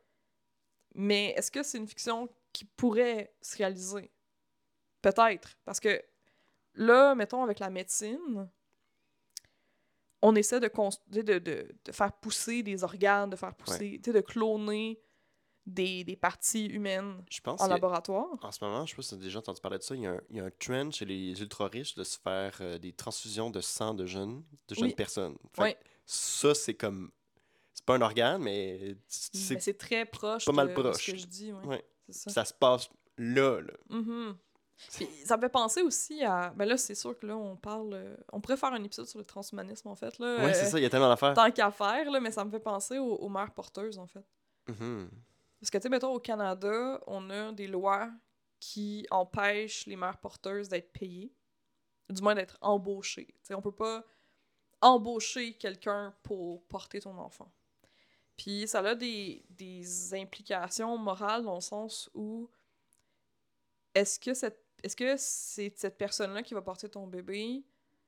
Mais 0.94 1.34
est-ce 1.36 1.50
que 1.50 1.62
c'est 1.62 1.76
une 1.76 1.86
fiction 1.86 2.28
qui 2.54 2.64
pourrait 2.64 3.34
se 3.42 3.56
réaliser? 3.58 4.10
Peut-être, 5.02 5.56
parce 5.64 5.78
que 5.78 6.02
là, 6.74 7.14
mettons, 7.14 7.42
avec 7.44 7.58
la 7.58 7.68
médecine, 7.68 8.48
on 10.22 10.34
essaie 10.34 10.58
de, 10.58 10.70
de, 11.08 11.22
de, 11.22 11.38
de- 11.38 11.74
de 11.84 11.92
faire 11.92 12.12
pousser 12.14 12.62
des 12.62 12.82
organes, 12.82 13.30
de 13.30 13.36
faire 13.36 13.54
pousser, 13.54 14.00
tu 14.02 14.10
sais, 14.10 14.12
de 14.12 14.20
cloner 14.22 14.98
des, 15.68 16.02
des 16.04 16.16
parties 16.16 16.66
humaines 16.66 17.22
Je 17.30 17.40
pense 17.40 17.60
en 17.60 17.68
laboratoire. 17.68 18.26
en 18.42 18.50
ce 18.52 18.64
moment, 18.64 18.84
je 18.86 18.90
sais 18.90 18.96
pas 18.96 19.02
si 19.02 19.08
tu 19.10 19.14
as 19.14 19.18
déjà 19.18 19.38
entendu 19.38 19.60
parler 19.60 19.78
de 19.78 19.82
ça, 19.82 19.94
il 19.94 20.02
y 20.02 20.06
a 20.06 20.12
un, 20.12 20.20
il 20.30 20.36
y 20.36 20.40
a 20.40 20.44
un 20.44 20.50
trend 20.50 20.90
chez 20.90 21.04
les 21.04 21.40
ultra-riches 21.40 21.94
de 21.94 22.04
se 22.04 22.18
faire 22.18 22.56
euh, 22.60 22.78
des 22.78 22.92
transfusions 22.92 23.50
de 23.50 23.60
sang 23.60 23.94
de 23.94 24.06
jeunes, 24.06 24.42
de 24.68 24.74
jeunes 24.74 24.86
Oui. 24.86 24.94
personnes. 24.94 25.36
Fait 25.54 25.78
Ça, 26.06 26.54
c'est 26.54 26.74
comme... 26.74 27.10
C'est 27.74 27.84
pas 27.84 27.94
un 27.94 28.00
organe, 28.02 28.42
mais 28.42 28.96
c'est 29.06 29.78
très 29.78 30.04
proche 30.04 30.44
pas 30.46 30.52
mal 30.52 30.68
de, 30.68 30.74
de 30.74 30.80
proche. 30.82 31.04
ce 31.06 31.12
que 31.12 31.16
je 31.16 31.26
dis. 31.26 31.52
Ouais. 31.52 31.64
Ouais. 31.66 31.84
C'est 32.08 32.12
ça. 32.14 32.30
ça 32.30 32.44
se 32.44 32.54
passe 32.54 32.88
là, 33.16 33.60
là. 33.60 33.72
Mhm. 33.90 34.36
Puis 34.94 35.06
ça 35.24 35.36
me 35.36 35.42
fait 35.42 35.48
penser 35.48 35.82
aussi 35.82 36.22
à. 36.24 36.50
Ben 36.56 36.64
là, 36.64 36.76
c'est 36.76 36.94
sûr 36.94 37.16
que 37.18 37.26
là, 37.26 37.36
on 37.36 37.56
parle. 37.56 37.90
euh, 37.94 38.16
On 38.32 38.40
pourrait 38.40 38.56
faire 38.56 38.72
un 38.72 38.82
épisode 38.84 39.06
sur 39.06 39.18
le 39.18 39.24
transhumanisme, 39.24 39.88
en 39.88 39.94
fait. 39.96 40.18
Là, 40.18 40.36
Ouais, 40.44 40.54
c'est 40.54 40.66
euh, 40.66 40.70
ça, 40.70 40.78
il 40.78 40.82
y 40.82 40.86
a 40.86 40.90
tellement 40.90 41.08
d'affaires. 41.08 41.34
Tant 41.34 41.50
qu'à 41.50 41.70
faire, 41.72 42.10
là, 42.10 42.20
mais 42.20 42.30
ça 42.30 42.44
me 42.44 42.50
fait 42.50 42.60
penser 42.60 42.98
aux, 42.98 43.14
aux 43.16 43.28
mères 43.28 43.52
porteuses, 43.52 43.98
en 43.98 44.06
fait. 44.06 44.24
Mhm. 44.68 45.08
Parce 45.60 45.70
que, 45.70 45.78
tu 45.78 45.82
sais, 45.82 45.88
mettons, 45.88 46.12
au 46.12 46.20
Canada, 46.20 47.02
on 47.06 47.30
a 47.30 47.52
des 47.52 47.66
lois 47.66 48.10
qui 48.60 49.06
empêchent 49.10 49.86
les 49.86 49.96
mères 49.96 50.18
porteuses 50.18 50.68
d'être 50.68 50.92
payées, 50.92 51.32
du 52.08 52.22
moins 52.22 52.34
d'être 52.34 52.58
embauchées. 52.60 53.26
Tu 53.26 53.38
sais, 53.42 53.54
on 53.54 53.62
peut 53.62 53.74
pas 53.74 54.04
embaucher 54.80 55.54
quelqu'un 55.54 56.14
pour 56.22 56.64
porter 56.66 57.00
ton 57.00 57.16
enfant. 57.18 57.52
Puis 58.36 58.68
ça 58.68 58.78
a 58.80 58.94
des, 58.94 59.44
des 59.50 60.14
implications 60.14 60.96
morales 60.96 61.42
dans 61.42 61.56
le 61.56 61.60
sens 61.60 62.08
où 62.14 62.48
est-ce 63.94 64.20
que 64.20 64.34
cette 64.34 64.68
est-ce 64.82 64.96
que 64.96 65.16
c'est 65.16 65.72
cette 65.76 65.98
personne-là 65.98 66.42
qui 66.42 66.54
va 66.54 66.62
porter 66.62 66.88
ton 66.88 67.06
bébé? 67.06 67.64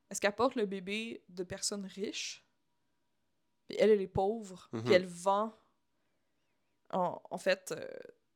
Est-ce 0.09 0.21
qu'elle 0.21 0.35
porte 0.35 0.55
le 0.55 0.65
bébé 0.65 1.23
de 1.29 1.43
personnes 1.43 1.85
riches? 1.85 2.45
Puis 3.67 3.77
elle, 3.79 3.91
elle 3.91 4.01
est 4.01 4.07
pauvre. 4.07 4.69
Mhm. 4.71 4.83
Puis 4.83 4.93
elle 4.93 5.05
vend, 5.05 5.53
en, 6.93 7.21
en 7.29 7.37
fait, 7.37 7.73
euh, 7.77 7.87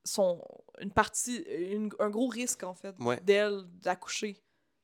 son, 0.04 0.42
une 0.80 0.92
partie, 0.92 1.38
une- 1.44 1.92
un 2.00 2.10
gros 2.10 2.28
risque, 2.28 2.64
en 2.64 2.76
fait, 2.76 2.96
Ouais. 3.00 3.20
d'elle 3.22 3.64
d'accoucher. 3.82 4.42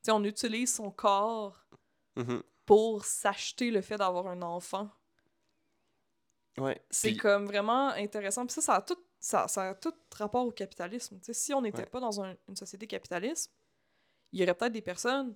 On 0.07 0.23
utilise 0.23 0.73
son 0.73 0.89
corps 0.91 1.67
Mhm. 2.15 2.41
pour 2.65 3.05
s'acheter 3.05 3.69
le 3.71 3.81
fait 3.81 3.97
d'avoir 3.97 4.27
un 4.27 4.41
enfant. 4.41 4.89
Ouais. 6.57 6.81
C'est 6.89 7.15
comme 7.15 7.45
vraiment 7.45 7.89
intéressant. 7.89 8.45
Puis 8.45 8.53
ça, 8.55 8.61
ça 8.61 8.75
a 8.75 8.81
tout, 8.81 8.97
ça, 9.19 9.47
ça 9.47 9.69
a 9.69 9.75
tout 9.75 9.93
rapport 10.15 10.45
au 10.45 10.51
capitalisme. 10.51 11.19
Si 11.21 11.53
on 11.53 11.61
n'était 11.61 11.79
Ouais. 11.79 11.85
pas 11.85 11.99
dans 11.99 12.21
un- 12.21 12.35
une 12.49 12.55
société 12.55 12.87
capitaliste, 12.87 13.53
il 14.31 14.39
y 14.39 14.43
aurait 14.43 14.53
peut-être 14.55 14.73
des 14.73 14.81
personnes 14.81 15.35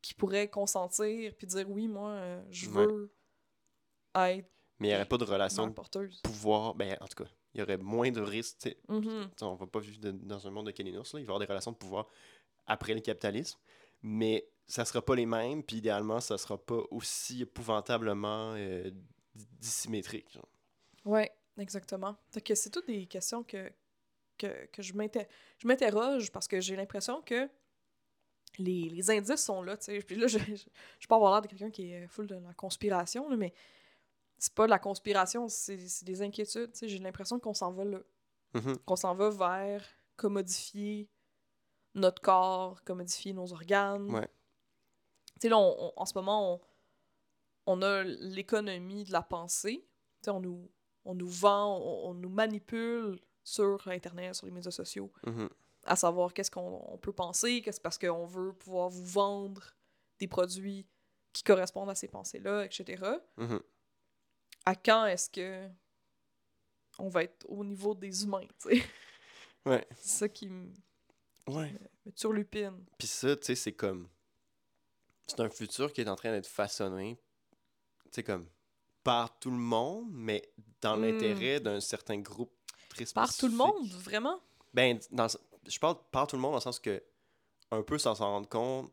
qui 0.00 0.14
pourraient 0.14 0.48
consentir 0.48 1.34
puis 1.36 1.46
dire 1.46 1.68
oui, 1.70 1.88
moi, 1.88 2.10
euh, 2.10 2.42
je 2.50 2.68
Ouais. 2.68 2.86
veux 2.86 3.14
être 4.16 4.48
Mais 4.80 4.88
il 4.88 4.90
n'y 4.90 4.94
aurait 4.94 5.08
pas 5.08 5.18
de 5.18 5.24
relation 5.24 5.66
de 5.66 5.72
pouvoir. 6.22 6.74
Ben, 6.74 6.96
en 7.00 7.06
tout 7.08 7.24
cas, 7.24 7.30
il 7.54 7.60
y 7.60 7.62
aurait 7.62 7.76
moins 7.78 8.10
de 8.10 8.20
risques. 8.20 8.56
sais. 8.60 8.76
Mhm. 8.88 9.30
T'sais, 9.36 9.44
On 9.44 9.54
va 9.54 9.66
pas 9.66 9.78
vivre 9.80 9.98
de- 10.00 10.10
dans 10.10 10.46
un 10.46 10.50
monde 10.50 10.66
de 10.66 10.72
là. 10.72 11.02
Il 11.04 11.12
va 11.12 11.20
y 11.20 11.22
avoir 11.22 11.38
des 11.38 11.46
relations 11.46 11.72
de 11.72 11.76
pouvoir 11.76 12.06
après 12.66 12.94
le 12.94 13.00
capitalisme. 13.00 13.58
Mais 14.02 14.46
ça 14.66 14.84
sera 14.84 15.02
pas 15.02 15.14
les 15.14 15.26
mêmes, 15.26 15.62
puis 15.62 15.76
idéalement, 15.76 16.20
ça 16.20 16.36
sera 16.38 16.58
pas 16.58 16.80
aussi 16.90 17.42
épouvantablement 17.42 18.54
euh, 18.56 18.90
di- 19.34 19.46
dissymétrique. 19.60 20.30
genre. 20.32 20.48
Ouais, 21.04 21.30
exactement. 21.58 22.16
Que 22.44 22.54
c'est 22.54 22.70
toutes 22.70 22.86
des 22.86 23.06
questions 23.06 23.42
que, 23.44 23.70
que, 24.38 24.66
que 24.66 24.82
je 24.82 24.94
m'interroge 25.66 26.32
parce 26.32 26.48
que 26.48 26.60
j'ai 26.60 26.76
l'impression 26.76 27.22
que 27.22 27.48
les, 28.58 28.88
les 28.88 29.10
indices 29.10 29.44
sont 29.44 29.62
là, 29.62 29.76
tu 29.76 29.84
sais. 29.86 29.98
Puis 29.98 30.16
là, 30.16 30.26
je, 30.26 30.38
je, 30.38 30.54
je 30.98 31.06
peux 31.06 31.14
avoir 31.14 31.32
l'air 31.32 31.42
de 31.42 31.48
quelqu'un 31.48 31.70
qui 31.70 31.90
est 31.92 32.06
full 32.06 32.26
de 32.26 32.36
la 32.36 32.52
conspiration, 32.54 33.28
là, 33.28 33.36
mais 33.36 33.52
c'est 34.44 34.54
pas 34.54 34.66
de 34.66 34.70
la 34.70 34.78
conspiration, 34.78 35.48
c'est 35.48 35.78
des 36.04 36.20
inquiétudes. 36.22 36.70
J'ai 36.82 36.98
l'impression 36.98 37.38
qu'on 37.40 37.54
s'en 37.54 37.72
va 37.72 37.84
là. 37.84 37.98
Mhm. 38.54 38.76
Qu'on 38.84 38.96
s'en 38.96 39.14
va 39.14 39.30
vers 39.30 39.84
commodifier 40.16 41.08
notre 41.94 42.20
corps, 42.20 42.82
commodifier 42.84 43.32
nos 43.32 43.52
organes. 43.52 44.10
Ouais. 44.14 44.28
Tu 45.36 45.42
sais, 45.42 45.48
là, 45.48 45.58
on- 45.58 45.76
on- 45.86 45.92
en 45.96 46.04
ce 46.06 46.14
moment, 46.14 46.54
on, 46.54 46.60
on 47.66 47.82
a 47.82 48.02
l'économie 48.04 49.04
de 49.04 49.12
la 49.12 49.22
pensée. 49.22 49.78
Tu 50.22 50.26
sais, 50.26 50.30
on 50.30 50.40
nous, 50.40 50.70
on 51.04 51.14
nous 51.14 51.28
vend, 51.28 51.78
on, 51.78 52.10
on 52.10 52.14
nous 52.14 52.28
manipule 52.28 53.18
sur 53.42 53.86
Internet, 53.88 54.34
sur 54.34 54.46
les 54.46 54.52
médias 54.52 54.70
sociaux, 54.70 55.10
Mhm. 55.26 55.48
à 55.84 55.96
savoir 55.96 56.32
qu'est-ce 56.34 56.50
qu'on 56.50 56.82
on 56.92 56.98
peut 56.98 57.12
penser, 57.12 57.62
qu'est-ce 57.62 57.80
parce 57.80 57.98
qu'on 57.98 58.26
veut 58.26 58.52
pouvoir 58.52 58.88
vous 58.90 59.04
vendre 59.06 59.74
des 60.20 60.28
produits 60.28 60.86
qui 61.32 61.42
correspondent 61.42 61.90
à 61.90 61.94
ces 61.94 62.08
pensées-là, 62.08 62.64
etc. 62.64 63.02
À 64.66 64.74
quand 64.74 65.06
est-ce 65.06 65.28
que 65.30 65.68
on 66.98 67.08
va 67.08 67.24
être 67.24 67.44
au 67.48 67.64
niveau 67.64 67.94
des 67.94 68.24
humains, 68.24 68.46
tu 68.60 68.76
sais? 68.78 68.82
Ouais. 69.66 69.86
C'est 69.96 70.18
ça 70.18 70.28
qui 70.28 70.48
me 70.48 70.72
Ouais. 71.48 71.74
me 72.06 72.12
turlupine. 72.12 72.84
Puis 72.98 73.08
ça, 73.08 73.36
tu 73.36 73.44
sais, 73.46 73.54
c'est 73.54 73.72
comme. 73.72 74.08
C'est 75.26 75.40
un 75.40 75.48
futur 75.50 75.92
qui 75.92 76.00
est 76.02 76.08
en 76.08 76.16
train 76.16 76.30
d'être 76.32 76.46
façonné, 76.46 77.18
tu 78.04 78.10
sais, 78.12 78.22
comme. 78.22 78.46
par 79.02 79.38
tout 79.38 79.50
le 79.50 79.58
monde, 79.58 80.06
mais 80.10 80.50
dans 80.80 80.96
Mm. 80.96 81.00
l'intérêt 81.02 81.60
d'un 81.60 81.80
certain 81.80 82.18
groupe 82.18 82.52
très 82.88 83.04
spécifique. 83.04 83.14
Par 83.14 83.36
tout 83.36 83.48
le 83.48 83.54
monde, 83.54 83.86
vraiment? 83.92 84.40
Ben, 84.72 84.98
dans, 85.10 85.26
je 85.66 85.78
parle 85.78 85.96
par 86.10 86.26
tout 86.26 86.36
le 86.36 86.42
monde 86.42 86.52
dans 86.52 86.56
le 86.58 86.62
sens 86.62 86.78
que, 86.80 87.02
un 87.70 87.82
peu 87.82 87.98
sans 87.98 88.14
s'en 88.14 88.30
rendre 88.30 88.48
compte, 88.48 88.90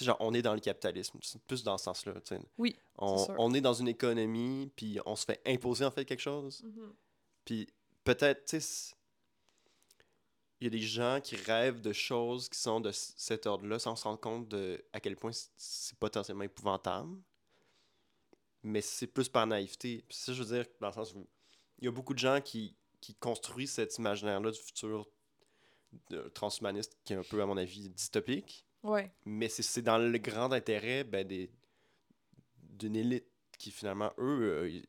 sais, 0.00 0.04
genre, 0.04 0.16
on 0.20 0.32
est 0.34 0.42
dans 0.42 0.54
le 0.54 0.60
capitalisme, 0.60 1.18
c'est 1.22 1.40
plus 1.42 1.62
dans 1.62 1.76
ce 1.78 1.84
sens-là, 1.84 2.14
tu 2.20 2.34
sais. 2.36 2.40
Oui, 2.58 2.76
On, 2.98 3.24
sûr. 3.26 3.34
on 3.38 3.52
est 3.54 3.60
dans 3.60 3.74
une 3.74 3.88
économie, 3.88 4.70
puis 4.76 4.98
on 5.06 5.16
se 5.16 5.24
fait 5.24 5.40
imposer, 5.46 5.84
en 5.84 5.90
fait, 5.90 6.04
quelque 6.04 6.20
chose. 6.20 6.64
Puis 7.44 7.68
peut-être, 8.04 8.44
tu 8.46 8.60
sais, 8.60 8.94
il 10.60 10.64
y 10.64 10.66
a 10.68 10.70
des 10.70 10.80
gens 10.80 11.20
qui 11.22 11.34
rêvent 11.36 11.80
de 11.80 11.92
choses 11.92 12.48
qui 12.48 12.58
sont 12.58 12.80
de 12.80 12.92
cet 12.92 13.46
ordre-là 13.46 13.78
sans 13.80 13.96
se 13.96 14.04
rendre 14.04 14.20
compte 14.20 14.48
de 14.48 14.84
à 14.92 15.00
quel 15.00 15.16
point 15.16 15.32
c'est 15.56 15.98
potentiellement 15.98 16.44
épouvantable. 16.44 17.16
Mais 18.62 18.80
c'est 18.80 19.08
plus 19.08 19.28
par 19.28 19.44
naïveté. 19.48 20.04
Puis 20.08 20.16
ça, 20.16 20.32
je 20.32 20.40
veux 20.42 20.54
dire, 20.56 20.66
dans 20.80 20.86
le 20.86 20.92
sens 20.92 21.12
où 21.14 21.26
il 21.80 21.86
y 21.86 21.88
a 21.88 21.90
beaucoup 21.90 22.14
de 22.14 22.20
gens 22.20 22.40
qui, 22.40 22.76
qui 23.00 23.16
construisent 23.16 23.72
cet 23.72 23.98
imaginaire-là 23.98 24.52
du 24.52 24.60
futur 24.60 25.08
de- 26.10 26.28
transhumaniste 26.28 26.96
qui 27.02 27.12
est 27.12 27.16
un 27.16 27.24
peu, 27.24 27.42
à 27.42 27.46
mon 27.46 27.56
avis, 27.56 27.88
dystopique. 27.88 28.64
Ouais. 28.82 29.12
Mais 29.24 29.48
c'est- 29.48 29.82
dans 29.82 29.98
le 29.98 30.18
grand 30.18 30.52
intérêt 30.52 31.04
ben, 31.04 31.26
des, 31.26 31.50
d'une 32.56 32.96
élite 32.96 33.26
qui, 33.58 33.70
finalement, 33.70 34.12
eux, 34.18 34.42
euh, 34.62 34.68
ils, 34.68 34.84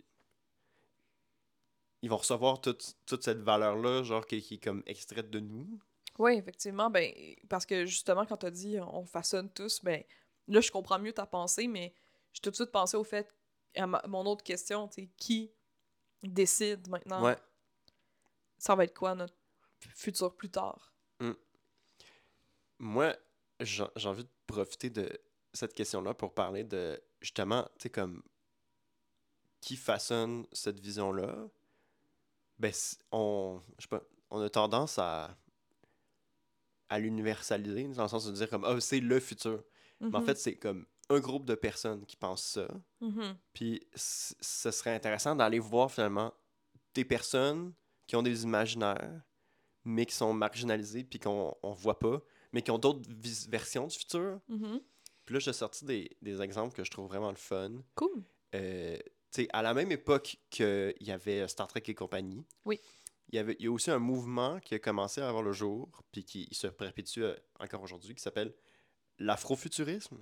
ils 2.01 2.09
vont 2.09 2.17
recevoir 2.17 2.59
toute, 2.59 2.95
toute 3.05 3.23
cette 3.23 3.39
valeur-là, 3.39 4.03
genre 4.03 4.25
qui, 4.25 4.41
qui 4.41 4.55
est 4.55 4.63
comme 4.63 4.83
extraite 4.85 5.29
de 5.29 5.39
nous. 5.39 5.79
Oui, 6.19 6.33
effectivement, 6.33 6.89
ben, 6.89 7.11
parce 7.49 7.65
que 7.65 7.85
justement, 7.85 8.25
quand 8.25 8.37
t'as 8.37 8.51
dit 8.51 8.77
on 8.79 9.05
façonne 9.05 9.49
tous, 9.51 9.81
ben, 9.83 10.03
là, 10.47 10.59
je 10.61 10.71
comprends 10.71 10.99
mieux 10.99 11.13
ta 11.13 11.25
pensée, 11.25 11.67
mais 11.67 11.93
j'ai 12.33 12.41
tout 12.41 12.49
de 12.49 12.55
suite 12.55 12.71
pensé 12.71 12.97
au 12.97 13.03
fait, 13.03 13.31
à 13.75 13.87
ma- 13.87 14.03
mon 14.07 14.25
autre 14.25 14.43
question, 14.43 14.87
tu 14.87 15.07
qui 15.17 15.51
décide 16.21 16.87
maintenant 16.89 17.23
Ouais. 17.23 17.37
ça 18.57 18.75
va 18.75 18.83
être 18.85 18.93
quoi 18.97 19.15
notre 19.15 19.35
futur 19.95 20.35
plus 20.35 20.49
tard? 20.49 20.93
Moi, 22.79 23.15
j'ai 23.65 24.07
envie 24.07 24.23
de 24.23 24.29
profiter 24.47 24.89
de 24.89 25.09
cette 25.53 25.73
question-là 25.73 26.13
pour 26.13 26.33
parler 26.33 26.63
de, 26.63 27.01
justement, 27.21 27.63
tu 27.77 27.83
sais, 27.83 27.89
comme, 27.89 28.21
qui 29.61 29.75
façonne 29.75 30.45
cette 30.51 30.79
vision-là? 30.79 31.47
Ben, 32.59 32.71
on, 33.11 33.61
je 33.77 33.83
sais 33.83 33.87
pas, 33.87 34.03
on 34.29 34.41
a 34.41 34.49
tendance 34.49 34.97
à, 34.99 35.37
à 36.89 36.99
l'universaliser, 36.99 37.87
dans 37.89 38.03
le 38.03 38.09
sens 38.09 38.25
de 38.25 38.31
dire 38.31 38.49
comme, 38.49 38.65
ah, 38.65 38.79
c'est 38.79 38.99
le 38.99 39.19
futur. 39.19 39.63
Mais 39.99 40.17
en 40.17 40.19
Mhm, 40.19 40.25
fait, 40.25 40.35
c'est 40.37 40.55
comme 40.55 40.85
un 41.09 41.19
groupe 41.19 41.45
de 41.45 41.55
personnes 41.55 42.05
qui 42.05 42.15
pensent 42.15 42.43
ça. 42.45 42.67
mhm. 43.01 43.37
Puis 43.53 43.85
ce 43.95 44.71
serait 44.71 44.93
intéressant 44.95 45.35
d'aller 45.35 45.59
voir 45.59 45.91
finalement 45.91 46.33
des 46.93 47.05
personnes 47.05 47.73
qui 48.07 48.15
ont 48.15 48.23
des 48.23 48.43
imaginaires, 48.43 49.21
mais 49.85 50.05
qui 50.05 50.15
sont 50.15 50.33
marginalisées, 50.33 51.03
puis 51.03 51.19
qu'on 51.19 51.55
on 51.63 51.73
voit 51.73 51.99
pas, 51.99 52.21
mais 52.53 52.61
qui 52.61 52.71
ont 52.71 52.77
d'autres 52.77 53.01
versions 53.49 53.87
du 53.87 53.97
futur. 53.97 54.39
Mhm. 54.47 54.79
Puis 55.25 55.33
là, 55.33 55.39
j'ai 55.39 55.53
sorti 55.53 55.83
des, 55.85 56.15
des 56.21 56.41
exemples 56.41 56.75
que 56.75 56.83
je 56.83 56.91
trouve 56.91 57.07
vraiment 57.07 57.29
le 57.31 57.35
fun. 57.37 57.71
Cool. 57.95 58.23
Euh, 58.55 58.97
tu 59.31 59.41
sais, 59.43 59.47
à 59.51 59.61
la 59.61 59.73
même 59.73 59.91
époque 59.91 60.37
qu'il 60.49 60.93
y 61.01 61.11
avait 61.11 61.47
Star 61.47 61.67
Trek 61.67 61.83
et 61.87 61.95
compagnie, 61.95 62.45
Oui. 62.65 62.79
il 63.29 63.35
y, 63.35 63.39
avait, 63.39 63.55
il 63.59 63.65
y 63.65 63.67
a 63.67 63.71
aussi 63.71 63.89
un 63.89 63.99
mouvement 63.99 64.59
qui 64.59 64.75
a 64.75 64.79
commencé 64.79 65.21
à 65.21 65.27
avoir 65.27 65.41
le 65.43 65.53
jour, 65.53 65.89
puis 66.11 66.23
qui 66.23 66.47
se 66.53 66.67
perpétue 66.67 67.21
euh, 67.23 67.35
encore 67.59 67.81
aujourd'hui, 67.81 68.13
qui 68.15 68.21
s'appelle 68.21 68.53
l'afrofuturisme. 69.17 70.17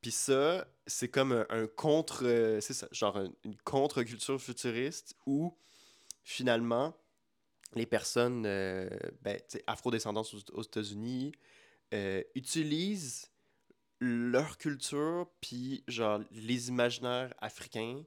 Puis 0.00 0.10
ça, 0.12 0.66
c'est 0.86 1.08
comme 1.08 1.32
un, 1.32 1.46
un 1.50 1.66
contre... 1.66 2.24
euh, 2.24 2.60
c'est 2.60 2.74
ça, 2.74 2.88
genre 2.92 3.16
un- 3.16 3.32
une 3.44 3.56
contre-culture 3.58 4.40
futuriste 4.40 5.16
où, 5.26 5.56
finalement, 6.22 6.96
les 7.74 7.86
personnes 7.86 8.44
euh, 8.46 8.88
ben, 9.22 9.38
afrodescendantes 9.66 10.32
aux, 10.34 10.58
aux 10.58 10.62
États-Unis 10.62 11.32
euh, 11.94 12.22
utilisent 12.34 13.30
leur 14.00 14.58
culture, 14.58 15.26
puis 15.40 15.82
genre 15.88 16.20
les 16.32 16.68
imaginaires 16.68 17.32
africains 17.38 18.04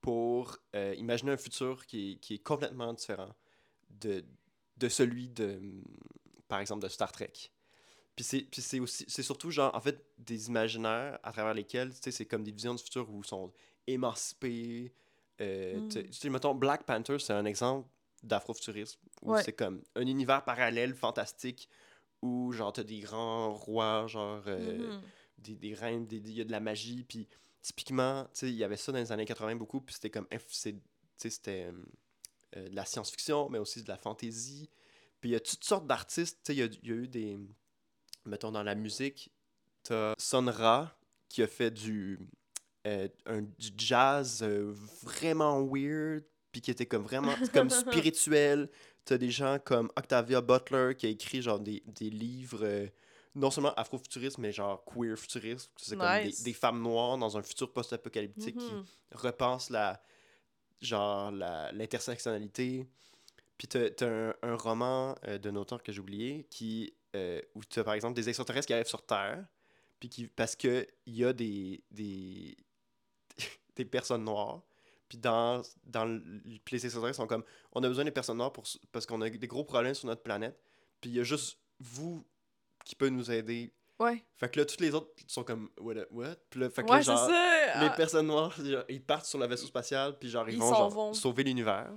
pour 0.00 0.58
euh, 0.74 0.94
imaginer 0.96 1.32
un 1.32 1.36
futur 1.36 1.86
qui 1.86 2.12
est, 2.12 2.16
qui 2.16 2.34
est 2.34 2.38
complètement 2.42 2.92
différent 2.92 3.34
de, 3.90 4.24
de 4.76 4.88
celui 4.88 5.28
de, 5.28 5.60
par 6.48 6.60
exemple, 6.60 6.82
de 6.82 6.88
Star 6.88 7.12
Trek. 7.12 7.32
Puis 8.16 8.24
c'est, 8.24 8.40
puis 8.42 8.62
c'est 8.62 8.80
aussi, 8.80 9.04
c'est 9.08 9.22
surtout 9.22 9.50
genre, 9.50 9.74
en 9.74 9.80
fait, 9.80 10.04
des 10.18 10.46
imaginaires 10.48 11.18
à 11.22 11.32
travers 11.32 11.54
lesquels, 11.54 11.92
tu 11.94 12.00
sais, 12.02 12.10
c'est 12.10 12.26
comme 12.26 12.44
des 12.44 12.52
visions 12.52 12.74
du 12.74 12.82
futur 12.82 13.10
où 13.10 13.20
ils 13.22 13.26
sont 13.26 13.52
émancipés. 13.86 14.92
Euh, 15.40 15.80
Mm. 15.80 15.88
tu 15.88 16.12
sais, 16.12 16.30
mettons, 16.30 16.54
Black 16.54 16.84
Panther, 16.84 17.18
c'est 17.18 17.32
un 17.32 17.44
exemple 17.44 17.88
d'afrofuturisme 18.26 19.00
où 19.22 19.32
Ouais. 19.32 19.42
c'est 19.42 19.52
comme 19.52 19.82
un 19.96 20.06
univers 20.06 20.44
parallèle 20.44 20.94
fantastique 20.94 21.68
où, 22.22 22.52
genre, 22.52 22.72
t'as 22.72 22.82
des 22.84 23.00
grands 23.00 23.52
rois, 23.52 24.06
genre, 24.06 24.42
euh, 24.46 24.88
Mhm. 24.90 25.00
des, 25.38 25.54
des 25.56 25.74
reines, 25.74 26.06
des- 26.06 26.16
il 26.16 26.30
y 26.32 26.40
a 26.40 26.44
de 26.44 26.52
la 26.52 26.60
magie, 26.60 27.04
puis 27.04 27.28
typiquement, 27.60 28.24
tu 28.24 28.30
sais, 28.34 28.48
il 28.48 28.54
y 28.56 28.64
avait 28.64 28.76
ça 28.76 28.92
dans 28.92 28.98
les 28.98 29.12
années 29.12 29.24
80 29.26 29.56
beaucoup, 29.56 29.80
puis 29.80 29.94
c'était 29.94 30.10
comme, 30.10 30.26
c'était 31.16 31.64
euh, 31.64 31.72
euh, 32.56 32.68
de 32.68 32.74
la 32.74 32.84
science-fiction, 32.84 33.48
mais 33.50 33.58
aussi 33.58 33.82
de 33.82 33.88
la 33.88 33.96
fantasy. 33.98 34.68
Puis 35.20 35.30
il 35.30 35.32
y 35.32 35.36
a 35.36 35.40
toutes 35.40 35.64
sortes 35.64 35.86
d'artistes, 35.86 36.38
tu 36.44 36.54
sais, 36.54 36.56
il 36.56 36.84
y 36.84 36.88
y 36.88 36.92
a 36.92 36.94
eu 36.96 37.08
des, 37.08 37.38
mettons, 38.24 38.52
dans 38.52 38.62
la 38.62 38.74
musique, 38.74 39.30
t'as 39.82 40.14
Son 40.18 40.46
Ra, 40.46 40.96
qui 41.28 41.42
a 41.42 41.46
fait 41.46 41.70
du, 41.70 42.18
euh, 42.86 43.08
un, 43.26 43.42
du 43.42 43.70
jazz 43.76 44.42
euh, 44.42 44.72
vraiment 45.02 45.62
weird, 45.62 46.24
puis 46.54 46.60
qui 46.60 46.70
était 46.70 46.86
comme 46.86 47.02
vraiment 47.02 47.34
comme 47.52 47.68
spirituel. 47.68 48.70
T'as 49.04 49.18
des 49.18 49.30
gens 49.32 49.58
comme 49.58 49.90
Octavia 49.96 50.40
Butler, 50.40 50.94
qui 50.96 51.06
a 51.06 51.08
écrit 51.08 51.42
genre 51.42 51.58
des, 51.58 51.82
des 51.86 52.10
livres... 52.10 52.60
euh, 52.62 52.86
non 53.34 53.50
seulement 53.50 53.74
afrofuturisme, 53.74 54.40
mais 54.42 54.52
genre 54.52 54.84
queer 54.84 55.18
futuriste. 55.18 55.68
C'est 55.76 55.96
comme 55.96 56.30
des, 56.44 56.52
femmes 56.52 56.80
noires 56.80 57.18
dans 57.18 57.36
un 57.36 57.42
futur 57.42 57.72
post-apocalyptique 57.72 58.56
qui 58.56 58.72
Mhm. 58.72 58.84
repensent 59.10 59.70
la, 59.72 60.00
genre, 60.80 61.32
l'intersectionnalité. 61.32 62.86
Puis 63.58 63.66
t'as, 63.66 64.06
un, 64.06 64.34
un 64.42 64.54
roman 64.54 65.16
euh, 65.26 65.38
d'un 65.38 65.56
auteur 65.56 65.82
que 65.82 65.90
j'ai 65.90 65.98
oublié, 66.00 66.46
qui, 66.48 66.94
euh, 67.16 67.40
où 67.56 67.64
t'as 67.64 67.82
par 67.82 67.94
exemple 67.94 68.14
des 68.14 68.28
extraterrestres 68.28 68.68
qui 68.68 68.72
arrivent 68.74 68.86
sur 68.86 69.04
Terre, 69.04 69.44
puis 69.98 70.08
qui, 70.08 70.28
parce 70.28 70.54
qu'il 70.54 70.86
y 71.06 71.24
a 71.24 71.32
des, 71.32 71.82
des, 71.90 72.56
des 73.76 73.84
personnes 73.84 74.22
noires. 74.24 74.62
Puis 75.08 75.18
dans, 75.18 75.62
dans 75.84 76.04
le- 76.06 76.20
puis 76.64 76.76
les 76.76 76.84
extraterrestres 76.86 77.16
sont 77.16 77.26
comme, 77.26 77.44
on 77.72 77.82
a 77.82 77.88
besoin 77.88 78.04
des 78.04 78.10
personnes 78.10 78.38
noires 78.38 78.52
pour, 78.52 78.64
parce 78.92 79.06
qu'on 79.06 79.20
a 79.20 79.28
des 79.30 79.46
gros 79.46 79.64
problèmes 79.64 79.94
sur 79.94 80.06
notre 80.06 80.22
planète. 80.22 80.58
Puis 81.00 81.10
il 81.10 81.16
y 81.16 81.20
a 81.20 81.22
juste 81.24 81.58
vous 81.80 82.24
qui 82.84 82.94
peut 82.94 83.08
nous 83.08 83.30
aider. 83.30 83.72
Ouais. 84.00 84.24
Fait 84.34 84.48
que 84.50 84.58
là, 84.60 84.66
tous 84.66 84.80
les 84.80 84.92
autres 84.94 85.10
sont 85.28 85.44
comme, 85.44 85.70
what? 85.78 85.94
what? 86.10 86.34
Puis 86.50 86.60
là, 86.60 86.70
fait 86.70 86.82
que 86.82 86.90
Ouais, 86.90 86.96
là, 86.96 87.02
genre, 87.02 87.28
les 87.28 87.34
Ah. 87.86 87.94
personnes 87.96 88.26
noires, 88.26 88.54
ils 88.88 89.02
partent 89.04 89.26
sur 89.26 89.38
le 89.38 89.46
vaisseau 89.46 89.66
spatial, 89.66 90.18
puis 90.18 90.28
genre, 90.28 90.48
ils, 90.48 90.54
Ils 90.54 90.58
vont, 90.60 90.68
genre, 90.74 90.90
vont. 90.90 91.12
sauver 91.12 91.44
l'univers. 91.44 91.92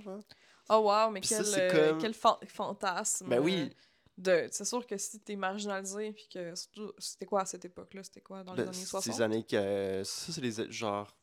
Oh 0.70 0.76
wow, 0.76 1.10
mais 1.10 1.20
Puis 1.20 1.30
quel, 1.30 1.44
c'est 1.46 1.74
euh, 1.74 1.90
comme- 1.90 1.98
quel 2.00 2.14
fan- 2.14 2.36
fantasme. 2.46 3.28
Ben 3.28 3.40
oui. 3.40 3.54
euh, 3.70 3.74
De, 4.18 4.48
c'est 4.50 4.64
sûr 4.64 4.84
que 4.86 4.96
si 4.98 5.20
t'es 5.20 5.36
marginalisé, 5.36 6.12
puis 6.12 6.28
que 6.28 6.52
c'était 6.98 7.24
quoi 7.24 7.42
à 7.42 7.46
cette 7.46 7.64
époque-là? 7.64 8.02
C'était 8.02 8.20
quoi 8.20 8.42
dans 8.42 8.52
les 8.52 8.62
Ben, 8.62 8.68
années 8.68 8.76
c'est 8.76 8.84
60? 8.86 9.14
Ces 9.14 9.22
années 9.22 9.44
que. 9.44 10.02
Ça, 10.04 10.32
c'est 10.32 10.40
les 10.40 10.70
genre 10.72 11.16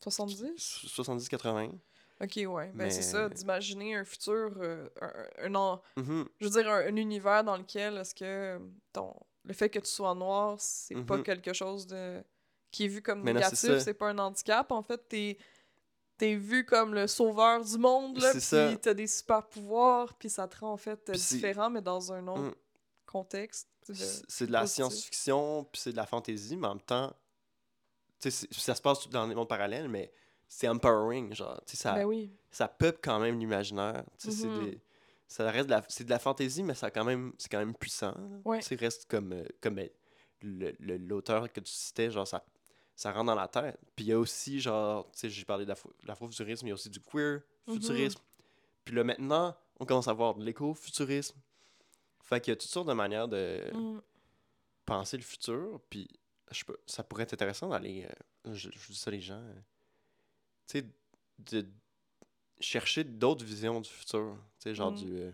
70? 0.00 0.84
70-80. 0.86 1.70
Ok, 2.20 2.32
ouais. 2.48 2.72
Ben 2.74 2.90
c'est 2.90 3.02
ça, 3.02 3.28
d'imaginer 3.28 3.94
un 3.96 4.04
futur, 4.04 4.52
euh, 4.58 4.88
un, 5.00 5.12
un, 5.44 5.54
en- 5.54 5.82
Mhm. 5.96 6.28
je 6.40 6.44
veux 6.46 6.50
dire, 6.50 6.68
un, 6.68 6.80
un 6.86 6.96
univers 6.96 7.44
dans 7.44 7.56
lequel 7.56 7.96
est-ce 7.98 8.14
que 8.14 8.60
ton, 8.92 9.14
le 9.44 9.54
fait 9.54 9.70
que 9.70 9.78
tu 9.78 9.90
sois 9.90 10.14
noir, 10.14 10.56
c'est 10.58 10.96
pas 11.04 11.18
Mhm. 11.18 11.22
quelque 11.22 11.52
chose 11.52 11.86
de 11.86 12.22
qui 12.70 12.84
est 12.84 12.88
vu 12.88 13.00
comme 13.02 13.22
Mais 13.22 13.32
négatif, 13.32 13.78
c'est 13.78 13.94
pas 13.94 14.08
un 14.10 14.18
handicap. 14.18 14.70
En 14.72 14.82
fait, 14.82 14.98
t'es 15.08 15.38
t'es 16.18 16.34
vu 16.34 16.64
comme 16.66 16.94
le 16.94 17.06
sauveur 17.06 17.64
du 17.64 17.78
monde, 17.78 18.18
là, 18.18 18.32
puis 18.32 18.78
t'as 18.80 18.92
des 18.94 19.06
super 19.06 19.46
pouvoirs, 19.46 20.14
puis 20.14 20.28
ça 20.28 20.48
te 20.48 20.58
rend 20.58 20.72
en 20.72 20.76
fait 20.76 21.08
différent, 21.12 21.70
mais 21.70 21.80
dans 21.80 22.12
un 22.12 22.26
autre 22.26 22.40
Mm. 22.50 22.54
contexte. 23.06 23.68
C'est 24.28 24.46
de 24.48 24.52
la 24.52 24.66
science-fiction, 24.66 25.64
puis 25.72 25.80
c'est 25.80 25.92
de 25.92 25.96
la 25.96 26.06
fantasy, 26.06 26.56
mais 26.56 26.66
en 26.66 26.74
même 26.74 26.82
temps, 26.82 27.14
ça 28.20 28.74
se 28.74 28.82
passe 28.82 29.08
dans 29.08 29.26
des 29.28 29.34
mondes 29.34 29.48
parallèles, 29.48 29.88
mais 29.88 30.12
c'est 30.48 30.68
empowering, 30.68 31.34
genre, 31.34 31.60
ça, 31.66 31.94
Ben 31.94 32.04
oui. 32.06 32.32
ça 32.50 32.68
peuple 32.68 33.00
quand 33.02 33.18
même 33.20 33.38
l'imaginaire. 33.38 34.04
Mhm. 34.24 34.64
des- 34.70 34.80
ça 35.26 35.50
reste 35.50 35.66
de 35.66 35.72
la, 35.72 35.84
c'est 35.88 36.04
de 36.04 36.10
la 36.10 36.18
fantaisie, 36.18 36.62
mais 36.62 36.74
ça 36.74 36.90
quand 36.90 37.04
même, 37.04 37.32
c'est 37.38 37.50
quand 37.50 37.58
même 37.58 37.74
puissant. 37.74 38.14
Ouais. 38.46 38.62
Sais, 38.62 38.74
reste 38.76 39.04
comme, 39.10 39.32
euh, 39.34 39.44
comme 39.60 39.78
euh, 39.78 40.72
l'auteur 40.80 41.52
que 41.52 41.60
tu 41.60 41.70
citais, 41.72 42.10
genre, 42.10 42.26
ça, 42.26 42.44
ça 42.96 43.12
rentre 43.12 43.26
dans 43.26 43.34
la 43.34 43.46
tête. 43.48 43.78
Puis 43.94 44.06
il 44.06 44.08
y 44.08 44.12
a 44.12 44.18
aussi, 44.18 44.58
genre, 44.58 45.04
tu 45.12 45.18
sais, 45.18 45.28
j'ai 45.30 45.44
parlé 45.44 45.64
de 45.64 45.70
l'afro- 45.70 45.92
l'afrofuturisme, 46.04 46.66
il 46.66 46.70
y 46.70 46.72
a 46.72 46.74
aussi 46.74 46.88
du 46.90 47.00
queer 47.00 47.40
Mhm. 47.66 47.74
futurisme. 47.74 48.20
Puis 48.84 48.94
là, 48.94 49.04
maintenant, 49.04 49.54
on 49.78 49.84
commence 49.84 50.08
à 50.08 50.12
voir 50.14 50.34
de 50.34 50.42
l'écofuturisme. 50.44 51.38
Fait 52.22 52.40
qu'il 52.40 52.52
y 52.52 52.54
a 52.54 52.56
toutes 52.56 52.70
sortes 52.70 52.88
de 52.88 52.94
manières 52.94 53.28
de 53.28 53.62
Mm. 53.74 54.00
penser 54.86 55.16
le 55.18 55.22
futur, 55.22 55.80
puis 55.90 56.08
je 56.50 56.64
pas, 56.64 56.72
ça 56.86 57.02
pourrait 57.04 57.24
être 57.24 57.32
intéressant 57.34 57.68
d'aller, 57.68 58.06
euh, 58.46 58.54
je, 58.54 58.70
je 58.72 58.86
dis 58.88 58.94
ça 58.98 59.10
les 59.10 59.20
gens, 59.20 59.40
euh, 59.42 59.54
tu 60.66 60.80
sais, 60.80 60.86
de 61.38 61.66
chercher 62.60 63.04
d'autres 63.04 63.44
visions 63.44 63.80
du 63.80 63.88
futur, 63.90 64.36
tu 64.58 64.64
sais, 64.64 64.74
genre 64.74 64.92
Mm. 64.92 64.96
du... 64.96 65.16
euh, 65.18 65.32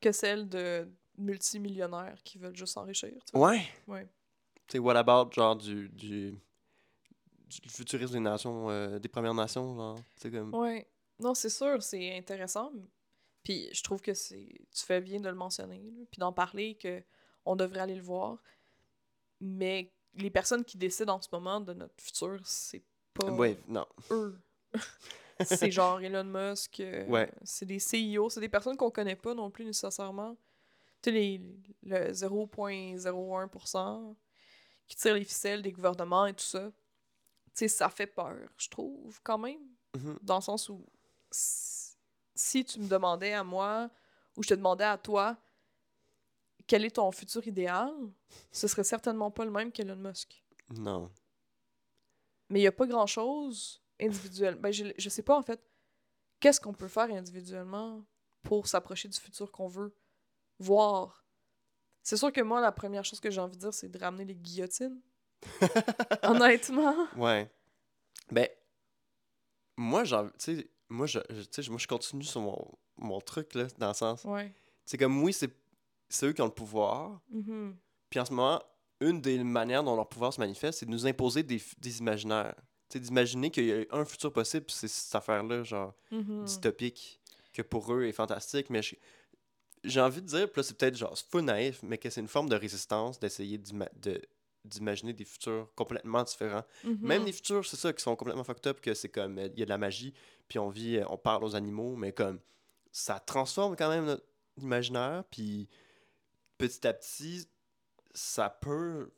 Que 0.00 0.12
celle 0.12 0.48
de 0.48 0.88
multimillionnaires 1.18 2.22
qui 2.22 2.38
veulent 2.38 2.56
juste 2.56 2.74
s'enrichir. 2.74 3.10
tu 3.10 3.32
sais. 3.32 3.38
Ouais! 3.38 3.62
Ouais. 3.86 4.06
Tu 4.66 4.72
sais, 4.72 4.78
what 4.78 4.96
about, 4.96 5.32
genre, 5.32 5.56
du, 5.56 5.88
du, 5.88 6.38
du 7.48 7.68
futurisme 7.68 8.12
des 8.14 8.20
nations, 8.20 8.70
euh, 8.70 8.98
des 8.98 9.08
Premières 9.08 9.34
Nations, 9.34 9.74
genre, 9.74 9.96
tu 9.96 10.20
sais, 10.20 10.30
comme... 10.30 10.54
Ouais. 10.54 10.86
Non, 11.18 11.34
c'est 11.34 11.50
sûr, 11.50 11.82
c'est 11.82 12.16
intéressant. 12.16 12.72
Puis 13.42 13.68
je 13.74 13.82
trouve 13.82 14.00
que 14.00 14.14
c'est 14.14 14.48
tu 14.70 14.84
fais 14.84 15.00
bien 15.00 15.18
de 15.20 15.28
le 15.28 15.34
mentionner, 15.34 15.78
là, 15.78 16.04
puis 16.10 16.18
d'en 16.18 16.32
parler, 16.32 16.76
que 16.76 17.02
on 17.44 17.56
devrait 17.56 17.80
aller 17.80 17.94
le 17.94 18.02
voir. 18.02 18.38
Mais 19.40 19.92
les 20.14 20.30
personnes 20.30 20.64
qui 20.64 20.76
décident 20.78 21.16
en 21.16 21.20
ce 21.22 21.28
moment 21.32 21.60
de 21.60 21.72
notre 21.72 21.94
futur, 22.00 22.40
c'est 22.44 22.82
pas 23.14 23.30
Ouais, 23.30 23.58
non. 23.68 23.86
eux. 24.10 24.38
c'est 25.42 25.70
genre 25.70 26.00
Elon 26.00 26.24
Musk, 26.24 26.80
euh, 26.80 27.06
Ouais. 27.08 27.30
c'est 27.42 27.66
des 27.66 27.78
CEO, 27.78 28.28
c'est 28.28 28.40
des 28.40 28.48
personnes 28.48 28.76
qu'on 28.76 28.90
connaît 28.90 29.16
pas 29.16 29.34
non 29.34 29.50
plus 29.50 29.64
nécessairement. 29.64 30.36
Tu 31.02 31.10
sais, 31.10 31.12
les, 31.12 31.40
le 31.82 32.12
0.01% 32.12 34.14
qui 34.86 34.96
tirent 34.96 35.14
les 35.14 35.24
ficelles 35.24 35.62
des 35.62 35.72
gouvernements 35.72 36.26
et 36.26 36.34
tout 36.34 36.44
ça. 36.44 36.70
Tu 37.54 37.54
sais, 37.54 37.68
ça 37.68 37.88
fait 37.88 38.06
peur, 38.06 38.36
je 38.56 38.68
trouve, 38.68 39.18
quand 39.22 39.38
même 39.38 39.60
Mhm. 39.96 40.18
dans 40.22 40.36
le 40.36 40.42
sens 40.42 40.68
où 40.68 40.84
si 41.32 42.64
tu 42.64 42.78
me 42.80 42.86
demandais 42.88 43.32
à 43.32 43.42
moi 43.42 43.90
ou 44.36 44.42
je 44.42 44.50
te 44.50 44.54
demandais 44.54 44.84
à 44.84 44.98
toi 44.98 45.36
quel 46.70 46.84
est 46.84 46.94
ton 46.94 47.10
futur 47.10 47.44
idéal, 47.48 47.92
ce 48.52 48.68
serait 48.68 48.84
certainement 48.84 49.32
pas 49.32 49.44
le 49.44 49.50
même 49.50 49.72
qu'Elon 49.72 49.96
Musk. 49.96 50.40
Non. 50.72 51.10
Mais 52.48 52.60
il 52.60 52.62
n'y 52.62 52.68
a 52.68 52.72
pas 52.72 52.86
grand-chose 52.86 53.82
individuel. 54.00 54.54
Ben, 54.54 54.72
je, 54.72 54.84
je 54.96 55.08
sais 55.08 55.24
pas, 55.24 55.36
en 55.36 55.42
fait, 55.42 55.60
qu'est-ce 56.38 56.60
qu'on 56.60 56.72
peut 56.72 56.86
faire 56.86 57.10
individuellement 57.10 58.04
pour 58.44 58.68
s'approcher 58.68 59.08
du 59.08 59.18
futur 59.18 59.50
qu'on 59.50 59.66
veut 59.66 59.92
voir? 60.60 61.26
C'est 62.04 62.16
sûr 62.16 62.32
que 62.32 62.40
moi, 62.40 62.60
la 62.60 62.70
première 62.70 63.04
chose 63.04 63.18
que 63.18 63.32
j'ai 63.32 63.40
envie 63.40 63.56
de 63.56 63.62
dire, 63.62 63.74
c'est 63.74 63.88
de 63.88 63.98
ramener 63.98 64.24
les 64.24 64.36
guillotines. 64.36 65.00
Honnêtement. 66.22 66.94
Ouais. 67.16 67.50
Ben, 68.30 68.46
moi, 69.76 70.04
tu 70.04 70.14
sais, 70.38 70.70
moi, 70.88 71.06
je, 71.08 71.18
je- 71.30 71.68
moi, 71.70 71.78
je 71.78 71.88
continue 71.88 72.22
sur 72.22 72.42
mon, 72.42 72.78
mon 72.96 73.20
truc, 73.20 73.54
là, 73.54 73.66
dans 73.78 73.88
le 73.88 73.94
sens... 73.94 74.22
Ouais. 74.24 74.52
C'est 74.86 74.98
comme, 74.98 75.20
oui, 75.22 75.32
c'est 75.32 75.52
c'est 76.10 76.26
eux 76.26 76.32
qui 76.34 76.42
ont 76.42 76.46
le 76.46 76.50
pouvoir, 76.52 77.20
Mhm. 77.30 77.74
Puis 78.10 78.18
en 78.20 78.24
ce 78.26 78.32
moment, 78.32 78.60
une 79.00 79.20
des 79.22 79.42
manières 79.42 79.82
dont 79.84 79.94
leur 79.96 80.08
pouvoir 80.08 80.32
se 80.32 80.40
manifeste, 80.40 80.80
c'est 80.80 80.86
de 80.86 80.90
nous 80.90 81.06
imposer 81.06 81.42
des, 81.42 81.62
des 81.78 81.98
imaginaires. 82.00 82.54
Tu 82.90 82.98
sais, 82.98 83.00
d'imaginer 83.00 83.50
qu'il 83.50 83.64
y 83.66 83.72
a 83.72 83.84
un 83.92 84.04
futur 84.04 84.32
possible, 84.32 84.66
c'est 84.68 84.88
cette 84.88 85.14
affaire-là, 85.14 85.62
genre, 85.62 85.94
Mhm. 86.10 86.44
dystopique, 86.44 87.20
que 87.54 87.62
pour 87.62 87.92
eux 87.94 88.04
est 88.04 88.12
fantastique. 88.12 88.68
Mais 88.68 88.80
j'ai 89.84 90.00
envie 90.00 90.20
de 90.20 90.26
dire, 90.26 90.50
puis 90.50 90.58
là, 90.60 90.62
c'est 90.64 90.76
peut-être 90.76 90.96
genre, 90.96 91.16
c'est 91.16 91.26
fou 91.30 91.40
naïf, 91.40 91.82
mais 91.82 91.96
que 91.98 92.10
c'est 92.10 92.20
une 92.20 92.28
forme 92.28 92.48
de 92.48 92.56
résistance 92.56 93.18
d'essayer 93.20 93.56
d'ima- 93.58 93.88
de- 93.96 94.20
d'imaginer 94.64 95.12
des 95.14 95.24
futurs 95.24 95.72
complètement 95.74 96.22
différents. 96.24 96.64
Même 96.84 97.20
Mhm. 97.20 97.26
les 97.26 97.32
futurs, 97.32 97.64
c'est 97.64 97.76
ça, 97.76 97.92
qui 97.94 98.02
sont 98.02 98.14
complètement 98.16 98.44
fucked 98.44 98.66
up, 98.66 98.80
que 98.80 98.92
c'est 98.92 99.08
comme, 99.08 99.38
il 99.38 99.58
y 99.58 99.62
a 99.62 99.64
de 99.64 99.70
la 99.70 99.78
magie, 99.78 100.12
puis 100.48 100.58
on 100.58 100.68
vit, 100.68 101.00
on 101.08 101.16
parle 101.16 101.44
aux 101.44 101.54
animaux, 101.56 101.94
mais 101.96 102.12
comme, 102.12 102.40
ça 102.92 103.20
transforme 103.20 103.76
quand 103.76 103.88
même 103.88 104.04
notre 104.04 104.24
imaginaire, 104.58 105.24
puis 105.30 105.68
petit 106.60 106.86
à 106.86 106.92
petit, 106.92 107.48
ça 108.14 108.48
peut, 108.50 109.10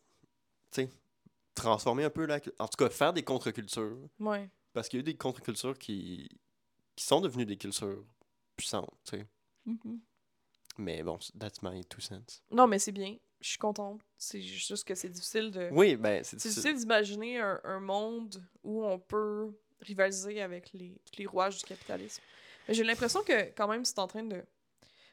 tu 0.70 0.82
sais, 0.82 0.90
transformer 1.55 2.05
un 2.05 2.11
peu 2.11 2.26
la... 2.26 2.36
En 2.59 2.68
tout 2.68 2.76
cas, 2.78 2.88
faire 2.90 3.12
des 3.12 3.22
contre-cultures, 3.22 3.99
Ouais. 4.20 4.49
parce 4.72 4.88
qu'il 4.88 4.99
y 4.99 5.01
a 5.01 5.03
eu 5.03 5.05
des 5.05 5.16
contre-cultures 5.16 5.78
qui, 5.78 6.28
qui 6.97 7.05
sont 7.05 7.20
devenues 7.20 7.47
des 7.47 7.57
cultures 7.57 8.05
puissantes, 8.57 8.90
tu 9.05 9.18
sais. 9.18 9.26
Mhm. 9.66 10.01
Mais 10.78 11.03
bon, 11.03 11.18
that's 11.38 11.62
my 11.62 11.84
two 11.84 12.01
cents. 12.01 12.40
Non, 12.51 12.66
mais 12.66 12.78
c'est 12.78 12.93
bien. 12.93 13.16
je 13.43 13.49
suis 13.51 13.59
contente. 13.59 14.01
C'est 14.16 14.40
juste 14.40 14.84
que 14.84 14.95
c'est 14.95 15.11
difficile 15.11 15.51
de. 15.51 15.68
Oui, 15.72 15.97
ben, 15.97 16.24
c'est 16.24 16.30
C'est 16.40 16.49
difficile. 16.49 16.62
difficile 16.62 16.78
d'imaginer 16.80 17.38
un, 17.40 17.61
un 17.64 17.80
monde 17.80 18.43
où 18.64 18.82
on 18.84 18.99
peut 18.99 19.51
rivaliser 19.80 20.40
avec 20.40 20.72
les, 20.72 20.99
les 21.18 21.26
rouages 21.26 21.59
du 21.59 21.64
capitalisme. 21.64 22.22
Mais 22.66 22.74
j'ai 22.74 22.84
l'impression 22.84 23.22
que 23.22 23.51
quand 23.55 23.68
même 23.68 23.84
c'est 23.84 23.99
en 23.99 24.07
train 24.07 24.22
de. 24.22 24.43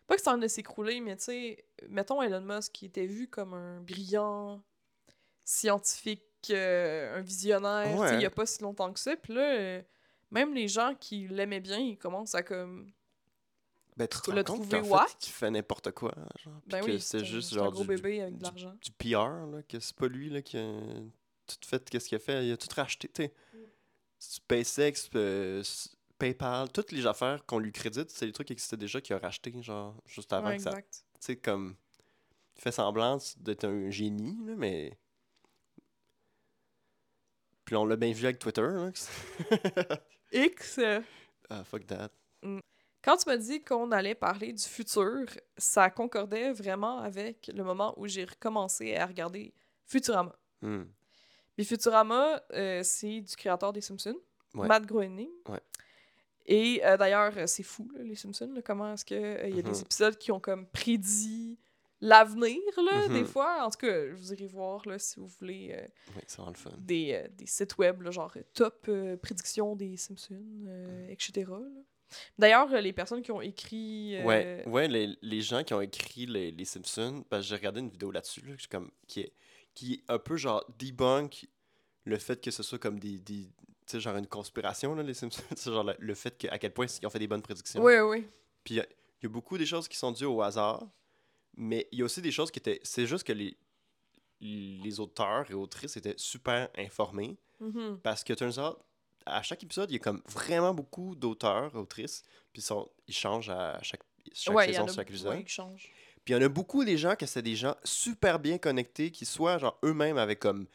Pas 0.10 0.16
que 0.16 0.22
c'est 0.24 0.30
en 0.30 0.32
train 0.32 0.38
de 0.40 0.48
s'écrouler, 0.48 1.02
mais 1.02 1.16
tu 1.18 1.26
sais, 1.26 1.66
mettons 1.88 2.20
Elon 2.24 2.42
Musk 2.42 2.72
qui 2.72 2.88
était 2.88 3.06
vu 3.06 3.28
comme 3.28 3.54
un 3.54 3.80
brillant 3.80 4.60
scientifique, 5.46 6.24
euh, 6.50 7.20
un 7.20 7.22
visionnaire, 7.22 7.96
Ouais. 7.96 8.16
il 8.16 8.22
y 8.22 8.26
a 8.26 8.32
pas 8.32 8.48
si 8.48 8.64
longtemps 8.64 8.92
que 8.92 9.00
ça. 9.00 9.16
Puis 9.16 9.36
là, 9.36 9.54
euh, 9.54 9.82
même 10.32 10.56
les 10.56 10.68
gens 10.68 10.96
qui 11.00 11.28
l'aimaient 11.28 11.60
bien, 11.60 11.78
ils 11.78 11.96
commencent 11.96 12.34
à 12.34 12.42
comme. 12.42 12.92
Ben, 13.98 14.08
tu 14.08 14.20
te 14.20 14.32
le 14.32 14.44
trouver 14.44 14.82
fait, 14.82 14.90
whack. 14.90 15.16
fait 15.22 15.52
n'importe 15.52 15.92
quoi, 15.92 16.16
genre, 16.44 16.60
Ben 16.66 16.84
oui, 16.84 17.00
c'est 17.00 17.24
juste 17.24 17.54
genre 17.54 17.68
un 17.68 17.70
gros 17.70 17.82
du, 17.82 17.88
bébé 17.90 18.22
avec 18.22 18.38
de 18.40 18.44
l'argent. 18.44 18.74
du 18.82 18.92
PR, 18.92 19.46
là, 19.46 19.62
que 19.62 19.80
c'est 19.80 19.96
pas 19.96 20.08
lui 20.08 20.32
là, 20.32 20.42
qui 20.42 20.58
a 20.58 20.72
tout 21.46 21.68
fait 21.68 21.88
qu'est-ce 21.88 22.10
qu'il 22.10 22.16
a 22.16 22.20
fait. 22.20 22.48
Il 22.48 22.52
a 22.52 22.58
tout 22.58 22.68
racheté, 22.76 23.10
tu 23.10 23.24
sais. 23.26 23.34
Mm. 23.54 23.58
SpaceX, 24.18 25.10
euh, 25.14 25.62
PayPal, 26.20 26.72
toutes 26.72 26.92
les 26.92 27.06
affaires 27.08 27.46
qu'on 27.46 27.60
lui 27.60 27.72
crédite, 27.72 28.12
c'est 28.12 28.26
des 28.28 28.32
trucs 28.32 28.48
qui 28.48 28.54
existaient 28.54 28.78
déjà 28.78 29.02
qu'il 29.02 29.16
a 29.16 29.20
racheté, 29.20 29.54
genre, 29.62 29.96
juste 30.06 30.32
avant 30.32 30.50
Ouais, 30.50 30.58
que 30.58 30.64
ça. 30.64 30.74
Tu 30.74 30.84
sais, 31.20 31.38
comme. 31.38 31.76
Il 32.58 32.62
fait 32.62 32.72
semblant 32.72 33.18
d'être 33.38 33.66
un 33.66 33.90
génie, 33.90 34.38
là, 34.46 34.54
mais. 34.58 34.98
Puis 37.66 37.76
on 37.76 37.86
l'a 37.86 37.96
bien 37.96 38.12
vu 38.12 38.26
avec 38.26 38.40
Twitter, 38.40 38.62
là. 38.62 38.92
X. 40.32 40.80
ah, 41.50 41.64
fuck 41.64 41.86
that. 41.88 42.10
Quand 43.02 43.16
tu 43.16 43.30
m'as 43.30 43.38
dit 43.38 43.64
qu'on 43.64 43.92
allait 43.92 44.16
parler 44.16 44.52
du 44.52 44.64
futur, 44.64 45.26
ça 45.58 45.90
concordait 45.90 46.52
vraiment 46.52 47.00
avec 47.00 47.50
le 47.54 47.64
moment 47.64 47.94
où 47.98 48.08
j'ai 48.08 48.26
recommencé 48.26 48.96
à 48.96 49.06
regarder 49.06 49.54
Futurama. 49.86 50.36
Hmm. 50.62 50.84
Puis 51.56 51.66
Futurama, 51.66 52.42
euh, 52.54 52.82
c'est 52.84 53.22
du 53.22 53.36
créateur 53.36 53.72
des 53.72 53.82
Simpsons, 53.82 54.20
Ouais. 54.56 54.68
Matt 54.68 54.86
Groening. 54.86 55.30
Ouais. 55.48 55.62
Et 56.52 56.82
euh, 56.84 56.98
d'ailleurs, 56.98 57.32
euh, 57.38 57.46
c'est 57.46 57.62
fou, 57.64 57.88
là, 57.94 58.02
les 58.04 58.16
Simpsons, 58.16 58.52
là, 58.56 58.62
comment 58.64 58.94
est-ce 58.94 59.06
qu'il 59.06 59.18
y 59.56 59.60
a 59.60 59.62
des 59.62 59.70
Mhm. 59.72 59.82
épisodes 59.82 60.18
qui 60.18 60.32
ont 60.32 60.40
comme 60.40 60.66
prédit 60.66 61.60
l'avenir, 62.02 62.58
là, 62.84 63.08
des 63.10 63.20
Mhm. 63.22 63.26
fois. 63.28 63.64
En 63.66 63.70
tout 63.70 63.78
cas, 63.86 64.08
vous 64.14 64.34
irez 64.34 64.48
voir, 64.48 64.88
là, 64.88 64.98
si 64.98 65.20
vous 65.20 65.28
voulez, 65.28 65.70
euh, 65.78 65.86
Oui, 66.16 66.22
c'est 66.26 66.38
vraiment 66.38 66.52
le 66.52 66.58
fun. 66.58 66.72
des, 66.80 67.14
euh, 67.14 67.28
des 67.34 67.46
sites 67.46 67.78
web, 67.78 68.02
là, 68.02 68.10
genre 68.10 68.32
euh, 68.36 68.42
top 68.54 68.86
euh, 68.90 69.16
prédiction 69.18 69.76
des 69.76 69.96
Simpsons, 69.98 70.42
euh, 70.68 71.08
etc. 71.10 71.52
là. 71.52 71.82
D'ailleurs, 72.40 72.74
euh, 72.74 72.82
les 72.82 72.94
personnes 72.94 73.22
qui 73.22 73.32
ont 73.32 73.42
écrit... 73.42 74.16
euh, 74.16 74.26
Ouais, 74.26 74.64
ouais 74.68 74.88
les, 74.88 75.16
les 75.22 75.42
gens 75.42 75.64
qui 75.64 75.76
ont 75.76 75.82
écrit 75.82 76.26
les, 76.26 76.50
les 76.50 76.66
Simpsons, 76.66 77.24
parce 77.30 77.44
que 77.44 77.50
j'ai 77.50 77.56
regardé 77.56 77.80
une 77.82 77.90
vidéo 77.90 78.10
là-dessus, 78.10 78.42
là, 78.42 78.56
comme, 78.72 78.90
qui, 79.06 79.20
est, 79.20 79.34
qui 79.76 79.94
est 79.94 80.04
un 80.12 80.18
peu 80.18 80.36
genre 80.36 80.66
debunk 80.80 81.48
le 82.06 82.18
fait 82.18 82.42
que 82.42 82.50
ce 82.50 82.64
soit 82.64 82.80
comme 82.80 82.98
des. 82.98 83.20
des 83.20 83.52
sais, 83.92 84.00
genre 84.00 84.16
une 84.18 84.28
conspiration, 84.28 84.96
là, 84.96 85.04
les 85.04 85.14
Simpsons. 85.14 85.42
C'est 85.56 85.72
genre 85.72 85.84
le, 85.84 85.96
le 86.00 86.14
fait 86.16 86.38
que, 86.38 86.48
à 86.48 86.58
quel 86.60 86.72
point 86.74 86.86
ils 87.02 87.06
ont 87.06 87.10
fait 87.10 87.20
des 87.20 87.28
bonnes 87.28 87.42
prédictions. 87.42 87.82
Ouais, 87.82 88.02
ouais. 88.02 88.22
Puis 88.64 88.76
il 88.76 88.78
y, 88.78 88.82
a- 88.82 88.86
il 89.22 89.24
y 89.24 89.26
a 89.26 89.30
beaucoup 89.30 89.58
des 89.58 89.66
choses 89.66 89.88
qui 89.88 89.98
sont 89.98 90.12
dues 90.12 90.26
au 90.26 90.42
hasard, 90.42 90.88
mais 91.58 91.88
il 91.92 92.00
y 92.00 92.02
a 92.02 92.06
aussi 92.06 92.22
des 92.22 92.32
choses 92.32 92.52
qui 92.52 92.60
étaient. 92.60 92.80
C'est 92.84 93.06
juste 93.06 93.26
que 93.26 93.34
les, 93.34 93.58
les 94.42 95.00
auteurs 95.00 95.50
et 95.50 95.54
autrices 95.54 95.98
étaient 95.98 96.16
super 96.18 96.70
informés. 96.78 97.38
Mhm. 97.60 98.00
Parce 98.02 98.24
que 98.24 98.34
turns 98.34 98.58
out, 98.60 98.78
à 99.26 99.42
chaque 99.42 99.62
épisode, 99.64 99.92
il 99.92 99.96
y 99.96 99.98
a 99.98 100.00
comme 100.00 100.22
vraiment 100.28 100.74
beaucoup 100.74 101.16
d'auteurs, 101.16 101.76
autrices, 101.76 102.24
puis 102.54 102.62
ils, 102.62 102.66
sont, 102.66 102.90
ils 103.08 103.14
changent 103.14 103.50
à 103.50 103.78
chaque, 103.84 104.02
chaque 104.34 104.56
Ouais, 104.56 104.68
saison, 104.68 104.88
chaque 104.88 105.10
épisode. 105.10 105.36
ouais. 105.36 105.44
Puis 105.44 105.58
il 106.28 106.32
y 106.34 106.36
en 106.36 106.42
a 106.42 106.48
beaucoup 106.50 106.86
des 106.86 106.98
gens 106.98 107.16
que 107.16 107.26
c'est 107.26 107.42
des 107.42 107.56
gens 107.56 107.76
super 107.84 108.40
bien 108.40 108.58
connectés, 108.58 109.12
qui 109.12 109.26
soit 109.26 109.58
genre 109.58 109.78
eux-mêmes 109.84 110.18
avaient 110.18 110.36
comme 110.38 110.68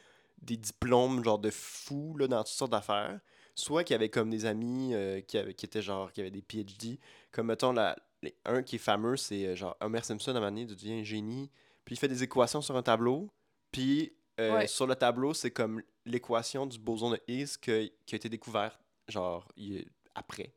des 0.44 0.56
diplômes 0.56 1.24
genre 1.24 1.38
de 1.38 1.50
fous 1.50 2.16
là, 2.18 2.26
dans 2.28 2.38
toutes 2.44 2.54
sortes 2.54 2.70
d'affaires, 2.72 3.18
soit 3.54 3.84
qui 3.84 3.94
avaient 3.94 4.08
comme 4.10 4.30
des 4.30 4.44
amis 4.46 4.94
euh, 4.94 5.20
qui, 5.20 5.38
avaient, 5.38 5.54
qui 5.54 5.66
étaient 5.66 5.82
genre 5.82 6.12
qui 6.12 6.20
avaient 6.20 6.30
des 6.30 6.42
PhD. 6.42 6.98
Comme 7.32 7.46
mettons 7.48 7.72
la, 7.72 7.96
les- 8.22 8.36
un 8.44 8.62
qui 8.62 8.76
est 8.76 8.78
fameux, 8.78 9.16
c'est 9.16 9.46
euh, 9.46 9.56
genre 9.56 9.76
Homer 9.80 10.02
Simpson 10.02 10.30
à 10.32 10.34
un 10.36 10.40
moment 10.40 10.46
donné 10.50 10.66
devient 10.66 10.94
un 11.00 11.02
génie, 11.04 11.50
puis 11.84 11.94
il 11.94 11.98
fait 11.98 12.08
des 12.08 12.22
équations 12.22 12.60
sur 12.62 12.76
un 12.76 12.82
tableau, 12.82 13.30
puis 13.70 14.12
euh, 14.40 14.54
Ouais. 14.58 14.66
sur 14.66 14.86
le 14.86 14.94
tableau 14.96 15.32
c'est 15.34 15.50
comme 15.52 15.82
l'équation 16.04 16.66
du 16.66 16.78
boson 16.78 17.10
de 17.10 17.20
Higgs 17.28 17.56
que- 17.60 17.90
qui 18.06 18.14
a 18.14 18.16
été 18.16 18.28
découvert 18.28 18.78
genre 19.08 19.46
il- 19.56 19.86
après. 20.14 20.54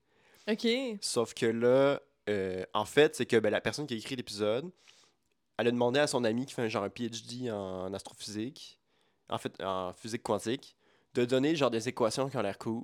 Ok. 0.49 0.65
Sauf 1.01 1.33
que 1.33 1.45
là, 1.45 1.99
euh, 2.29 2.63
en 2.73 2.85
fait, 2.85 3.15
c'est 3.15 3.25
que 3.25 3.37
ben, 3.37 3.49
la 3.49 3.59
personne 3.61 3.85
qui 3.85 3.93
a 3.93 3.97
écrit 3.97 4.15
l'épisode, 4.15 4.71
elle 5.57 5.67
a 5.67 5.71
demandé 5.71 5.99
à 5.99 6.07
son 6.07 6.23
ami 6.23 6.45
qui 6.45 6.53
fait 6.53 6.61
un, 6.61 6.67
genre 6.69 6.83
un 6.83 6.89
PhD 6.89 7.51
en 7.51 7.93
astrophysique, 7.93 8.76
en 9.29 9.37
fait, 9.37 9.61
en 9.63 9.93
physique 9.93 10.23
quantique, 10.23 10.75
de 11.13 11.25
donner 11.25 11.55
genre 11.55 11.71
des 11.71 11.87
équations 11.87 12.29
qui 12.29 12.37
ont 12.37 12.41
l'air 12.41 12.57
cool. 12.57 12.83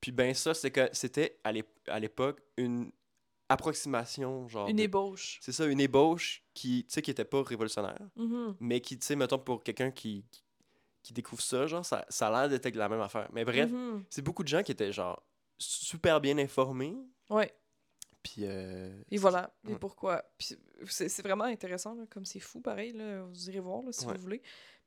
Puis 0.00 0.10
ben 0.12 0.34
ça, 0.34 0.52
c'est 0.54 0.70
que 0.70 0.88
c'était 0.92 1.38
à 1.44 1.52
l'ép- 1.52 1.68
à 1.88 1.98
l'époque 2.00 2.40
une 2.56 2.90
approximation, 3.48 4.48
genre. 4.48 4.68
Une 4.68 4.76
de- 4.76 4.82
ébauche. 4.82 5.38
C'est 5.42 5.52
ça, 5.52 5.66
une 5.66 5.80
ébauche 5.80 6.42
qui, 6.54 6.84
tu 6.88 6.94
sais, 6.94 7.02
qui 7.02 7.10
était 7.10 7.24
pas 7.24 7.42
révolutionnaire, 7.42 7.98
Mhm. 8.16 8.56
mais 8.60 8.80
qui, 8.80 8.98
tu 8.98 9.06
sais, 9.06 9.14
mettons, 9.16 9.38
pour 9.38 9.62
quelqu'un 9.62 9.90
qui, 9.90 10.24
qui, 10.30 10.42
qui 11.02 11.12
découvre 11.12 11.42
ça, 11.42 11.66
genre, 11.66 11.84
ça, 11.84 12.04
ça 12.08 12.28
a 12.28 12.30
l'air 12.48 12.48
d'être 12.58 12.74
la 12.74 12.88
même 12.88 13.00
affaire. 13.00 13.28
Mais 13.32 13.44
bref, 13.44 13.70
Mhm. 13.70 14.04
c'est 14.10 14.22
beaucoup 14.22 14.42
de 14.42 14.48
gens 14.48 14.62
qui 14.62 14.72
étaient, 14.72 14.92
genre, 14.92 15.22
super 15.58 16.20
bien 16.20 16.38
informés, 16.38 16.96
Ouais. 17.30 17.52
puis... 18.22 18.42
euh, 18.44 19.00
Et 19.10 19.18
voilà. 19.18 19.54
Et 19.68 19.72
Ouais. 19.72 19.78
pourquoi? 19.78 20.24
C'est 20.38 20.58
c'est 21.08 21.22
vraiment 21.22 21.44
intéressant, 21.44 21.94
là, 21.94 22.04
comme 22.10 22.24
c'est 22.24 22.40
fou, 22.40 22.60
pareil. 22.60 22.92
Là, 22.92 23.22
vous 23.24 23.48
irez 23.50 23.60
voir 23.60 23.82
là, 23.82 23.92
si 23.92 24.06
Ouais. 24.06 24.14
vous 24.14 24.20
voulez. 24.22 24.42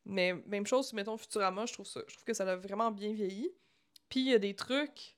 Mais 0.06 0.34
même 0.47 0.66
chose, 0.68 0.93
mettons 0.93 1.18
Futurama, 1.18 1.66
je 1.66 1.74
trouve, 1.74 1.86
ça, 1.88 2.01
je 2.08 2.14
trouve 2.14 2.26
que 2.26 2.34
ça 2.34 2.43
a 2.49 2.56
vraiment 2.56 2.91
bien 2.91 3.12
vieilli. 3.14 3.51
Puis 4.10 4.20
il 4.22 4.28
y 4.30 4.34
a 4.34 4.39
des 4.39 4.56
trucs 4.56 5.16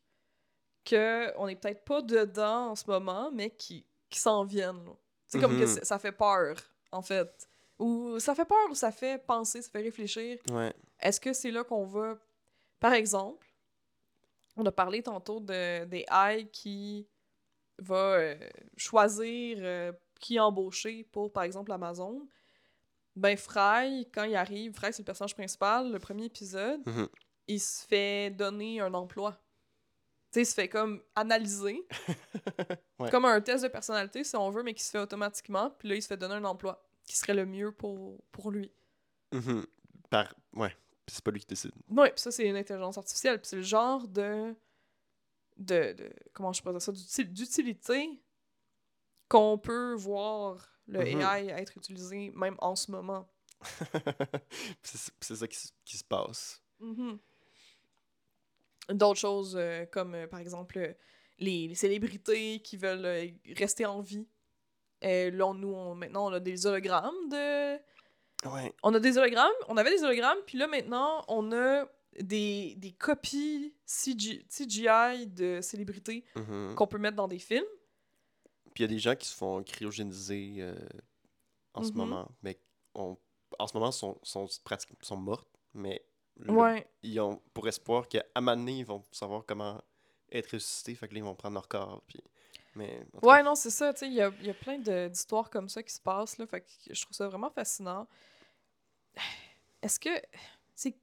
que 0.85 1.33
on 1.37 1.47
est 1.47 1.55
peut-être 1.57 1.83
pas 1.83 2.01
dedans 2.01 2.69
en 2.71 2.75
ce 2.75 2.85
moment, 2.87 3.29
mais 3.33 3.49
qui, 3.49 3.85
qui 4.09 4.19
s'en 4.19 4.45
viennent. 4.45 4.85
C'est 5.25 5.39
comme 5.41 5.57
que 5.59 5.65
Mhm. 5.65 5.83
ça 5.83 5.99
fait 5.99 6.13
peur, 6.13 6.55
en 6.91 7.01
fait. 7.01 7.49
Ou 7.79 8.17
ça 8.19 8.33
fait 8.33 8.45
peur 8.45 8.69
ou 8.71 8.75
ça 8.75 8.91
fait 8.91 9.23
penser, 9.23 9.61
ça 9.61 9.69
fait 9.69 9.81
réfléchir. 9.81 10.39
Ouais. 10.51 10.73
Est-ce 11.01 11.19
que 11.19 11.33
c'est 11.33 11.51
là 11.51 11.63
qu'on 11.65 11.85
va? 11.85 12.17
Par 12.79 12.93
exemple, 12.93 13.45
on 14.55 14.65
a 14.65 14.71
parlé 14.71 15.03
tantôt 15.03 15.39
de, 15.41 15.83
des 15.85 16.05
AI 16.09 16.47
qui 16.51 17.07
va 17.79 18.13
euh, 18.15 18.35
choisir 18.77 19.57
euh, 19.61 19.91
qui 20.19 20.39
embaucher 20.39 21.03
pour, 21.11 21.31
par 21.31 21.43
exemple, 21.43 21.71
Amazon. 21.71 22.25
Ben, 23.17 23.35
Fry, 23.35 24.07
quand 24.13 24.23
il 24.25 24.35
arrive, 24.35 24.73
Fry, 24.73 24.93
c'est 24.93 24.99
le 25.01 25.05
personnage 25.05 25.33
principal, 25.35 25.91
le 25.91 25.99
premier 25.99 26.25
épisode, 26.25 26.85
Mhm. 26.85 27.07
il 27.47 27.59
se 27.59 27.85
fait 27.85 28.29
donner 28.31 28.79
un 28.79 28.93
emploi. 28.93 29.33
Tu 30.31 30.33
sais, 30.33 30.41
il 30.41 30.45
se 30.45 30.53
fait 30.53 30.69
comme 30.69 31.01
analyser, 31.15 31.85
Ouais. 32.99 33.09
comme 33.09 33.25
un 33.25 33.41
test 33.41 33.63
de 33.63 33.69
personnalité, 33.69 34.23
si 34.23 34.35
on 34.35 34.49
veut, 34.49 34.61
mais 34.63 34.73
qui 34.73 34.83
se 34.83 34.91
fait 34.91 34.99
automatiquement. 34.99 35.71
Puis 35.71 35.89
là, 35.89 35.95
il 35.95 36.01
se 36.01 36.07
fait 36.07 36.17
donner 36.17 36.35
un 36.35 36.43
emploi 36.45 36.83
qui 37.05 37.15
serait 37.17 37.33
le 37.33 37.45
mieux 37.45 37.71
pour, 37.71 38.23
pour 38.31 38.51
lui. 38.51 38.71
Mhm. 39.33 39.65
Par... 40.09 40.33
Ouais. 40.53 40.75
C'est 41.09 41.23
pas 41.23 41.31
lui 41.31 41.39
qui 41.39 41.47
décide. 41.47 41.71
Ouais, 41.89 42.11
puis 42.11 42.19
ça, 42.21 42.31
c'est 42.31 42.45
une 42.47 42.57
intelligence 42.57 42.97
artificielle. 42.97 43.39
Puis 43.39 43.47
c'est 43.47 43.55
le 43.55 43.61
genre 43.61 44.05
de. 44.07 44.53
de, 45.55 45.93
de 45.93 46.09
comment 46.33 46.51
je 46.53 46.61
dire 46.61 46.81
ça 46.81 46.91
d'uti- 46.91 47.25
D'utilité 47.25 48.21
qu'on 49.29 49.57
peut 49.57 49.93
voir 49.93 50.76
le 50.87 50.99
Mhm. 50.99 51.21
AI 51.21 51.49
être 51.49 51.77
utilisé 51.77 52.31
même 52.35 52.55
en 52.59 52.75
ce 52.75 52.91
moment. 52.91 53.27
c'est 54.83 55.35
ça 55.35 55.47
qui, 55.47 55.57
qui 55.85 55.97
se 55.97 56.03
passe. 56.03 56.61
Mhm. 56.79 57.17
D'autres 58.89 59.19
choses 59.19 59.55
euh, 59.59 59.85
comme 59.85 60.15
euh, 60.15 60.27
par 60.27 60.39
exemple 60.39 60.95
les, 61.39 61.67
les 61.67 61.75
célébrités 61.75 62.59
qui 62.61 62.77
veulent 62.77 63.05
euh, 63.05 63.27
rester 63.57 63.85
en 63.85 64.01
vie. 64.01 64.27
Là, 65.01 65.53
nous, 65.53 65.73
on- 65.73 65.93
maintenant, 65.95 66.27
on 66.27 66.33
a 66.33 66.39
des 66.39 66.65
hologrammes 66.65 67.29
de. 67.29 67.75
Ouais. 68.49 68.73
On 68.83 68.93
a 68.93 68.99
des 68.99 69.17
hologrammes, 69.17 69.51
on 69.67 69.77
avait 69.77 69.95
des 69.95 70.03
hologrammes, 70.03 70.37
puis 70.47 70.57
là 70.57 70.67
maintenant, 70.67 71.23
on 71.27 71.51
a 71.51 71.85
des, 72.19 72.73
des 72.77 72.91
copies 72.93 73.75
CG 73.85 74.45
CGI 74.49 75.27
de 75.27 75.59
célébrités 75.61 76.23
Mhm. 76.35 76.73
qu'on 76.75 76.87
peut 76.87 76.97
mettre 76.97 77.15
dans 77.17 77.27
des 77.27 77.39
films. 77.39 77.65
Puis 78.77 78.83
il 78.83 78.91
y 78.91 78.93
a 78.93 78.95
des 78.95 78.99
gens 78.99 79.15
qui 79.15 79.25
se 79.27 79.35
font 79.35 79.63
cryogéniser 79.63 80.57
euh, 80.59 80.75
en 81.73 81.81
ce 81.81 81.89
Mhm. 81.89 81.97
moment. 81.97 82.31
Mais 82.43 82.59
on... 82.93 83.17
en 83.57 83.65
ce 83.65 83.75
moment, 83.75 83.91
sont, 83.91 84.19
sont, 84.21 84.47
sont 85.01 85.17
mortes. 85.17 85.49
Mais 85.73 86.05
le- 86.35 86.51
Ouais. 86.51 86.87
ils 87.01 87.19
ont 87.19 87.41
pour 87.55 87.67
espoir 87.67 88.07
qu'à 88.07 88.23
un 88.35 88.41
moment 88.41 88.55
donné, 88.55 88.77
ils 88.77 88.85
vont 88.85 89.03
savoir 89.11 89.43
comment 89.47 89.81
être 90.31 90.51
ressuscités. 90.51 90.93
Fait 90.93 91.07
que 91.07 91.15
là, 91.15 91.17
ils 91.21 91.23
vont 91.23 91.33
prendre 91.33 91.55
leur 91.55 91.67
corps. 91.67 92.03
Puis... 92.05 92.19
Mais, 92.75 93.03
cas, 93.13 93.27
Ouais, 93.27 93.41
non, 93.41 93.55
c'est 93.55 93.71
ça, 93.71 93.93
il 94.03 94.13
y 94.13 94.21
a, 94.21 94.29
y 94.43 94.49
a 94.51 94.53
plein 94.53 94.77
d'histoires 94.77 95.49
comme 95.49 95.69
ça 95.69 95.81
qui 95.81 95.91
se 95.95 95.99
passent, 95.99 96.37
là, 96.37 96.45
fait 96.45 96.61
que 96.61 96.93
je 96.93 97.01
trouve 97.01 97.15
ça 97.15 97.27
vraiment 97.27 97.49
fascinant. 97.49 98.07
Est-ce 99.81 99.99
que... 99.99 100.21
C'est 100.75 100.95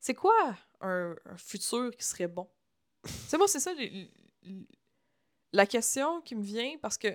c'est 0.00 0.12
quoi 0.14 0.54
un, 0.82 1.16
un 1.24 1.36
futur 1.38 1.96
qui 1.96 2.04
serait 2.04 2.28
bon? 2.28 2.46
tu 3.06 3.10
sais, 3.10 3.38
moi, 3.38 3.48
c'est 3.48 3.60
ça, 3.60 3.72
les- 3.72 4.10
les- 4.42 4.66
la 5.52 5.66
question 5.66 6.20
qui 6.22 6.34
me 6.34 6.42
vient, 6.42 6.76
parce 6.78 6.96
que, 6.98 7.08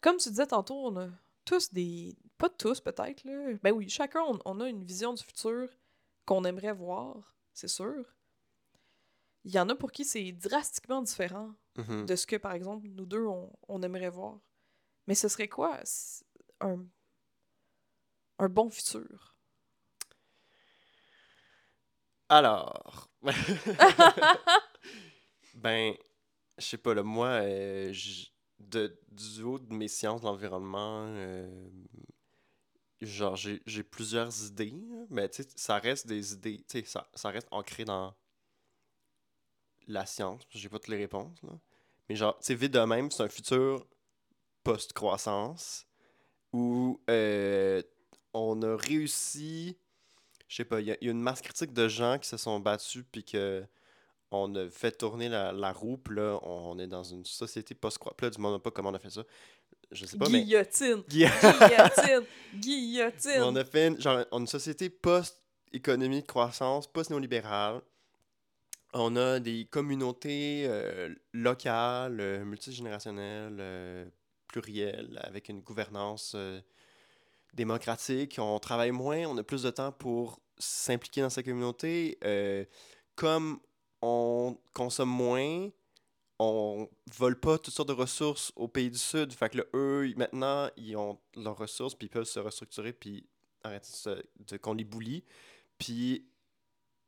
comme 0.00 0.16
tu 0.18 0.28
disais 0.30 0.46
tantôt, 0.46 0.86
on 0.86 0.96
a 1.00 1.08
tous 1.44 1.72
des. 1.72 2.16
Pas 2.38 2.48
tous, 2.50 2.80
peut-être, 2.80 3.24
là. 3.24 3.54
Ben 3.62 3.72
oui, 3.72 3.88
chacun, 3.88 4.20
on, 4.26 4.38
on 4.44 4.60
a 4.60 4.68
une 4.68 4.84
vision 4.84 5.12
du 5.14 5.22
futur 5.22 5.68
qu'on 6.26 6.44
aimerait 6.44 6.72
voir, 6.72 7.36
c'est 7.52 7.68
sûr. 7.68 8.04
Il 9.44 9.52
y 9.52 9.58
en 9.58 9.68
a 9.68 9.74
pour 9.74 9.90
qui 9.92 10.04
c'est 10.04 10.30
drastiquement 10.32 11.02
différent 11.02 11.54
Mhm. 11.76 12.04
de 12.06 12.16
ce 12.16 12.26
que, 12.26 12.36
par 12.36 12.52
exemple, 12.52 12.86
nous 12.88 13.06
deux, 13.06 13.24
on, 13.26 13.50
on 13.66 13.82
aimerait 13.82 14.10
voir. 14.10 14.38
Mais 15.06 15.14
ce 15.14 15.26
serait 15.28 15.48
quoi 15.48 15.80
un, 16.60 16.84
un 18.38 18.48
bon 18.50 18.68
futur? 18.70 19.34
Alors. 22.28 23.08
ben, 25.54 25.94
je 26.62 26.68
sais 26.68 26.78
pas, 26.78 26.94
là, 26.94 27.02
moi, 27.02 27.28
euh, 27.28 27.92
de, 28.58 28.98
du 29.10 29.42
haut 29.42 29.58
de 29.58 29.74
mes 29.74 29.88
sciences 29.88 30.20
de 30.20 30.26
l'environnement, 30.26 31.04
euh, 31.08 31.68
genre, 33.00 33.36
j'ai 33.36 33.82
plusieurs 33.82 34.46
idées, 34.46 34.74
mais 35.10 35.28
tu 35.28 35.42
sais, 35.42 35.48
ça 35.56 35.78
reste 35.78 36.06
des 36.06 36.32
idées, 36.32 36.64
tu 36.68 36.80
sais, 36.80 36.84
ça, 36.84 37.08
ça 37.14 37.30
reste 37.30 37.48
ancré 37.50 37.84
dans 37.84 38.14
la 39.88 40.06
science, 40.06 40.42
j'ai 40.50 40.68
pas 40.68 40.78
toutes 40.78 40.88
les 40.88 40.98
réponses, 40.98 41.42
là. 41.42 41.58
Mais 42.08 42.16
genre, 42.16 42.36
tu 42.38 42.46
sais, 42.46 42.54
vite 42.54 42.72
de 42.72 42.80
même, 42.80 43.10
c'est 43.10 43.22
un 43.22 43.28
futur 43.28 43.86
post-croissance 44.64 45.86
où 46.52 47.00
euh, 47.08 47.82
on 48.34 48.60
a 48.62 48.76
réussi 48.76 49.76
je 50.52 50.56
sais 50.56 50.64
pas, 50.66 50.82
il 50.82 50.88
y, 50.88 50.88
y 50.90 51.08
a 51.08 51.10
une 51.10 51.22
masse 51.22 51.40
critique 51.40 51.72
de 51.72 51.88
gens 51.88 52.18
qui 52.18 52.28
se 52.28 52.36
sont 52.36 52.60
battus 52.60 53.04
puis 53.10 53.24
que 53.24 53.66
on 54.32 54.54
a 54.56 54.68
fait 54.70 54.92
tourner 54.92 55.28
la, 55.28 55.52
la 55.52 55.72
roue, 55.72 55.98
puis 55.98 56.16
là, 56.16 56.38
on 56.42 56.78
est 56.78 56.86
dans 56.86 57.04
une 57.04 57.24
société 57.24 57.74
post-croix. 57.74 58.14
Puis 58.16 58.26
là, 58.26 58.30
du 58.30 58.40
monde 58.40 58.62
pas 58.62 58.70
comment 58.70 58.88
on 58.90 58.94
a 58.94 58.98
fait 58.98 59.10
ça. 59.10 59.22
Je 59.90 60.06
sais 60.06 60.16
pas, 60.16 60.28
mais. 60.30 60.42
Guillotine! 60.42 61.02
Gui- 61.08 61.26
Guillotine! 61.26 62.26
Guillotine! 62.54 63.42
on 63.42 63.54
a 63.56 63.64
fait 63.64 63.88
une, 63.88 64.00
genre, 64.00 64.24
on 64.32 64.38
a 64.38 64.40
une 64.40 64.46
société 64.46 64.88
post-économie 64.88 66.22
de 66.22 66.26
croissance, 66.26 66.86
post-néolibérale. 66.90 67.82
On 68.94 69.16
a 69.16 69.38
des 69.38 69.66
communautés 69.70 70.64
euh, 70.66 71.14
locales, 71.32 72.20
euh, 72.20 72.44
multigénérationnelles, 72.44 73.56
euh, 73.58 74.04
plurielles, 74.48 75.18
avec 75.22 75.48
une 75.48 75.60
gouvernance 75.60 76.36
démocratique. 77.54 78.36
On 78.38 78.58
travaille 78.58 78.90
moins, 78.92 79.26
on 79.26 79.36
a 79.38 79.42
plus 79.42 79.62
de 79.62 79.70
temps 79.70 79.92
pour 79.92 80.40
s'impliquer 80.58 81.20
dans 81.22 81.30
sa 81.30 81.42
communauté. 81.42 82.18
Comme 83.14 83.60
on 84.02 84.58
consomme 84.74 85.08
moins, 85.08 85.70
on 86.38 86.88
vole 87.16 87.38
pas 87.38 87.56
toutes 87.58 87.72
sortes 87.72 87.88
de 87.88 87.94
ressources 87.94 88.52
aux 88.56 88.68
pays 88.68 88.90
du 88.90 88.98
Sud. 88.98 89.32
Fait 89.32 89.48
que 89.48 89.58
là, 89.58 89.64
eux, 89.74 90.12
maintenant, 90.16 90.68
ils 90.76 90.96
ont 90.96 91.18
leurs 91.36 91.56
ressources, 91.56 91.94
puis 91.94 92.08
ils 92.08 92.10
peuvent 92.10 92.24
se 92.24 92.40
restructurer, 92.40 92.92
puis 92.92 93.26
arrêter 93.62 93.88
de, 94.50 94.56
qu'on 94.56 94.74
les 94.74 94.84
bully. 94.84 95.24
Puis, 95.78 96.26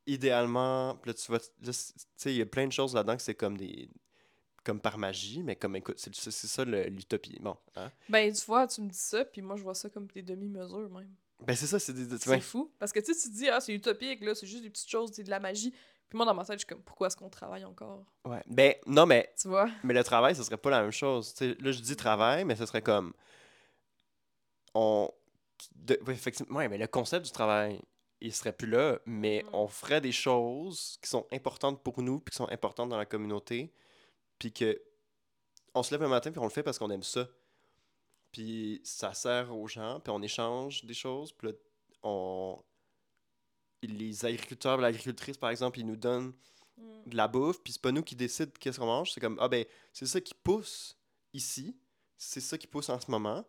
idéalement, 0.06 0.98
là, 1.04 1.14
tu 1.14 1.22
c'est- 1.22 1.94
tu 1.94 2.02
sais, 2.16 2.32
il 2.32 2.36
y 2.36 2.42
a 2.42 2.46
plein 2.46 2.66
de 2.66 2.72
choses 2.72 2.94
là-dedans 2.94 3.16
que 3.16 3.22
c'est 3.22 3.34
comme 3.34 3.56
des... 3.56 3.88
comme 4.62 4.80
par 4.80 4.98
magie, 4.98 5.42
mais 5.42 5.56
comme, 5.56 5.76
écoute, 5.76 5.98
c'est 5.98 6.14
ça 6.14 6.64
l'utopie. 6.64 7.38
Bon, 7.40 7.56
hein? 7.76 7.90
Ben, 8.08 8.32
tu 8.32 8.44
vois, 8.46 8.66
tu 8.68 8.80
me 8.82 8.88
dis 8.88 8.96
ça, 8.98 9.24
puis 9.24 9.42
moi, 9.42 9.56
je 9.56 9.62
vois 9.62 9.74
ça 9.74 9.90
comme 9.90 10.06
des 10.08 10.22
demi-mesures, 10.22 10.90
même. 10.90 11.12
Ben, 11.40 11.56
c'est 11.56 11.66
ça, 11.66 11.78
c'est 11.78 11.92
des... 11.92 12.16
C'est 12.18 12.40
fou. 12.40 12.72
Parce 12.78 12.92
que 12.92 13.00
tu 13.00 13.12
sais, 13.12 13.20
tu 13.20 13.28
te 13.30 13.36
dis, 13.36 13.48
ah, 13.48 13.60
c'est 13.60 13.74
utopique, 13.74 14.22
là, 14.22 14.34
c'est 14.34 14.46
juste 14.46 14.62
des 14.62 14.70
petites 14.70 14.88
choses, 14.88 15.10
c'est 15.12 15.24
de 15.24 15.30
la 15.30 15.40
magie. 15.40 15.74
Puis 16.14 16.18
moi, 16.18 16.26
dans 16.26 16.34
ma 16.34 16.44
tête, 16.44 16.52
je 16.54 16.58
suis 16.58 16.66
comme, 16.68 16.80
pourquoi 16.84 17.08
est-ce 17.08 17.16
qu'on 17.16 17.28
travaille 17.28 17.64
encore? 17.64 18.04
Ouais. 18.24 18.40
Ben, 18.46 18.72
non, 18.86 19.04
mais 19.04 19.34
Tu 19.36 19.48
vois? 19.48 19.68
Mais 19.82 19.92
le 19.92 20.04
travail, 20.04 20.36
ce 20.36 20.44
serait 20.44 20.56
pas 20.56 20.70
la 20.70 20.80
même 20.82 20.92
chose. 20.92 21.34
Là, 21.40 21.72
je 21.72 21.80
dis 21.80 21.96
travail, 21.96 22.44
mais 22.44 22.54
ce 22.54 22.66
serait 22.66 22.82
comme. 22.82 23.12
On. 24.74 25.10
de- 25.74 25.98
ouais, 26.06 26.12
effectivement, 26.14 26.58
ouais, 26.58 26.68
mais 26.68 26.78
le 26.78 26.86
concept 26.86 27.26
du 27.26 27.32
travail, 27.32 27.80
il 28.20 28.32
serait 28.32 28.52
plus 28.52 28.68
là, 28.68 29.00
mais 29.06 29.42
Mm. 29.42 29.54
on 29.54 29.66
ferait 29.66 30.00
des 30.00 30.12
choses 30.12 30.98
qui 31.02 31.08
sont 31.10 31.26
importantes 31.32 31.82
pour 31.82 32.00
nous, 32.00 32.20
puis 32.20 32.30
qui 32.30 32.36
sont 32.36 32.48
importantes 32.48 32.90
dans 32.90 32.96
la 32.98 33.06
communauté, 33.06 33.72
puis 34.38 34.52
que. 34.52 34.80
On 35.74 35.82
se 35.82 35.92
lève 35.92 36.04
un 36.04 36.08
matin, 36.08 36.30
puis 36.30 36.38
on 36.38 36.44
le 36.44 36.50
fait 36.50 36.62
parce 36.62 36.78
qu'on 36.78 36.90
aime 36.90 37.02
ça. 37.02 37.26
Puis 38.30 38.80
ça 38.84 39.14
sert 39.14 39.52
aux 39.52 39.66
gens, 39.66 39.98
puis 39.98 40.12
on 40.14 40.22
échange 40.22 40.84
des 40.84 40.94
choses, 40.94 41.32
puis 41.32 41.48
là, 41.48 41.54
on. 42.04 42.62
Les 43.86 44.24
agriculteurs, 44.24 44.78
l'agricultrice, 44.78 45.36
par 45.36 45.50
exemple, 45.50 45.78
ils 45.78 45.86
nous 45.86 45.96
donnent 45.96 46.32
de 47.06 47.16
la 47.16 47.28
bouffe, 47.28 47.62
puis 47.62 47.72
c'est 47.72 47.82
pas 47.82 47.92
nous 47.92 48.02
qui 48.02 48.16
décident 48.16 48.52
qu'est-ce 48.58 48.78
qu'on 48.78 48.86
mange, 48.86 49.12
c'est 49.12 49.20
comme 49.20 49.38
ah 49.40 49.48
ben 49.48 49.64
c'est 49.92 50.06
ça 50.06 50.20
qui 50.20 50.34
pousse 50.34 50.96
ici, 51.32 51.76
c'est 52.16 52.40
ça 52.40 52.58
qui 52.58 52.66
pousse 52.66 52.88
en 52.88 53.00
ce 53.00 53.10
moment. 53.10 53.44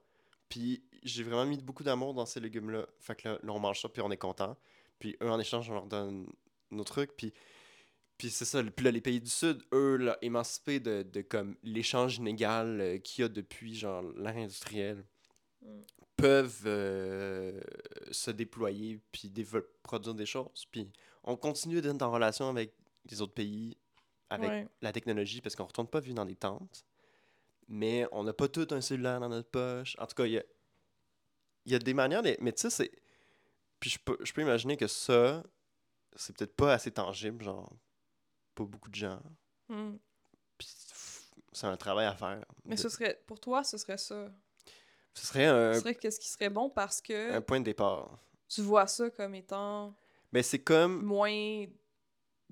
Puis 0.49 0.83
j'ai 1.03 1.23
vraiment 1.23 1.45
mis 1.45 1.57
beaucoup 1.57 1.83
d'amour 1.83 2.13
dans 2.13 2.25
ces 2.25 2.39
légumes 2.39 2.69
là. 2.69 2.85
Fait 2.99 3.15
que 3.15 3.29
là, 3.29 3.39
là, 3.41 3.53
on 3.53 3.59
mange 3.59 3.81
ça 3.81 3.89
puis 3.89 4.01
on 4.01 4.11
est 4.11 4.17
content. 4.17 4.57
Puis 4.99 5.17
eux 5.21 5.29
en 5.29 5.39
échange 5.39 5.69
on 5.69 5.73
leur 5.73 5.87
donne 5.87 6.27
nos 6.71 6.83
trucs 6.83 7.15
puis 7.15 7.33
puis 8.17 8.29
c'est 8.29 8.45
ça, 8.45 8.63
puis 8.63 8.85
là 8.85 8.91
les 8.91 9.01
pays 9.01 9.19
du 9.19 9.29
sud, 9.29 9.61
eux 9.73 9.97
là 9.97 10.17
émancipés 10.21 10.79
de, 10.79 11.03
de 11.03 11.21
comme 11.21 11.57
l'échange 11.63 12.17
inégal 12.17 12.79
euh, 12.79 12.97
qu'il 12.99 13.23
y 13.23 13.25
a 13.25 13.29
depuis 13.29 13.75
genre 13.75 14.03
l'ère 14.17 14.37
industrielle 14.37 15.03
Mm. 15.65 15.81
peuvent 16.17 16.63
euh, 16.65 17.59
se 18.11 18.31
déployer 18.31 19.01
puis 19.11 19.29
développer, 19.29 19.69
produire 19.83 20.13
des 20.15 20.25
choses. 20.25 20.65
Puis 20.71 20.91
on 21.23 21.35
continue 21.35 21.81
d'être 21.81 22.01
en 22.01 22.11
relation 22.11 22.47
avec 22.49 22.73
les 23.09 23.21
autres 23.21 23.33
pays 23.33 23.77
avec 24.29 24.49
Ouais. 24.49 24.67
la 24.81 24.91
technologie 24.91 25.41
parce 25.41 25.55
qu'on 25.55 25.65
retourne 25.65 25.87
pas 25.87 25.99
vivre 25.99 26.15
dans 26.15 26.25
des 26.25 26.35
tentes. 26.35 26.85
Mais 27.67 28.07
on 28.11 28.23
n'a 28.23 28.33
pas 28.33 28.47
tout 28.47 28.67
un 28.71 28.81
cellulaire 28.81 29.19
dans 29.19 29.29
notre 29.29 29.49
poche. 29.49 29.95
En 29.99 30.05
tout 30.07 30.15
cas, 30.15 30.25
il 30.25 30.33
y 30.33 30.37
a, 30.37 30.43
y 31.65 31.75
a 31.75 31.79
des 31.79 31.93
manières. 31.93 32.21
de- 32.23 32.37
Mais 32.39 32.51
tu 32.53 32.61
sais, 32.61 32.69
c'est. 32.69 32.91
Puis 33.79 33.89
je 33.89 33.99
peux, 33.99 34.17
je 34.23 34.31
peux 34.33 34.41
imaginer 34.41 34.77
que 34.77 34.87
ça, 34.87 35.43
c'est 36.15 36.35
peut-être 36.37 36.55
pas 36.55 36.73
assez 36.73 36.91
tangible, 36.91 37.43
genre, 37.43 37.71
pour 38.53 38.67
beaucoup 38.67 38.89
de 38.89 38.95
gens. 38.95 39.21
Mm. 39.69 39.95
Puis 40.57 40.67
c'est 41.51 41.67
un 41.67 41.75
travail 41.77 42.05
à 42.05 42.15
faire. 42.15 42.45
Mais 42.65 42.75
De- 42.75 42.79
ce 42.81 42.89
serait, 42.89 43.21
pour 43.27 43.39
toi, 43.39 43.63
ce 43.63 43.77
serait 43.77 43.97
ça. 43.97 44.31
Ce 45.15 45.25
serait 45.25 45.45
un, 45.45 45.73
Ce 45.73 45.79
serait 45.79 45.95
qu'est-ce 45.95 46.19
qui 46.19 46.29
serait 46.29 46.49
bon 46.49 46.69
parce 46.69 47.01
que 47.01 47.31
un 47.33 47.41
point 47.41 47.59
de 47.59 47.65
départ. 47.65 48.19
tu 48.47 48.61
vois 48.61 48.85
ça 48.87 49.09
comme 49.09 49.33
étant 49.35 49.95
Mais 50.31 50.43
c'est 50.43 50.59
comme. 50.63 51.01
moins 51.03 51.65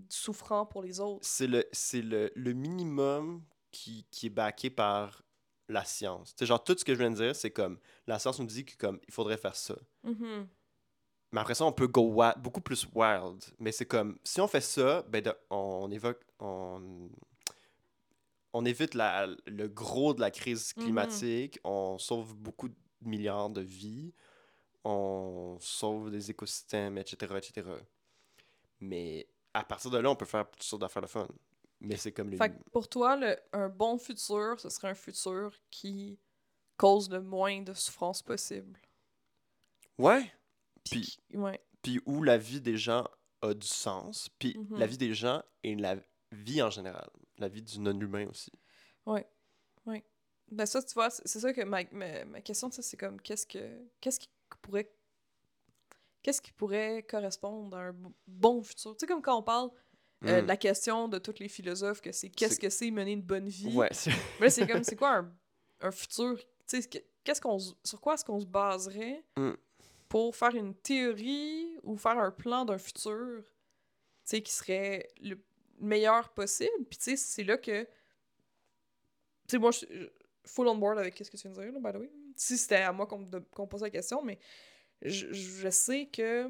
souffrant 0.09 0.65
pour 0.65 0.81
les 0.81 0.99
autres. 0.99 1.25
c'est 1.25 1.47
le, 1.47 1.65
c'est 1.71 2.01
le, 2.01 2.31
le 2.35 2.53
minimum 2.53 3.43
qui, 3.71 4.05
qui 4.09 4.27
est 4.27 4.29
backé 4.31 4.69
par 4.69 5.21
la 5.69 5.83
science. 5.85 6.35
Tu 6.35 6.45
genre, 6.45 6.63
tout 6.63 6.75
ce 6.77 6.83
que 6.83 6.93
je 6.93 6.99
viens 6.99 7.11
de 7.11 7.15
dire, 7.15 7.35
c'est 7.35 7.51
comme, 7.51 7.79
la 8.07 8.19
science 8.19 8.39
nous 8.39 8.45
dit 8.45 8.65
que, 8.65 8.75
comme, 8.77 8.99
il 9.07 9.13
faudrait 9.13 9.37
faire 9.37 9.55
ça. 9.55 9.75
Mhm. 10.03 10.47
Mais 11.31 11.39
après 11.39 11.55
ça, 11.55 11.65
on 11.65 11.71
peut 11.71 11.87
go 11.87 12.13
beaucoup 12.37 12.61
plus 12.61 12.87
wild. 12.93 13.43
Mais 13.59 13.71
c'est 13.71 13.85
comme, 13.85 14.19
si 14.23 14.39
on 14.41 14.47
fait 14.47 14.61
ça, 14.61 15.01
ben, 15.03 15.21
de- 15.23 15.35
on 15.49 15.89
évoque, 15.89 16.21
on, 16.39 17.09
on 18.53 18.65
évite 18.65 18.93
la, 18.93 19.27
le 19.45 19.67
gros 19.67 20.13
de 20.13 20.21
la 20.21 20.31
crise 20.31 20.73
Mhm. 20.77 20.83
climatique, 20.83 21.59
on 21.63 21.97
sauve 21.97 22.35
beaucoup 22.35 22.69
de 22.69 22.75
milliards 23.01 23.49
de 23.49 23.61
vies, 23.61 24.13
on 24.83 25.57
sauve 25.59 26.11
des 26.11 26.29
écosystèmes, 26.31 26.97
etc., 26.97 27.35
etc. 27.37 27.67
Mais 28.79 29.27
à 29.53 29.63
partir 29.63 29.91
de 29.91 29.97
là, 29.97 30.09
on 30.09 30.15
peut 30.15 30.25
faire 30.25 30.49
toutes 30.49 30.63
sortes 30.63 30.81
d'affaires 30.81 31.01
de 31.01 31.07
fun. 31.07 31.27
Mais 31.79 31.97
c'est 31.97 32.11
comme 32.13 32.29
les... 32.29 32.37
Fait 32.37 32.49
que 32.49 32.69
pour 32.71 32.87
toi, 32.87 33.15
le, 33.15 33.37
un 33.51 33.69
bon 33.69 33.97
futur, 33.97 34.59
ce 34.59 34.69
serait 34.69 34.89
un 34.89 34.95
futur 34.95 35.53
qui 35.69 36.17
cause 36.77 37.09
le 37.09 37.21
moins 37.21 37.61
de 37.61 37.73
souffrance 37.73 38.21
possible. 38.21 38.79
Ouais, 39.97 40.31
Puis, 40.89 41.01
Puis- 41.01 41.17
qui- 41.29 41.37
ouais. 41.37 41.59
puis 41.81 42.01
où 42.05 42.23
la 42.23 42.37
vie 42.37 42.61
des 42.61 42.77
gens 42.77 43.07
a 43.41 43.53
du 43.53 43.67
sens, 43.67 44.29
puis 44.39 44.57
Mhm. 44.57 44.77
la 44.79 44.85
vie 44.87 44.97
des 44.97 45.13
gens 45.13 45.41
et 45.63 45.75
la 45.75 45.97
vie 46.35 46.61
en 46.61 46.69
général, 46.69 47.09
la 47.37 47.47
vie 47.47 47.61
du 47.61 47.79
non-humain 47.79 48.27
aussi. 48.29 48.51
Ben 50.51 50.65
ça, 50.67 50.83
tu 50.83 50.93
vois, 50.93 51.09
c'est 51.09 51.39
ça 51.39 51.51
que 51.51 51.61
ma, 51.63 51.83
ma, 51.91 52.25
ma 52.25 52.41
question, 52.41 52.69
ça, 52.69 52.81
c'est 52.83 52.97
comme 52.97 53.19
qu'est-ce 53.19 53.47
que 53.47 53.59
qu'est-ce 54.01 54.19
qui 54.19 54.29
pourrait 54.61 54.91
qu'est-ce 56.21 56.41
qui 56.41 56.51
pourrait 56.51 57.03
correspondre 57.09 57.75
à 57.75 57.87
un 57.87 57.95
bon 58.27 58.61
futur? 58.61 58.91
Tu 58.95 58.99
sais, 58.99 59.07
comme 59.07 59.21
quand 59.21 59.37
on 59.39 59.43
parle 59.43 59.69
euh, 60.25 60.39
Mm. 60.39 60.43
de 60.43 60.47
la 60.47 60.57
question 60.57 61.07
de 61.07 61.17
tous 61.17 61.39
les 61.39 61.49
philosophes, 61.49 62.01
que 62.01 62.11
c'est 62.11 62.29
qu'est-ce 62.29 62.59
que 62.59 62.69
c'est 62.69 62.91
mener 62.91 63.13
une 63.13 63.21
bonne 63.21 63.47
vie? 63.49 63.75
Ouais, 63.75 63.89
c'est- 63.91 64.11
Mais 64.39 64.49
c'est 64.49 64.67
comme, 64.67 64.83
c'est 64.83 64.95
quoi 64.95 65.17
un, 65.17 65.33
un 65.81 65.91
futur? 65.91 66.37
Tu 66.37 66.45
sais, 66.67 66.81
ce 66.83 66.87
que- 66.87 67.03
qu'est-ce 67.23 67.41
qu'on, 67.41 67.57
sur 67.59 67.99
quoi 67.99 68.13
est-ce 68.13 68.23
qu'on 68.25 68.39
se 68.39 68.45
baserait 68.45 69.23
Mm. 69.37 69.51
pour 70.07 70.35
faire 70.35 70.53
une 70.55 70.75
théorie 70.75 71.77
ou 71.83 71.97
faire 71.97 72.17
un 72.19 72.31
plan 72.31 72.63
d'un 72.63 72.77
futur, 72.77 73.41
tu 73.43 73.49
sais, 74.25 74.41
qui 74.41 74.53
serait 74.53 75.07
le 75.19 75.37
meilleur 75.79 76.29
possible? 76.33 76.85
Puis, 76.89 76.97
tu 76.97 77.03
sais, 77.11 77.15
c'est 77.17 77.43
là 77.43 77.57
que. 77.57 77.83
Tu 77.83 77.89
sais, 79.47 79.57
moi, 79.57 79.71
je 79.71 79.77
suis 79.79 80.11
full 80.45 80.67
on 80.67 80.75
board 80.75 80.99
avec 80.99 81.17
ce 81.17 81.29
que 81.29 81.37
tu 81.37 81.47
viens 81.47 81.51
de 81.51 81.61
dire, 81.61 81.71
là, 81.71 81.79
by 81.91 81.97
the 81.97 82.01
way. 82.01 82.11
Si 82.35 82.57
c'était 82.57 82.75
à 82.77 82.91
moi 82.91 83.05
qu'on 83.07 83.19
me 83.19 83.65
posait 83.67 83.85
la 83.85 83.89
question, 83.91 84.21
mais 84.23 84.39
je, 85.01 85.31
je 85.31 85.69
sais 85.69 86.07
que 86.07 86.49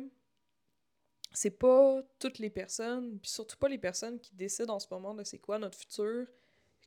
c'est 1.34 1.52
pas 1.58 2.02
toutes 2.20 2.38
les 2.40 2.50
personnes, 2.50 3.20
puis 3.20 3.30
surtout 3.32 3.58
pas 3.58 3.68
les 3.68 3.78
personnes 3.80 4.20
qui 4.20 4.36
décident 4.36 4.76
en 4.76 4.80
ce 4.80 4.88
moment 4.92 5.14
de 5.16 5.24
c'est 5.24 5.40
quoi 5.40 5.58
notre 5.58 5.78
futur, 5.78 6.28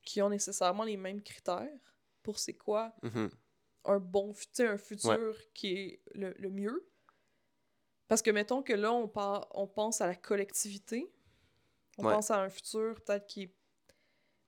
qui 0.05 0.23
ont 0.23 0.31
nécessairement 0.31 0.85
les 0.85 0.97
mêmes 0.97 1.21
critères 1.23 1.69
pour 2.23 2.39
c'est 2.39 2.55
quoi 2.55 2.95
Mhm. 3.03 3.29
un 3.87 3.99
bon 3.99 4.33
fu- 4.33 4.47
tu 4.47 4.53
sais, 4.55 4.67
un 4.67 4.79
futur 4.79 5.37
qui 5.53 5.73
est 5.75 6.01
le, 6.15 6.33
le 6.39 6.51
mieux. 6.51 6.89
Parce 8.09 8.23
que 8.23 8.31
mettons 8.31 8.63
que 8.63 8.73
là, 8.73 8.93
on, 8.93 9.09
par- 9.09 9.49
on 9.53 9.67
pense 9.67 10.01
à 10.01 10.07
la 10.07 10.15
collectivité. 10.15 11.11
On 11.99 12.05
Ouais. 12.05 12.13
pense 12.15 12.31
à 12.31 12.41
un 12.43 12.49
futur 12.51 13.01
peut-être 13.03 13.27
qui 13.27 13.43
est 13.45 13.55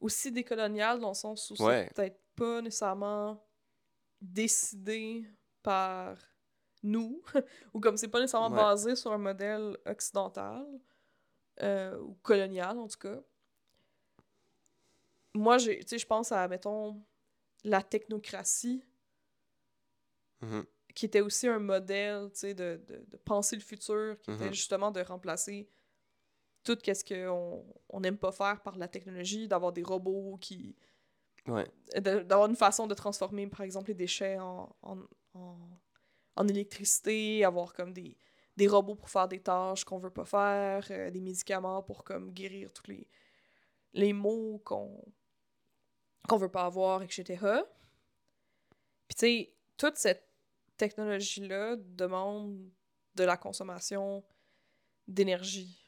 aussi 0.01 0.31
décolonial 0.31 1.01
dans 1.01 1.09
le 1.09 1.15
sens 1.15 1.51
où 1.51 1.55
Ouais. 1.63 1.87
c'est 1.89 1.95
peut-être 1.95 2.21
pas 2.37 2.61
nécessairement 2.63 3.45
décidé 4.21 5.25
par 5.63 6.17
nous, 6.83 7.23
ou 7.75 7.81
comme 7.81 7.97
c'est 7.97 8.09
pas 8.09 8.21
nécessairement 8.21 8.51
Ouais. 8.51 8.57
basé 8.63 8.97
sur 8.97 9.13
un 9.13 9.19
modèle 9.19 9.77
occidental, 9.87 10.67
euh, 11.63 11.99
ou 12.01 12.15
colonial 12.23 12.79
en 12.79 12.87
tout 12.89 12.99
cas. 12.99 13.21
Moi, 15.35 15.59
j'ai, 15.59 15.81
tu 15.81 15.89
sais, 15.89 15.99
je 15.99 16.07
pense 16.07 16.33
à, 16.33 16.47
mettons, 16.49 17.05
la 17.65 17.83
technocratie, 17.83 18.85
Mhm. 20.41 20.65
qui 20.95 21.07
était 21.07 21.21
aussi 21.21 21.49
un 21.49 21.59
modèle, 21.59 22.31
tu 22.33 22.39
sais, 22.41 22.55
de, 22.55 22.81
de, 22.87 23.05
de 23.09 23.17
penser 23.17 23.57
le 23.57 23.63
futur, 23.63 24.19
qui 24.21 24.31
était 24.31 24.47
Mhm. 24.47 24.53
justement 24.55 24.91
de 24.91 25.01
remplacer 25.01 25.69
tout 26.75 26.79
ce 26.85 27.05
qu'on 27.05 27.65
on 27.89 28.01
n'aime 28.01 28.19
pas 28.19 28.33
faire 28.33 28.61
par 28.63 28.77
la 28.77 28.89
technologie, 28.89 29.49
d'avoir 29.49 29.73
des 29.73 29.83
robots 29.83 30.37
qui... 30.41 30.77
Ouais. 31.47 31.67
d'avoir 31.99 32.51
une 32.51 32.57
façon 32.57 32.87
de 32.87 32.95
transformer, 32.95 33.47
par 33.47 33.63
exemple, 33.63 33.89
les 33.89 33.95
déchets 33.95 34.39
en, 34.39 34.77
en, 34.83 34.99
en, 35.33 35.57
en 36.37 36.49
électricité, 36.49 37.43
avoir 37.43 37.73
comme 37.73 37.95
des, 37.95 38.19
des 38.57 38.67
robots 38.67 38.97
pour 38.97 39.09
faire 39.09 39.29
des 39.29 39.41
tâches 39.41 39.85
qu'on 39.85 39.99
veut 39.99 40.11
pas 40.11 40.27
faire, 40.27 40.87
euh, 40.91 41.11
des 41.11 41.21
médicaments 41.21 41.83
pour 41.83 42.05
comme 42.05 42.33
guérir 42.33 42.71
tous 42.75 42.91
les, 42.91 43.09
les 43.95 44.13
maux 44.13 44.61
qu'on 44.65 45.03
qu'on 46.29 46.37
veut 46.37 46.51
pas 46.51 46.67
avoir, 46.67 47.03
etc. 47.03 47.25
Puis 49.07 49.15
tu 49.15 49.17
sais, 49.17 49.55
toute 49.79 49.97
cette 49.97 50.29
technologie-là 50.77 51.77
demande 51.77 52.71
de 53.15 53.25
la 53.25 53.39
consommation 53.39 54.23
d'énergie. 55.07 55.88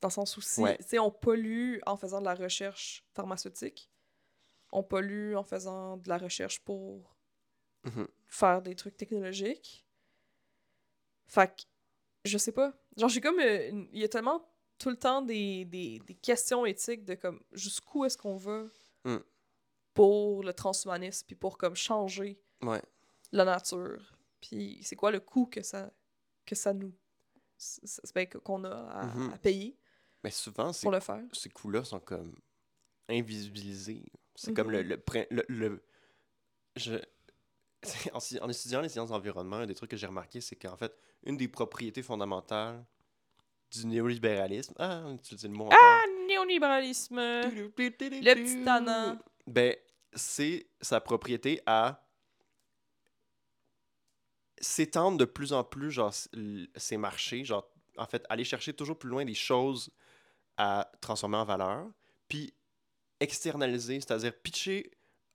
Dans 0.00 0.08
le 0.08 0.12
sens 0.12 0.36
où 0.36 0.40
si, 0.40 0.60
Ouais. 0.60 0.78
on 1.00 1.10
pollue 1.10 1.78
en 1.86 1.96
faisant 1.96 2.20
de 2.20 2.24
la 2.26 2.34
recherche 2.34 3.04
pharmaceutique, 3.14 3.90
on 4.70 4.82
pollue 4.82 5.34
en 5.34 5.42
faisant 5.42 5.96
de 5.96 6.08
la 6.08 6.18
recherche 6.18 6.60
pour 6.60 7.16
Mhm. 7.84 8.06
faire 8.26 8.62
des 8.62 8.74
trucs 8.76 8.96
technologiques. 8.96 9.84
Fait 11.26 11.48
que, 11.54 11.62
je 12.24 12.38
sais 12.38 12.52
pas. 12.52 12.72
Genre, 12.96 13.08
j'ai 13.08 13.20
comme. 13.20 13.40
euh, 13.40 13.68
une- 13.70 13.88
Il 13.92 14.00
y 14.00 14.04
a 14.04 14.08
tellement 14.08 14.48
tout 14.78 14.90
le 14.90 14.96
temps 14.96 15.22
des, 15.22 15.64
des, 15.64 15.98
des 16.00 16.14
questions 16.14 16.64
éthiques 16.64 17.04
de 17.04 17.14
comme 17.14 17.42
jusqu'où 17.52 18.04
est-ce 18.04 18.16
qu'on 18.16 18.36
va 18.36 18.64
Mm. 19.04 19.18
pour 19.94 20.42
le 20.44 20.52
transhumanisme, 20.52 21.26
puis 21.26 21.36
pour 21.36 21.58
comme 21.58 21.74
changer 21.74 22.40
Ouais. 22.62 22.82
la 23.32 23.44
nature. 23.44 24.16
Puis 24.40 24.80
c'est 24.84 24.96
quoi 24.96 25.10
le 25.10 25.18
coût 25.20 25.46
que 25.46 25.62
ça, 25.62 25.92
que 26.46 26.54
ça 26.54 26.72
nous. 26.72 26.94
ben, 28.14 28.28
qu'on 28.28 28.62
a 28.62 28.70
à, 28.70 29.06
Mhm. 29.06 29.32
à 29.32 29.38
payer? 29.38 29.76
Mais 30.24 30.30
souvent, 30.30 30.72
c'est 30.72 30.82
pour 30.84 30.92
le 30.92 31.00
faire. 31.00 31.22
ces 31.32 31.48
coûts-là 31.48 31.84
sont 31.84 32.00
comme 32.00 32.34
invisibilisés. 33.08 34.04
C'est 34.34 34.52
comme 34.54 34.70
le, 34.70 34.82
Mhm. 34.82 34.88
le, 34.88 35.26
le, 35.30 35.44
le- 35.48 35.84
je, 36.76 36.94
en, 38.12 38.18
en 38.44 38.48
étudiant 38.50 38.80
les 38.80 38.88
sciences 38.88 39.08
de 39.08 39.14
l'environnement, 39.14 39.56
un 39.56 39.66
des 39.66 39.74
trucs 39.74 39.90
que 39.90 39.96
j'ai 39.96 40.06
remarqué, 40.06 40.40
c'est 40.40 40.56
qu'en 40.56 40.76
fait, 40.76 40.92
une 41.24 41.36
des 41.36 41.48
propriétés 41.48 42.02
fondamentales 42.02 42.84
du 43.70 43.86
néolibéralisme. 43.86 44.74
Ah, 44.78 45.02
on 45.04 45.14
utilise 45.14 45.44
le 45.44 45.50
mot 45.50 45.66
encore. 45.66 45.78
Ah, 45.80 46.02
néolibéralisme! 46.26 47.16
Le 47.18 47.68
petit 48.34 48.64
tannant. 48.64 49.18
Ben, 49.46 49.74
c'est 50.14 50.66
sa 50.80 51.00
propriété 51.00 51.60
à 51.66 52.04
s'étendre 54.60 55.18
de 55.18 55.24
plus 55.24 55.52
en 55.52 55.62
plus, 55.64 55.90
genre, 55.90 56.08
s- 56.08 56.28
l- 56.32 56.68
ses 56.76 56.96
marchés, 56.96 57.44
genre, 57.44 57.70
en 57.96 58.06
fait, 58.06 58.24
aller 58.28 58.44
chercher 58.44 58.72
toujours 58.72 58.98
plus 58.98 59.08
loin 59.08 59.24
des 59.24 59.34
choses 59.34 59.90
à 60.58 60.90
transformer 61.00 61.38
en 61.38 61.44
valeur, 61.44 61.88
puis 62.28 62.52
externaliser, 63.20 64.00
c'est-à-dire 64.00 64.34
pitcher 64.42 64.90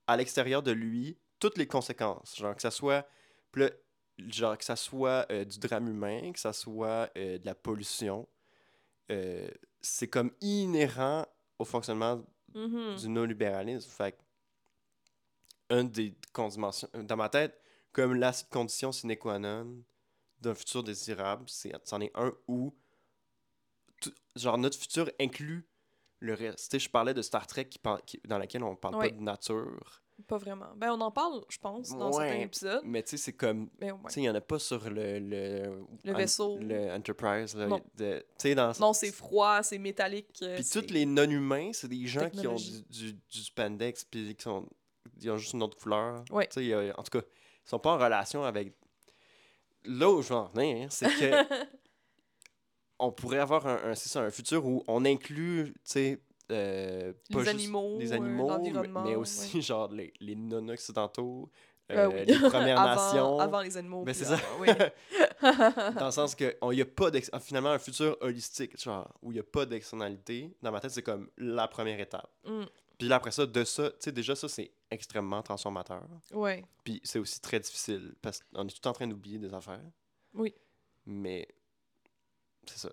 à 0.06 0.16
l'extérieur 0.16 0.62
de 0.62 0.70
lui 0.70 1.18
toutes 1.40 1.58
les 1.58 1.66
conséquences, 1.66 2.36
genre 2.36 2.54
que 2.54 2.62
ça 2.62 2.70
soit, 2.70 3.06
genre 4.18 4.56
que 4.56 4.64
ça 4.64 4.76
soit 4.76 5.26
euh, 5.32 5.44
du 5.44 5.58
drame 5.58 5.88
humain, 5.88 6.32
que 6.32 6.38
ça 6.38 6.52
soit 6.52 7.10
euh, 7.16 7.38
de 7.38 7.44
la 7.46 7.54
pollution, 7.56 8.28
euh, 9.10 9.48
c'est 9.80 10.08
comme 10.08 10.30
inhérent 10.40 11.26
au 11.58 11.64
fonctionnement 11.64 12.24
Mhm. 12.54 12.96
du 12.96 13.08
néolibéralisme. 13.08 13.90
Fait 13.90 14.16
une 15.70 15.90
des 15.90 16.14
conditions, 16.32 16.88
dans 16.94 17.16
ma 17.16 17.28
tête, 17.28 17.60
comme 17.92 18.14
la 18.14 18.32
condition 18.50 18.92
sine 18.92 19.16
qua 19.16 19.38
non 19.38 19.82
d'un 20.40 20.54
futur 20.54 20.82
désirable, 20.84 21.44
c'est 21.48 21.72
c'en 21.84 22.00
est 22.00 22.12
un 22.14 22.32
où 22.46 22.72
genre 24.36 24.58
notre 24.58 24.78
futur 24.78 25.10
inclut 25.20 25.66
le 26.20 26.34
reste. 26.34 26.70
Tu 26.70 26.76
sais, 26.76 26.78
je 26.78 26.88
parlais 26.90 27.12
de 27.14 27.22
Star 27.22 27.46
Trek 27.46 27.66
qui, 27.66 27.78
par- 27.78 28.02
qui- 28.04 28.20
dans 28.26 28.38
laquelle 28.38 28.62
on 28.62 28.76
parle 28.76 28.96
Ouais. 28.96 29.10
pas 29.10 29.16
de 29.16 29.20
nature, 29.20 30.00
Pas 30.28 30.38
vraiment. 30.38 30.72
Ben, 30.76 30.90
on 30.92 31.00
en 31.00 31.10
parle, 31.10 31.44
je 31.50 31.58
pense, 31.58 31.90
dans 31.90 32.12
certains 32.12 32.40
épisodes. 32.40 32.82
mais 32.84 33.02
tu 33.02 33.10
sais, 33.10 33.16
c'est 33.16 33.32
comme 33.32 33.68
tu 33.80 33.86
sais, 34.08 34.20
il 34.20 34.24
y 34.24 34.30
en 34.30 34.34
a 34.34 34.40
pas 34.40 34.58
sur 34.60 34.88
le 34.88 35.18
le, 35.18 35.84
Le 36.04 36.12
vaisseau. 36.14 36.56
le 36.58 36.92
Enterprise 36.92 37.54
là, 37.56 37.66
Non. 37.66 37.80
de- 37.96 38.20
tu 38.20 38.24
sais 38.38 38.54
dans 38.54 38.72
Non, 38.80 38.92
c'est 38.92 39.10
froid, 39.12 39.62
c'est 39.64 39.76
métallique. 39.78 40.38
euh, 40.42 40.54
Puis 40.54 40.64
tous 40.72 40.92
les 40.92 41.04
non-humains, 41.04 41.72
c'est 41.72 41.88
des 41.88 42.06
gens 42.06 42.30
qui 42.30 42.46
ont 42.46 42.54
du, 42.54 42.82
du, 42.88 43.12
du 43.12 43.42
spandex, 43.42 44.04
puis 44.04 44.34
qui 44.36 44.42
sont, 44.44 44.66
ils 45.20 45.30
ont 45.30 45.36
juste 45.36 45.52
une 45.54 45.62
autre 45.64 45.76
couleur. 45.76 46.24
Ouais. 46.30 46.46
Tu 46.46 46.64
sais, 46.70 46.92
en 46.92 47.02
tout 47.02 47.18
cas, 47.18 47.26
ils 47.66 47.68
sont 47.68 47.80
pas 47.80 47.94
en 47.94 47.98
relation 47.98 48.44
avec. 48.44 48.72
Là 49.84 50.10
où 50.10 50.22
je 50.22 50.28
veux 50.28 50.36
en 50.36 50.48
venir, 50.48 50.90
c'est 50.92 51.08
que 51.08 51.30
on 52.98 53.10
pourrait 53.12 53.38
avoir 53.40 53.66
un, 53.66 53.90
un- 53.90 53.94
ça, 53.94 54.20
un 54.22 54.30
futur 54.30 54.64
où 54.66 54.82
on 54.88 55.04
inclut, 55.04 55.72
tu 55.74 55.80
sais, 55.84 56.20
euh, 56.52 57.12
pas 57.32 57.38
Les 57.38 57.44
juste 57.44 57.48
animaux, 57.54 57.98
les 57.98 58.12
euh, 58.12 58.16
animaux, 58.16 58.50
mais- 59.04 59.16
aussi 59.16 59.62
genre 59.62 59.90
les, 59.92 60.12
les 60.20 60.36
non-occidentaux, 60.36 61.50
Euh, 61.92 61.96
euh, 61.96 62.08
oui. 62.08 62.24
les 62.26 62.38
Premières 62.48 62.78
avant, 62.80 63.02
Nations. 63.12 63.38
Avant 63.40 63.60
les 63.60 63.76
animaux. 63.76 64.04
Mais 64.04 64.12
puis 64.12 64.20
c'est 64.20 64.24
ça. 64.26 64.34
avant- 64.34 64.60
oui. 64.60 64.68
Dans 65.98 66.06
le 66.06 66.10
sens 66.12 66.34
que 66.34 66.56
il 66.62 66.76
n'y 66.76 66.80
a 66.82 66.86
pas 66.86 67.10
d'ex- 67.10 67.30
finalement 67.40 67.70
un 67.70 67.78
futur 67.78 68.16
holistique, 68.20 68.80
genre, 68.82 69.10
où 69.22 69.32
il 69.32 69.34
n'y 69.34 69.40
a 69.40 69.44
pas 69.44 69.66
d'externalité. 69.66 70.54
Dans 70.62 70.72
ma 70.72 70.80
tête, 70.80 70.92
c'est 70.92 71.02
comme 71.02 71.28
la 71.36 71.68
première 71.68 72.00
étape. 72.00 72.30
Mm, 72.46 72.62
Puis 72.98 73.08
là, 73.08 73.16
après 73.16 73.30
ça, 73.32 73.44
de 73.46 73.64
ça, 73.64 73.90
tu 73.90 73.96
sais, 74.00 74.12
déjà, 74.12 74.34
ça, 74.34 74.48
c'est 74.48 74.70
extrêmement 74.90 75.42
transformateur. 75.42 76.02
ouais. 76.32 76.64
Puis 76.84 77.00
c'est 77.04 77.18
aussi 77.18 77.40
très 77.40 77.60
difficile 77.60 78.14
parce 78.22 78.40
qu'on 78.40 78.66
est 78.66 78.80
tout 78.80 78.86
en 78.88 78.92
train 78.92 79.06
d'oublier 79.06 79.38
des 79.38 79.52
affaires. 79.52 79.80
Oui. 80.34 80.54
Mais 81.06 81.46
c'est 82.66 82.78
ça. 82.78 82.92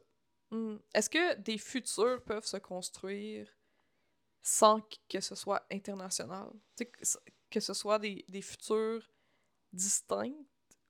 Mm. 0.51 0.77
Est-ce 0.93 1.09
que 1.09 1.35
des 1.35 1.57
futurs 1.57 2.21
peuvent 2.23 2.45
se 2.45 2.57
construire 2.57 3.47
sans 4.41 4.81
que 5.09 5.19
ce 5.21 5.35
soit 5.35 5.65
international? 5.71 6.49
Que 7.49 7.59
ce- 7.59 7.73
soit 7.73 7.99
des, 7.99 8.25
des 8.29 8.41
futurs 8.41 9.07
distincts 9.73 10.33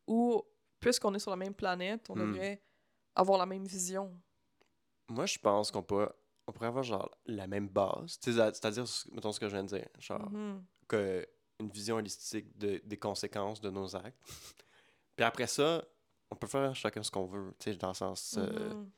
ou, 0.07 0.41
puisqu'on 0.79 1.13
est 1.13 1.19
sur 1.19 1.31
la 1.31 1.37
même 1.37 1.53
planète, 1.53 2.09
on 2.09 2.15
Hmm. 2.15 2.31
devrait 2.31 2.63
avoir 3.15 3.37
la 3.39 3.45
même 3.45 3.65
vision? 3.65 4.19
Moi, 5.09 5.25
je 5.25 5.37
pense 5.39 5.69
qu'on 5.71 5.83
peut, 5.83 6.07
on 6.47 6.51
pourrait 6.53 6.67
avoir 6.67 6.83
genre 6.83 7.15
la 7.25 7.47
même 7.47 7.67
base. 7.67 8.17
C'est-à-dire, 8.21 8.85
mettons 9.11 9.31
ce 9.31 9.39
que 9.39 9.47
je 9.47 9.53
viens 9.53 9.63
de 9.63 9.75
dire, 9.77 9.89
genre 9.99 10.29
Mhm. 10.31 10.63
que 10.87 11.27
une 11.59 11.69
vision 11.69 11.97
holistique 11.97 12.57
de, 12.57 12.81
des 12.83 12.97
conséquences 12.97 13.61
de 13.61 13.69
nos 13.69 13.95
actes. 13.95 14.17
Puis 15.15 15.23
après 15.25 15.45
ça, 15.47 15.83
on 16.31 16.35
peut 16.35 16.47
faire 16.47 16.75
chacun 16.75 17.03
ce 17.03 17.11
qu'on 17.11 17.25
veut, 17.25 17.53
tu 17.59 17.71
sais, 17.71 17.77
dans 17.77 17.89
le 17.89 17.93
sens 17.93 18.35
euh, 18.37 18.73
Mhm. 18.73 18.89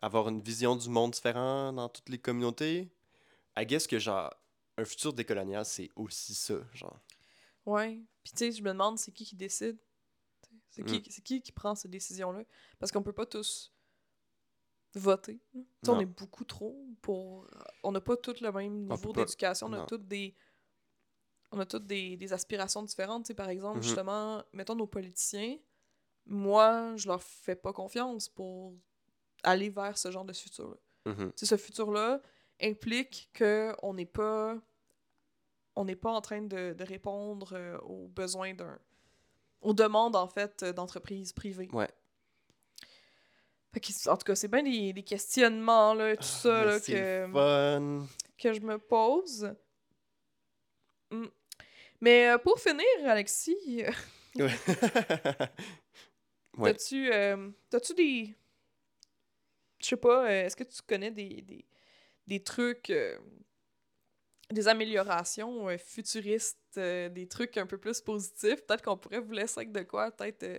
avoir 0.00 0.28
une 0.28 0.40
vision 0.40 0.76
du 0.76 0.88
monde 0.88 1.10
différent 1.12 1.72
dans 1.72 1.88
toutes 1.88 2.08
les 2.08 2.18
communautés. 2.18 2.90
I 3.56 3.66
guess 3.66 3.86
que 3.86 3.98
genre 3.98 4.32
un 4.78 4.84
futur 4.84 5.12
décolonial, 5.12 5.64
c'est 5.66 5.90
aussi 5.96 6.34
ça, 6.34 6.54
genre. 6.72 6.98
Ouais. 7.66 8.00
Puis 8.24 8.32
tu 8.32 8.38
sais, 8.38 8.52
je 8.52 8.62
me 8.62 8.70
demande 8.70 8.98
c'est 8.98 9.12
qui 9.12 9.24
qui 9.24 9.36
décide? 9.36 9.78
C'est 10.70 10.82
qui, 10.84 10.98
Mm. 10.98 11.02
c'est 11.10 11.22
qui 11.22 11.42
qui 11.42 11.52
prend 11.52 11.74
ces 11.74 11.88
décisions-là? 11.88 12.42
Parce 12.78 12.90
qu'on 12.90 13.02
peut 13.02 13.12
pas 13.12 13.26
tous 13.26 13.70
voter. 14.94 15.40
on 15.88 16.00
est 16.00 16.06
beaucoup 16.06 16.44
trop 16.44 16.86
pour... 17.00 17.46
On 17.82 17.92
n'a 17.92 18.00
pas 18.00 18.16
tous 18.16 18.40
le 18.40 18.52
même 18.52 18.86
niveau 18.86 19.12
d'éducation. 19.12 19.66
On 19.68 19.72
a 19.74 19.86
toutes 19.86 20.06
des... 20.06 20.34
On 21.50 21.58
a 21.60 21.66
toutes 21.66 21.86
des, 21.86 22.16
des 22.16 22.32
aspirations 22.32 22.82
différentes. 22.82 23.24
T'sais, 23.24 23.34
par 23.34 23.48
exemple, 23.50 23.78
Mhm. 23.78 23.82
justement, 23.82 24.42
mettons 24.54 24.74
nos 24.74 24.86
politiciens, 24.86 25.58
moi, 26.26 26.94
je 26.96 27.08
leur 27.08 27.22
fais 27.22 27.56
pas 27.56 27.72
confiance 27.72 28.28
pour 28.28 28.74
aller 29.42 29.70
vers 29.70 29.98
ce 29.98 30.10
genre 30.10 30.24
de 30.24 30.32
futur-là. 30.32 30.76
T'sais, 31.36 31.46
ce 31.46 31.56
futur-là 31.56 32.20
implique 32.60 33.28
que 33.32 33.74
on 33.82 33.94
n'est 33.94 34.06
pas 34.06 34.56
on 35.74 35.84
n'est 35.84 35.96
pas 35.96 36.10
en 36.10 36.20
train 36.20 36.42
de, 36.42 36.74
de 36.74 36.84
répondre 36.84 37.54
euh, 37.54 37.78
aux 37.78 38.06
besoins 38.08 38.54
d'un 38.54 38.78
aux 39.62 39.72
demandes 39.74 40.14
en 40.16 40.28
fait 40.28 40.62
euh, 40.62 40.72
d'entreprises 40.72 41.32
privées. 41.32 41.68
Ouais. 41.72 41.88
Fait 43.72 43.80
que, 43.80 44.08
en 44.10 44.16
tout 44.18 44.24
cas, 44.24 44.34
c'est 44.34 44.48
bien 44.48 44.62
des, 44.62 44.92
des 44.92 45.02
questionnements 45.02 45.94
là, 45.94 46.14
tout 46.16 46.22
ça 46.24 46.60
Ah, 46.60 46.64
là, 46.66 46.78
c'est 46.78 46.92
que, 46.92 47.28
fun. 47.32 48.06
que 48.38 48.52
je 48.52 48.60
me 48.60 48.78
pose. 48.78 49.54
Mm. 51.10 51.24
Mais 52.02 52.28
euh, 52.30 52.38
pour 52.38 52.58
finir, 52.60 52.84
Alexis, 53.06 53.82
Ouais. 54.36 54.50
Ouais. 56.56 56.72
t'as-tu 56.72 57.12
euh, 57.12 57.50
t'as-tu 57.70 57.94
des. 57.94 58.36
Je 59.80 59.86
sais 59.86 59.96
pas, 59.96 60.24
euh, 60.26 60.46
est-ce 60.46 60.54
que 60.56 60.64
tu 60.64 60.80
connais 60.86 61.10
des, 61.10 61.42
des, 61.42 61.64
des 62.26 62.42
trucs, 62.42 62.90
euh, 62.90 63.18
des 64.50 64.68
améliorations 64.68 65.66
futuristes, 65.78 66.58
des 66.76 67.26
trucs 67.28 67.56
un 67.56 67.66
peu 67.66 67.78
plus 67.78 68.00
positifs? 68.00 68.64
Peut-être 68.66 68.82
qu'on 68.84 68.96
pourrait 68.96 69.20
vous 69.20 69.32
laisser 69.32 69.60
avec 69.60 69.72
de 69.72 69.82
quoi, 69.82 70.10
peut-être. 70.12 70.58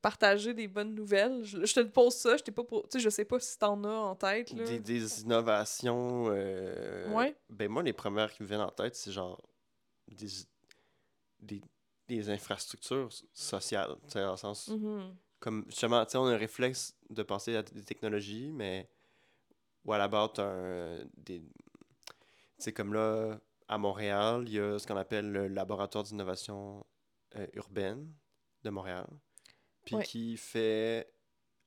partager 0.00 0.54
des 0.54 0.66
bonnes 0.66 0.92
nouvelles. 0.94 1.44
Je, 1.44 1.64
je 1.64 1.74
te 1.74 1.80
pose 1.82 2.14
ça, 2.16 2.36
je 2.36 2.42
t'ai 2.42 2.50
pas 2.50 2.64
pour... 2.64 2.84
Je 2.92 3.08
sais 3.08 3.24
pas 3.24 3.38
si 3.38 3.56
t'en 3.56 3.84
as 3.84 3.88
en 3.88 4.16
tête, 4.16 4.50
là. 4.52 4.64
Des, 4.64 4.80
des 4.80 5.20
innovations. 5.20 6.26
euh, 6.32 7.08
Ouais. 7.12 7.36
Ben, 7.48 7.68
moi, 7.68 7.84
les 7.84 7.92
premières 7.92 8.32
qui 8.32 8.42
me 8.42 8.48
viennent 8.48 8.60
en 8.60 8.70
tête, 8.72 8.96
c'est 8.96 9.12
genre 9.12 9.40
des, 10.08 10.26
des, 11.38 11.62
des 12.16 12.30
infrastructures 12.30 13.08
sociales. 13.32 13.96
Tu 14.04 14.12
sais, 14.12 14.20
dans 14.22 14.32
le 14.32 14.36
sens. 14.36 14.68
Mhm. 14.68 15.16
Comme, 15.40 15.64
justement, 15.68 16.04
tu 16.04 16.12
sais, 16.12 16.18
on 16.18 16.26
a 16.26 16.34
un 16.34 16.36
réflexe 16.36 16.96
de 17.10 17.22
penser 17.22 17.56
à 17.56 17.62
des 17.62 17.82
technologies, 17.82 18.50
mais. 18.52 18.88
Ou 19.84 19.92
à 19.92 19.98
la 19.98 20.08
base, 20.08 20.30
t'as 20.34 20.44
un. 20.44 20.98
Des... 21.16 21.40
Tu 21.40 21.44
sais, 22.58 22.72
comme 22.72 22.94
là, 22.94 23.38
à 23.68 23.78
Montréal, 23.78 24.44
il 24.46 24.54
y 24.54 24.60
a 24.60 24.78
ce 24.78 24.86
qu'on 24.86 24.96
appelle 24.96 25.30
le 25.32 25.48
laboratoire 25.48 26.04
d'innovation 26.04 26.84
euh, 27.36 27.46
urbaine 27.54 28.12
de 28.62 28.70
Montréal. 28.70 29.06
Puis 29.84 29.96
Ouais. 29.96 30.04
qui 30.04 30.36
fait, 30.36 31.12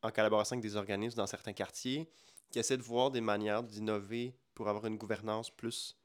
en 0.01 0.11
collaboration 0.11 0.53
avec 0.53 0.63
des 0.63 0.77
organismes 0.77 1.17
dans 1.17 1.27
certains 1.27 1.51
quartiers, 1.51 2.09
qui 2.49 2.59
essaie 2.59 2.77
de 2.77 2.83
voir 2.83 3.11
des 3.11 3.19
manières 3.21 3.63
d'innover 3.63 4.37
pour 4.53 4.69
avoir 4.69 4.85
une 4.85 4.97
gouvernance 4.97 5.49
plus 5.49 5.97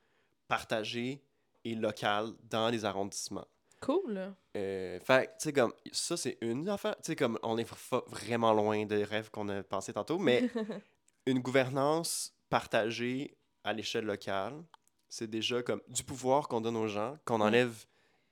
partagée 0.48 1.22
et 1.64 1.76
locale 1.76 2.32
dans 2.42 2.68
les 2.70 2.84
arrondissements. 2.84 3.46
Cool. 3.80 4.34
Euh, 4.56 5.00
fait 5.00 5.26
tu 5.38 5.44
sais, 5.44 5.52
comme, 5.52 5.72
ça, 5.92 6.16
c'est 6.16 6.36
une 6.42 6.68
affaire. 6.68 6.96
Tu 6.96 7.12
sais, 7.12 7.16
comme, 7.16 7.38
on 7.42 7.56
est 7.58 7.68
vraiment 8.08 8.52
loin 8.52 8.84
des 8.84 9.04
rêves 9.04 9.30
qu'on 9.30 9.48
a 9.48 9.62
pensé 9.62 9.92
tantôt, 9.92 10.18
mais 10.18 10.42
une 11.26 11.38
gouvernance 11.40 12.34
partagée 12.50 13.36
à 13.64 13.72
l'échelle 13.72 14.04
locale, 14.04 14.62
c'est 15.08 15.28
déjà 15.28 15.62
comme 15.62 15.80
du 15.88 16.02
pouvoir 16.04 16.46
qu'on 16.48 16.60
donne 16.60 16.76
aux 16.76 16.88
gens, 16.88 17.16
qu'on 17.24 17.38
Mm. 17.38 17.42
enlève 17.42 17.84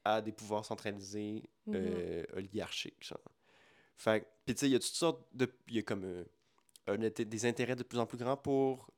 à 0.05 0.21
des 0.21 0.33
pouvoirs 0.33 0.65
centralisés, 0.65 1.43
Mhm. 1.67 1.75
euh, 1.77 2.25
oligarchiques. 2.35 3.05
genre. 3.05 3.19
Fait 3.97 4.27
puis 4.47 4.55
tu 4.55 4.61
sais, 4.61 4.67
il 4.69 4.73
y 4.73 4.77
a 4.77 4.79
toutes 4.79 4.89
sortes 4.95 5.27
de. 5.35 5.53
Il 5.69 5.75
y 5.77 5.79
a 5.81 5.83
comme 5.83 6.05
euh, 6.05 6.25
un 6.87 6.97
des 6.99 7.47
intérêts 7.47 7.77
de 7.77 7.83
plus 7.83 7.99
en 7.99 8.07
plus 8.07 8.17
grands 8.17 8.37
pour 8.37 8.91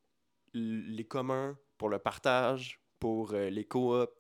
les 0.53 1.05
communs, 1.05 1.59
pour 1.79 1.89
le 1.89 1.99
partage, 1.99 2.81
pour 3.01 3.33
euh, 3.33 3.51
les 3.51 3.65
coops. 3.65 4.13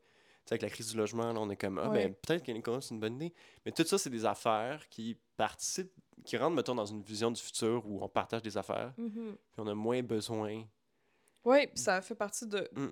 Avec 0.51 0.63
la 0.63 0.69
crise 0.71 0.91
du 0.91 0.97
logement, 0.97 1.33
là, 1.33 1.41
on 1.41 1.49
est 1.51 1.57
comme, 1.57 1.79
ah, 1.79 1.89
Ouais. 1.89 2.09
ben, 2.09 2.15
peut-être 2.15 2.45
que 2.45 2.53
coops, 2.61 2.87
c'est 2.87 2.95
une 2.95 3.01
bonne 3.01 3.15
idée. 3.17 3.33
Mais 3.65 3.73
tout 3.73 3.85
ça, 3.85 3.99
c'est 3.99 4.11
des 4.11 4.25
affaires 4.25 4.89
qui 4.89 5.17
participent, 5.37 5.93
qui 6.25 6.37
rentrent, 6.37 6.57
mettons, 6.57 6.75
dans 6.75 6.87
une 6.87 7.03
vision 7.03 7.31
du 7.31 7.41
futur 7.41 7.87
où 7.87 8.03
on 8.03 8.09
partage 8.09 8.43
des 8.43 8.57
affaires, 8.59 8.93
Mhm. 8.99 9.37
puis 9.53 9.59
on 9.59 9.67
a 9.69 9.75
moins 9.75 10.03
besoin. 10.03 10.65
Oui, 11.45 11.67
puis 11.69 11.79
ça 11.79 12.01
fait 12.03 12.15
partie 12.15 12.47
de 12.47 12.69
Mm. 12.75 12.89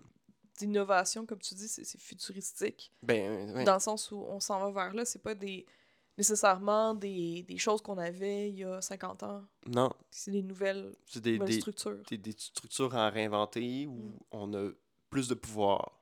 d'innovation, 0.59 1.27
comme 1.27 1.39
tu 1.41 1.55
dis, 1.55 1.69
c'est 1.69 2.01
futuristique. 2.01 2.93
Ben, 3.03 3.53
ouais. 3.55 3.65
Dans 3.65 3.75
le 3.75 3.81
sens 3.81 4.11
où 4.11 4.17
on 4.29 4.41
s'en 4.41 4.59
va 4.61 4.71
vers 4.71 4.95
là, 4.95 5.05
c'est 5.05 5.23
pas 5.23 5.35
des 5.35 5.67
nécessairement 6.17 6.95
des, 6.95 7.43
des 7.45 7.59
choses 7.59 7.81
qu'on 7.81 7.97
avait 7.99 8.51
il 8.51 8.57
y 8.59 8.65
a 8.65 8.81
50 8.81 9.23
ans. 9.23 9.45
Non, 9.67 9.91
C'est 10.11 10.33
des 10.33 10.43
nouvelles, 10.43 10.97
des, 11.15 11.35
nouvelles 11.39 11.47
des, 11.55 11.61
structures. 11.61 12.03
des, 12.09 12.19
des 12.19 12.33
structures 12.37 12.93
à 12.97 13.09
réinventer 13.09 13.87
où 13.87 13.93
Mm. 13.93 14.19
on 14.33 14.55
a 14.55 14.71
plus 15.11 15.29
de 15.29 15.35
pouvoir. 15.35 15.98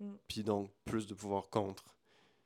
Mm. 0.00 0.14
Puis 0.28 0.42
donc, 0.44 0.70
plus 0.84 1.06
de 1.06 1.14
pouvoir 1.14 1.48
contre. 1.50 1.84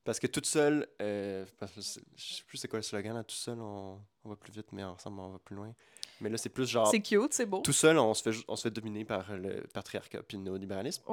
Parce 0.05 0.19
que 0.19 0.27
toute 0.27 0.47
seule, 0.47 0.89
euh, 1.01 1.47
parce 1.59 1.73
que 1.73 1.81
c'est- 1.81 2.03
je 2.17 2.35
sais 2.35 2.43
plus 2.45 2.59
c'est 2.59 2.67
quoi 2.69 2.79
le 2.81 2.83
slogan, 2.83 3.15
là, 3.15 3.23
tout 3.23 3.37
seul 3.37 3.61
on, 3.61 4.01
on 4.25 4.29
va 4.29 4.37
plus 4.37 4.53
vite, 4.53 4.73
mais 4.73 4.83
ensemble 4.83 5.21
on 5.21 5.29
va 5.31 5.39
plus 5.39 5.55
loin. 5.55 5.73
Mais 6.21 6.29
là, 6.29 6.37
c'est 6.39 6.49
plus 6.49 6.67
genre, 6.67 6.89
C'est 6.89 7.01
cute, 7.01 7.33
c'est 7.33 7.47
beau. 7.47 7.61
tout 7.61 7.73
seul 7.73 7.99
on 7.99 8.13
se 8.15 8.23
fait, 8.23 8.45
on 8.49 8.57
se 8.57 8.63
fait 8.63 8.71
dominer 8.71 9.05
par 9.05 9.33
le 9.37 9.63
patriarcat 9.73 10.23
puis 10.25 10.37
le 10.39 10.43
néolibéralisme. 10.45 11.05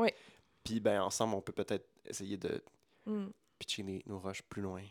Puis 0.64 0.80
ben, 0.80 1.02
ensemble, 1.02 1.36
on 1.36 1.42
peut 1.42 1.54
peut-être 1.54 1.88
essayer 2.06 2.38
de 2.38 2.64
Mm. 3.06 3.28
pitcher 3.60 3.84
les- 3.84 4.04
nos 4.08 4.20
roches 4.20 4.42
plus 4.44 4.62
loin. 4.62 4.82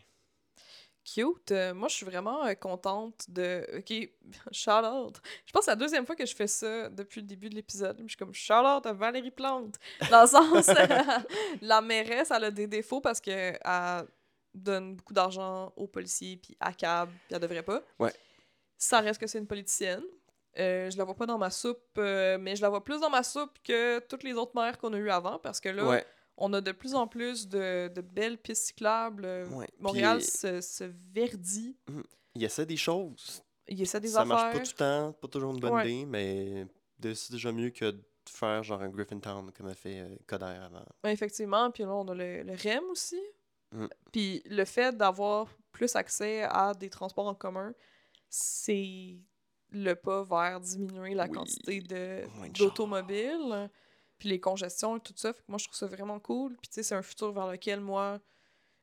Cute. 1.13 1.51
Euh, 1.51 1.73
moi, 1.73 1.87
je 1.87 1.95
suis 1.95 2.05
vraiment 2.05 2.45
euh, 2.45 2.53
contente 2.53 3.25
de. 3.29 3.65
Ok, 3.77 4.09
shout 4.51 4.71
out. 4.71 5.19
Je 5.45 5.51
pense 5.51 5.61
que 5.61 5.65
c'est 5.65 5.71
la 5.71 5.75
deuxième 5.75 6.05
fois 6.05 6.15
que 6.15 6.25
je 6.25 6.35
fais 6.35 6.47
ça 6.47 6.89
depuis 6.89 7.21
le 7.21 7.27
début 7.27 7.49
de 7.49 7.55
l'épisode. 7.55 7.97
Je 8.01 8.07
suis 8.07 8.17
comme 8.17 8.33
shout 8.33 8.53
out 8.53 8.85
à 8.85 8.93
Valérie 8.93 9.31
Plante. 9.31 9.75
Dans 10.11 10.21
le 10.21 10.27
sens, 10.27 10.69
la 11.61 11.81
mairesse, 11.81 12.31
elle 12.31 12.43
a 12.45 12.51
des 12.51 12.67
défauts 12.67 13.01
parce 13.01 13.19
qu'elle 13.19 13.57
donne 14.53 14.95
beaucoup 14.95 15.13
d'argent 15.13 15.71
aux 15.75 15.87
policiers 15.87 16.37
puis 16.37 16.57
à 16.59 16.73
CAB, 16.73 17.09
puis 17.09 17.35
elle 17.35 17.39
devrait 17.39 17.63
pas. 17.63 17.81
Ouais. 17.97 18.13
Ça 18.77 18.99
reste 18.99 19.19
que 19.19 19.27
c'est 19.27 19.39
une 19.39 19.47
politicienne. 19.47 20.03
Euh, 20.57 20.89
je 20.89 20.97
la 20.97 21.03
vois 21.03 21.15
pas 21.15 21.25
dans 21.25 21.37
ma 21.37 21.51
soupe, 21.51 21.83
euh, 21.97 22.37
mais 22.39 22.55
je 22.55 22.61
la 22.61 22.69
vois 22.69 22.83
plus 22.83 22.99
dans 22.99 23.09
ma 23.09 23.23
soupe 23.23 23.57
que 23.63 23.99
toutes 23.99 24.23
les 24.23 24.33
autres 24.33 24.51
maires 24.55 24.77
qu'on 24.77 24.93
a 24.93 24.97
eues 24.97 25.09
avant 25.09 25.37
parce 25.37 25.59
que 25.59 25.69
là, 25.69 25.85
ouais. 25.85 26.05
On 26.39 26.51
a 26.53 26.61
de 26.61 26.71
plus 26.71 26.95
en 26.95 27.05
plus 27.07 27.47
de, 27.47 27.89
de 27.89 28.01
belles 28.01 28.37
pistes 28.37 28.67
cyclables. 28.67 29.25
Euh, 29.25 29.47
Ouais. 29.49 29.67
Montréal 29.79 30.17
Puis, 30.19 30.27
se, 30.27 30.61
se 30.61 30.83
verdit. 31.13 31.77
Il 32.35 32.43
essaie 32.43 32.65
des 32.65 32.77
choses. 32.77 33.43
Il 33.67 33.79
essaie 33.81 33.99
des 33.99 34.07
ça 34.09 34.21
affaires. 34.21 34.27
marche 34.35 34.53
pas 34.53 34.59
tout 34.63 34.71
le 34.71 34.77
temps, 34.77 35.13
pas 35.13 35.27
toujours 35.27 35.53
une 35.53 35.59
bonne 35.59 35.73
Ouais. 35.73 35.91
idée, 35.91 36.05
mais 36.05 36.65
c'est 37.13 37.31
déjà 37.31 37.51
mieux 37.51 37.69
que 37.69 37.91
de 37.91 38.03
faire 38.29 38.63
genre 38.63 38.81
un 38.81 38.89
Griffintown 38.89 39.51
comme 39.51 39.67
a 39.67 39.73
fait 39.75 39.99
euh, 39.99 40.15
Coder 40.27 40.45
avant. 40.45 40.85
Ouais, 41.03 41.13
effectivement. 41.13 41.69
Puis 41.71 41.83
là, 41.83 41.93
on 41.93 42.07
a 42.07 42.15
le, 42.15 42.43
le 42.43 42.53
REM 42.53 42.83
aussi. 42.89 43.19
Mm. 43.71 43.85
Puis 44.11 44.41
le 44.45 44.65
fait 44.65 44.95
d'avoir 44.97 45.47
plus 45.71 45.95
accès 45.95 46.41
à 46.43 46.73
des 46.73 46.89
transports 46.89 47.27
en 47.27 47.35
commun, 47.35 47.73
c'est 48.29 49.17
le 49.71 49.93
pas 49.93 50.23
vers 50.23 50.59
diminuer 50.59 51.13
la 51.13 51.25
Oui. 51.25 51.31
quantité 51.31 51.79
de 51.81 52.23
d'automobiles, 52.57 53.69
puis 54.19 54.29
les 54.29 54.39
congestions 54.39 54.97
et 54.97 54.99
tout 54.99 55.13
ça. 55.15 55.33
Fait 55.33 55.39
que 55.41 55.45
moi, 55.49 55.57
je 55.57 55.65
trouve 55.65 55.77
ça 55.77 55.87
vraiment 55.87 56.19
cool. 56.19 56.55
Puis 56.57 56.67
tu 56.69 56.75
sais, 56.75 56.83
c'est 56.83 56.95
un 56.95 57.01
futur 57.01 57.31
vers 57.31 57.47
lequel 57.47 57.79
moi, 57.79 58.19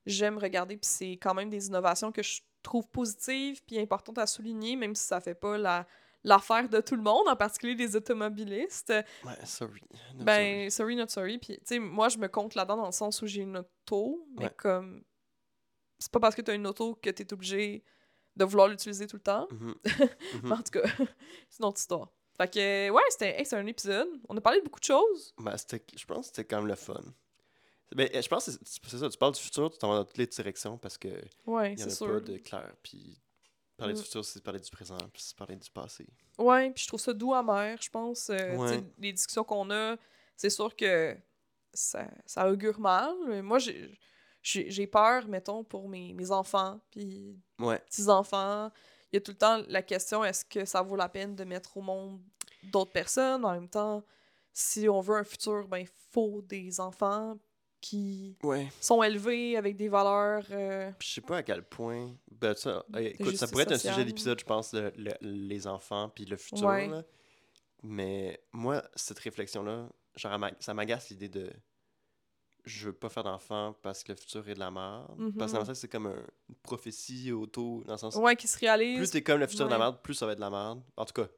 j'aime 0.06 0.38
regarder. 0.38 0.76
Puis 0.76 0.88
c'est 0.90 1.12
quand 1.12 1.34
même 1.34 1.50
des 1.50 1.66
innovations 1.68 2.10
que 2.12 2.22
je 2.22 2.40
trouve 2.62 2.88
positives 2.88 3.62
puis 3.64 3.78
importantes 3.78 4.18
à 4.18 4.26
souligner, 4.26 4.74
même 4.76 4.94
si 4.94 5.06
ça 5.06 5.20
fait 5.20 5.34
pas 5.34 5.56
la 5.58 5.86
l'affaire 6.24 6.68
de 6.68 6.80
tout 6.80 6.96
le 6.96 7.02
monde, 7.02 7.28
en 7.28 7.36
particulier 7.36 7.76
des 7.76 7.94
automobilistes. 7.94 8.92
Ouais, 9.24 9.36
sorry. 9.44 9.80
Not 10.16 10.24
Ben, 10.24 10.68
sorry, 10.70 10.96
not 10.96 11.06
sorry. 11.06 11.38
Puis, 11.38 11.56
tu 11.58 11.62
sais, 11.66 11.78
moi, 11.78 12.08
je 12.08 12.18
me 12.18 12.26
compte 12.26 12.56
là-dedans 12.56 12.78
dans 12.78 12.86
le 12.86 12.90
sens 12.92 13.22
où 13.22 13.28
j'ai 13.28 13.42
une 13.42 13.58
auto, 13.58 14.26
mais 14.36 14.46
Ouais. 14.46 14.54
comme. 14.56 15.04
C'est 16.00 16.10
pas 16.10 16.18
parce 16.18 16.34
que 16.34 16.42
t'as 16.42 16.54
une 16.56 16.66
auto 16.66 16.96
que 16.96 17.10
t'es 17.10 17.32
obligé 17.32 17.84
de 18.34 18.44
vouloir 18.44 18.66
l'utiliser 18.66 19.06
tout 19.06 19.16
le 19.16 19.22
temps. 19.22 19.46
Mais 19.52 19.84
en 20.52 20.56
tout 20.62 20.72
cas, 20.72 20.82
c'est 21.48 21.60
une 21.60 21.66
autre 21.66 21.78
histoire. 21.78 22.12
Fait 22.36 22.52
que, 22.52 22.90
ouais, 22.90 23.02
c'était 23.10 23.40
hey, 23.40 23.46
un 23.52 23.66
épisode. 23.66 24.08
On 24.28 24.36
a 24.36 24.40
parlé 24.40 24.58
de 24.60 24.64
beaucoup 24.64 24.80
de 24.80 24.84
choses. 24.84 25.34
Ben, 25.38 25.56
c'était- 25.56 25.82
je 25.96 26.04
pense 26.04 26.30
que 26.30 26.36
c'était 26.36 26.44
quand 26.44 26.58
même 26.58 26.66
le 26.66 26.74
fun. 26.74 27.00
Ben, 27.94 28.08
je 28.12 28.28
pense 28.28 28.46
que 28.46 28.52
c'est 28.64 28.98
ça, 28.98 29.08
tu 29.08 29.16
parles 29.16 29.32
du 29.34 29.40
futur, 29.40 29.70
tu 29.70 29.78
t'en 29.78 29.88
vas 29.90 29.98
dans 29.98 30.04
toutes 30.04 30.18
les 30.18 30.26
directions 30.26 30.76
parce 30.76 30.98
que 30.98 31.08
Ouais, 31.46 31.72
il 31.74 31.80
y 31.80 31.84
en 31.84 31.86
a 31.86 31.90
sûr. 31.90 32.06
pas 32.08 32.20
de 32.20 32.36
clair. 32.38 32.74
Puis 32.82 33.20
parler 33.76 33.94
Mm. 33.94 33.96
du 33.98 34.02
futur, 34.02 34.24
c'est 34.24 34.42
parler 34.42 34.60
du 34.60 34.70
présent, 34.70 34.98
puis 35.12 35.22
c'est 35.22 35.36
parler 35.36 35.56
du 35.56 35.70
passé. 35.70 36.06
Ouais, 36.38 36.70
puis 36.72 36.82
je 36.82 36.88
trouve 36.88 37.00
ça 37.00 37.12
doux 37.12 37.32
amer, 37.32 37.78
je 37.80 37.88
pense. 37.90 38.28
Euh, 38.30 38.56
Ouais. 38.56 38.82
Les 38.98 39.12
discussions 39.12 39.44
qu'on 39.44 39.70
a, 39.70 39.96
c'est 40.36 40.50
sûr 40.50 40.74
que 40.76 41.16
ça, 41.72 42.06
ça 42.26 42.50
augure 42.50 42.80
mal. 42.80 43.14
Mais 43.28 43.40
moi, 43.40 43.58
j'ai 43.58 44.86
peur, 44.88 45.28
mettons, 45.28 45.62
pour 45.64 45.88
mes, 45.88 46.12
mes 46.12 46.30
enfants, 46.32 46.80
puis 46.90 47.38
Ouais. 47.60 47.78
petits-enfants. 47.78 48.70
Il 49.12 49.16
y 49.16 49.18
a 49.18 49.20
tout 49.20 49.30
le 49.32 49.38
temps 49.38 49.62
la 49.68 49.82
question 49.82 50.24
est-ce 50.24 50.44
que 50.44 50.64
ça 50.64 50.82
vaut 50.82 50.96
la 50.96 51.08
peine 51.08 51.34
de 51.36 51.44
mettre 51.44 51.76
au 51.76 51.80
monde 51.82 52.20
d'autres 52.64 52.92
personnes? 52.92 53.44
En 53.44 53.52
même 53.52 53.68
temps, 53.68 54.02
si 54.52 54.88
on 54.88 55.00
veut 55.00 55.16
un 55.16 55.24
futur, 55.24 55.68
ben 55.68 55.78
il 55.78 55.88
faut 56.12 56.42
des 56.42 56.80
enfants 56.80 57.36
qui 57.80 58.36
Ouais. 58.42 58.68
sont 58.80 59.02
élevés 59.02 59.56
avec 59.56 59.76
des 59.76 59.88
valeurs. 59.88 60.44
euh, 60.50 60.90
je 61.00 61.06
sais 61.08 61.20
pas 61.20 61.36
à 61.38 61.42
quel 61.42 61.62
point. 61.62 62.14
Ben, 62.30 62.54
ça, 62.56 62.84
hey, 62.94 63.08
écoute, 63.08 63.36
ça 63.36 63.46
pourrait 63.46 63.62
être 63.64 63.72
un 63.72 63.78
sujet 63.78 64.04
d'épisode, 64.04 64.40
je 64.40 64.44
pense, 64.44 64.72
le- 64.72 64.92
le- 64.96 65.14
les 65.20 65.66
enfants 65.66 66.08
puis 66.08 66.24
le 66.24 66.36
futur. 66.36 66.66
Ouais. 66.66 66.88
là. 66.88 67.02
Mais 67.82 68.40
moi, 68.52 68.82
cette 68.96 69.18
réflexion-là, 69.20 69.88
genre, 70.16 70.38
ça 70.58 70.74
m'agace 70.74 71.10
l'idée 71.10 71.28
de. 71.28 71.52
Je 72.66 72.86
veux 72.86 72.92
pas 72.92 73.08
faire 73.08 73.22
d'enfants 73.22 73.74
parce 73.80 74.02
que 74.02 74.12
le 74.12 74.18
futur 74.18 74.46
est 74.48 74.54
de 74.54 74.58
la 74.58 74.70
merde. 74.70 75.06
Parce 75.38 75.52
que 75.52 75.56
dans 75.56 75.60
Mhm. 75.60 75.60
le 75.60 75.66
sens, 75.66 75.78
c'est 75.78 75.88
comme 75.88 76.06
un- 76.06 76.22
une 76.48 76.54
prophétie 76.62 77.30
auto. 77.32 77.82
Dans 77.86 77.92
le 77.92 77.98
sens. 77.98 78.16
Ouais, 78.16 78.34
qui 78.36 78.48
se 78.48 78.58
réalisent. 78.58 78.98
Plus 78.98 79.10
t'es 79.10 79.22
comme 79.22 79.38
le 79.40 79.46
futur 79.46 79.66
de 79.66 79.70
la 79.70 79.76
Ouais. 79.76 79.82
merde, 79.84 79.98
plus 80.02 80.14
ça 80.14 80.26
va 80.26 80.32
être 80.32 80.38
de 80.38 80.42
la 80.44 80.50
merde. 80.50 80.82
En 80.96 81.04
tout 81.04 81.14
cas, 81.14 81.28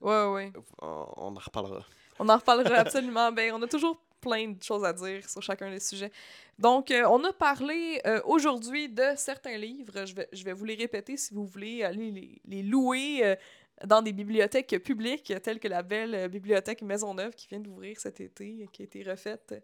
Ouais, 0.00 0.24
ouais. 0.32 0.52
on, 0.80 1.06
on 1.16 1.36
en 1.36 1.40
reparlera. 1.40 1.84
On 2.18 2.28
en 2.28 2.36
reparlera 2.36 2.74
absolument. 3.12 3.30
Ben, 3.32 3.52
on 3.52 3.60
a 3.62 3.66
toujours 3.68 4.00
plein 4.20 4.48
de 4.48 4.62
choses 4.62 4.84
à 4.84 4.92
dire 4.92 5.28
sur 5.28 5.40
chacun 5.42 5.70
des 5.70 5.78
sujets. 5.78 6.10
Donc, 6.58 6.90
euh, 6.90 7.04
on 7.08 7.22
a 7.22 7.32
parlé 7.32 8.00
euh, 8.04 8.20
aujourd'hui 8.24 8.88
de 8.88 9.04
certains 9.16 9.56
livres. 9.56 10.04
Je 10.06 10.14
vais, 10.14 10.28
je 10.32 10.42
vais 10.42 10.52
vous 10.52 10.64
les 10.64 10.74
répéter 10.74 11.16
si 11.16 11.32
vous 11.34 11.46
voulez 11.46 11.84
aller 11.84 12.10
les, 12.10 12.40
les 12.44 12.62
louer 12.64 13.20
euh, 13.24 13.36
dans 13.84 14.02
des 14.02 14.12
bibliothèques 14.12 14.82
publiques, 14.82 15.32
telles 15.42 15.60
que 15.60 15.68
la 15.68 15.82
belle 15.82 16.14
euh, 16.14 16.28
bibliothèque 16.28 16.82
Maisonneuve 16.82 17.34
qui 17.34 17.46
vient 17.48 17.60
d'ouvrir 17.60 17.98
cet 18.00 18.20
été, 18.20 18.68
qui 18.72 18.82
a 18.82 18.84
été 18.84 19.02
refaite 19.02 19.54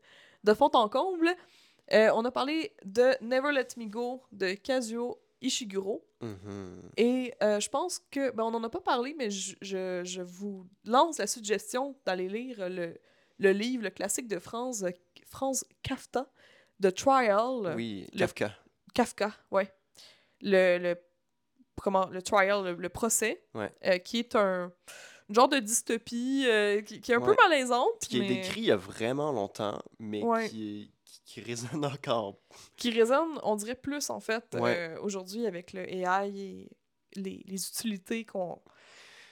de 0.45 0.55
fond 0.55 0.71
en 0.75 0.89
comble. 0.89 1.31
Euh, 1.93 2.11
on 2.15 2.25
a 2.25 2.31
parlé 2.31 2.73
de 2.85 3.13
Never 3.23 3.53
Let 3.53 3.69
Me 3.77 3.87
Go 3.87 4.23
de 4.33 4.55
Kazuo 4.55 5.19
Ishiguro. 5.43 6.07
Mhm. 6.21 6.81
Et 6.97 7.35
euh, 7.43 7.61
je 7.61 7.69
pense 7.69 7.99
que, 8.11 8.31
ben, 8.31 8.45
on 8.45 8.51
n'en 8.53 8.63
a 8.65 8.71
pas 8.71 8.81
parlé, 8.81 9.15
mais 9.19 9.31
je, 9.31 9.55
je, 9.61 10.03
je 10.05 10.23
vous 10.23 10.67
lance 10.85 11.19
la 11.19 11.27
suggestion 11.27 11.95
d'aller 12.07 12.29
lire 12.29 12.69
le, 12.71 12.97
le 13.39 13.51
livre, 13.53 13.83
le 13.83 13.91
classique 13.91 14.29
de 14.29 14.39
Franz, 14.39 14.87
Franz 15.27 15.67
Kafka, 15.83 16.27
The 16.83 16.95
Trial. 16.95 17.75
Oui, 17.77 18.07
le- 18.13 18.19
Kafka. 18.21 18.53
Kafka, 18.95 19.33
ouais. 19.51 19.71
Le, 20.41 20.79
le, 20.79 20.97
comment, 21.77 22.07
le 22.09 22.23
trial, 22.23 22.65
le, 22.65 22.73
le 22.75 22.89
procès, 22.89 23.43
Ouais. 23.55 23.73
euh, 23.87 23.99
qui 23.99 24.19
est 24.19 24.35
un 24.37 24.73
genre 25.31 25.49
de 25.49 25.59
dystopie 25.59 26.45
euh, 26.47 26.83
qui, 26.83 27.01
qui 27.01 27.13
est 27.13 27.15
un 27.15 27.21
peu 27.21 27.35
malaisante, 27.49 27.99
Qui 28.09 28.21
est 28.23 28.27
décrit 28.27 28.61
il 28.61 28.67
y 28.67 28.71
a 28.71 28.77
vraiment 28.77 29.33
longtemps, 29.33 29.81
mais 29.99 30.23
Ouais. 30.23 30.49
qui, 30.49 30.83
est- 30.83 30.91
qui, 31.05 31.21
qui 31.25 31.41
résonne 31.41 31.85
encore. 31.85 32.37
qui 32.77 32.91
résonne, 32.91 33.39
on 33.43 33.57
dirait, 33.57 33.75
plus, 33.75 34.11
en 34.11 34.21
fait, 34.21 34.45
euh, 34.55 34.99
aujourd'hui 35.01 35.47
avec 35.47 35.73
le 35.73 35.89
AI 35.91 36.29
et 36.39 36.71
les, 37.17 37.43
les 37.47 37.69
utilités 37.69 38.25
qu'on 38.25 38.61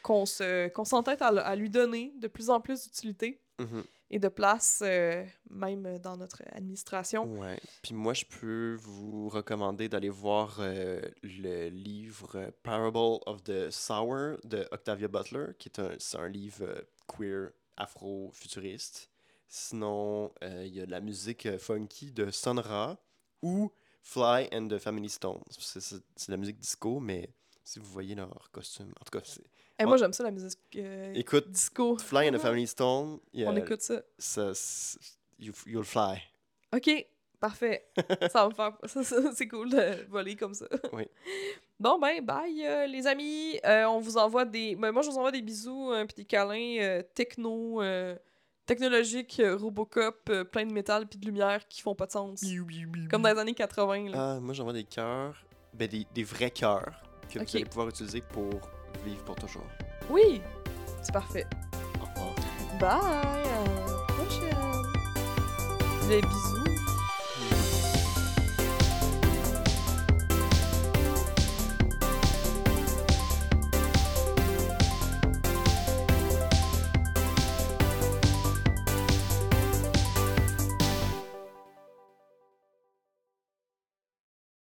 qu'on 0.03 0.26
se 0.26 0.66
qu'on 0.68 0.84
s'entête 0.84 1.22
à, 1.22 1.28
à 1.28 1.55
lui 1.55 1.70
donner, 1.70 2.12
de 2.16 2.26
plus 2.26 2.51
en 2.51 2.61
plus 2.61 2.82
d'utilité 2.82 3.40
Mhm. 3.61 3.84
Et 4.12 4.18
de 4.18 4.28
place, 4.28 4.82
euh, 4.84 5.24
même 5.48 5.98
dans 5.98 6.18
notre 6.18 6.42
administration. 6.52 7.24
Ouais. 7.24 7.58
Puis 7.82 7.94
moi, 7.94 8.12
je 8.12 8.26
peux 8.26 8.76
vous 8.78 9.30
recommander 9.30 9.88
d'aller 9.88 10.10
voir 10.10 10.58
euh, 10.60 11.00
le 11.22 11.70
livre 11.70 12.52
Parable 12.62 13.20
of 13.24 13.42
the 13.42 13.70
Sour 13.70 14.36
de 14.44 14.68
Octavia 14.70 15.08
Butler, 15.08 15.54
qui 15.58 15.70
est 15.70 15.78
un, 15.80 15.94
c'est 15.98 16.18
un 16.18 16.28
livre 16.28 16.62
euh, 16.62 16.82
queer 17.08 17.52
afro-futuriste. 17.78 19.08
Sinon, 19.48 20.32
il 20.42 20.74
y 20.74 20.80
a 20.80 20.86
de 20.86 20.90
la 20.90 21.00
musique 21.00 21.58
funky 21.58 22.10
de 22.10 22.30
Sun 22.30 22.58
Ra 22.58 22.96
ou 23.42 23.70
Fly 24.02 24.48
and 24.52 24.68
the 24.68 24.78
Family 24.78 25.10
Stones. 25.10 25.42
C'est 25.58 25.96
de 25.96 26.02
la 26.28 26.38
musique 26.38 26.58
disco, 26.58 27.00
mais 27.00 27.28
si 27.62 27.78
vous 27.78 27.84
voyez 27.86 28.14
leur 28.14 28.50
costume, 28.50 28.92
en 28.98 29.04
tout 29.04 29.18
cas, 29.18 29.24
c'est... 29.24 29.44
Et 29.82 29.86
moi, 29.86 29.96
j'aime 29.96 30.12
ça, 30.12 30.22
la 30.24 30.30
musique 30.30 30.58
euh, 30.76 31.12
Écoute, 31.14 31.50
disco. 31.50 31.96
Fly 31.98 32.28
and 32.28 32.32
the 32.32 32.38
Family 32.38 32.66
Stone, 32.66 33.18
On 33.34 33.56
écoute 33.56 33.80
ça. 33.82 34.02
you- 35.38 35.52
you'll 35.66 35.84
fly. 35.84 36.18
OK, 36.74 37.06
parfait. 37.40 37.86
ça 38.30 38.42
va 38.44 38.48
me 38.48 38.54
faire... 38.54 38.72
ça, 38.84 39.02
ça, 39.02 39.16
c'est 39.34 39.48
cool 39.48 39.70
de 39.70 40.06
voler 40.08 40.36
comme 40.36 40.54
ça. 40.54 40.66
Oui. 40.92 41.04
Bon, 41.78 41.98
ben, 41.98 42.24
bye, 42.24 42.64
euh, 42.64 42.86
les 42.86 43.06
amis. 43.06 43.58
Euh, 43.66 43.84
on 43.86 43.98
vous 43.98 44.16
envoie 44.16 44.44
des... 44.44 44.76
Ben, 44.76 44.92
moi, 44.92 45.02
je 45.02 45.10
vous 45.10 45.18
envoie 45.18 45.32
des 45.32 45.42
bisous 45.42 45.90
euh, 45.92 46.04
puis 46.06 46.14
des 46.14 46.24
câlins 46.24 47.00
techno, 47.14 47.82
technologiques, 48.66 49.40
euh, 49.40 49.56
Robocop, 49.56 50.30
plein 50.52 50.64
de 50.66 50.72
métal 50.72 51.06
puis 51.06 51.18
de 51.18 51.26
lumière 51.26 51.66
qui 51.68 51.82
font 51.82 51.94
pas 51.94 52.06
de 52.06 52.12
sens. 52.12 52.42
Comme 53.10 53.22
dans 53.22 53.32
les 53.32 53.38
années 53.38 53.54
80, 53.54 54.10
là. 54.10 54.34
Ah, 54.36 54.40
moi 54.40 54.54
j'envoie 54.54 54.72
des 54.72 54.84
cœurs, 54.84 55.44
ben 55.74 55.88
des, 55.88 56.06
des 56.14 56.22
vrais 56.24 56.50
cœurs 56.52 57.02
que 57.28 57.40
Ok. 57.40 57.48
vous 57.48 57.56
allez 57.56 57.64
pouvoir 57.64 57.88
utiliser 57.88 58.20
pour 58.20 58.48
vivre 59.05 59.22
pour 59.24 59.36
toujours. 59.36 59.66
Oui! 60.11 60.43
C'est 61.03 61.12
parfait. 61.12 61.47
Au 62.01 62.07
revoir. 62.07 62.34
Bye! 62.80 63.47
À 63.47 63.64
la 63.88 64.14
prochaine! 64.14 64.57
Les 66.09 66.20
bisous! 66.20 66.91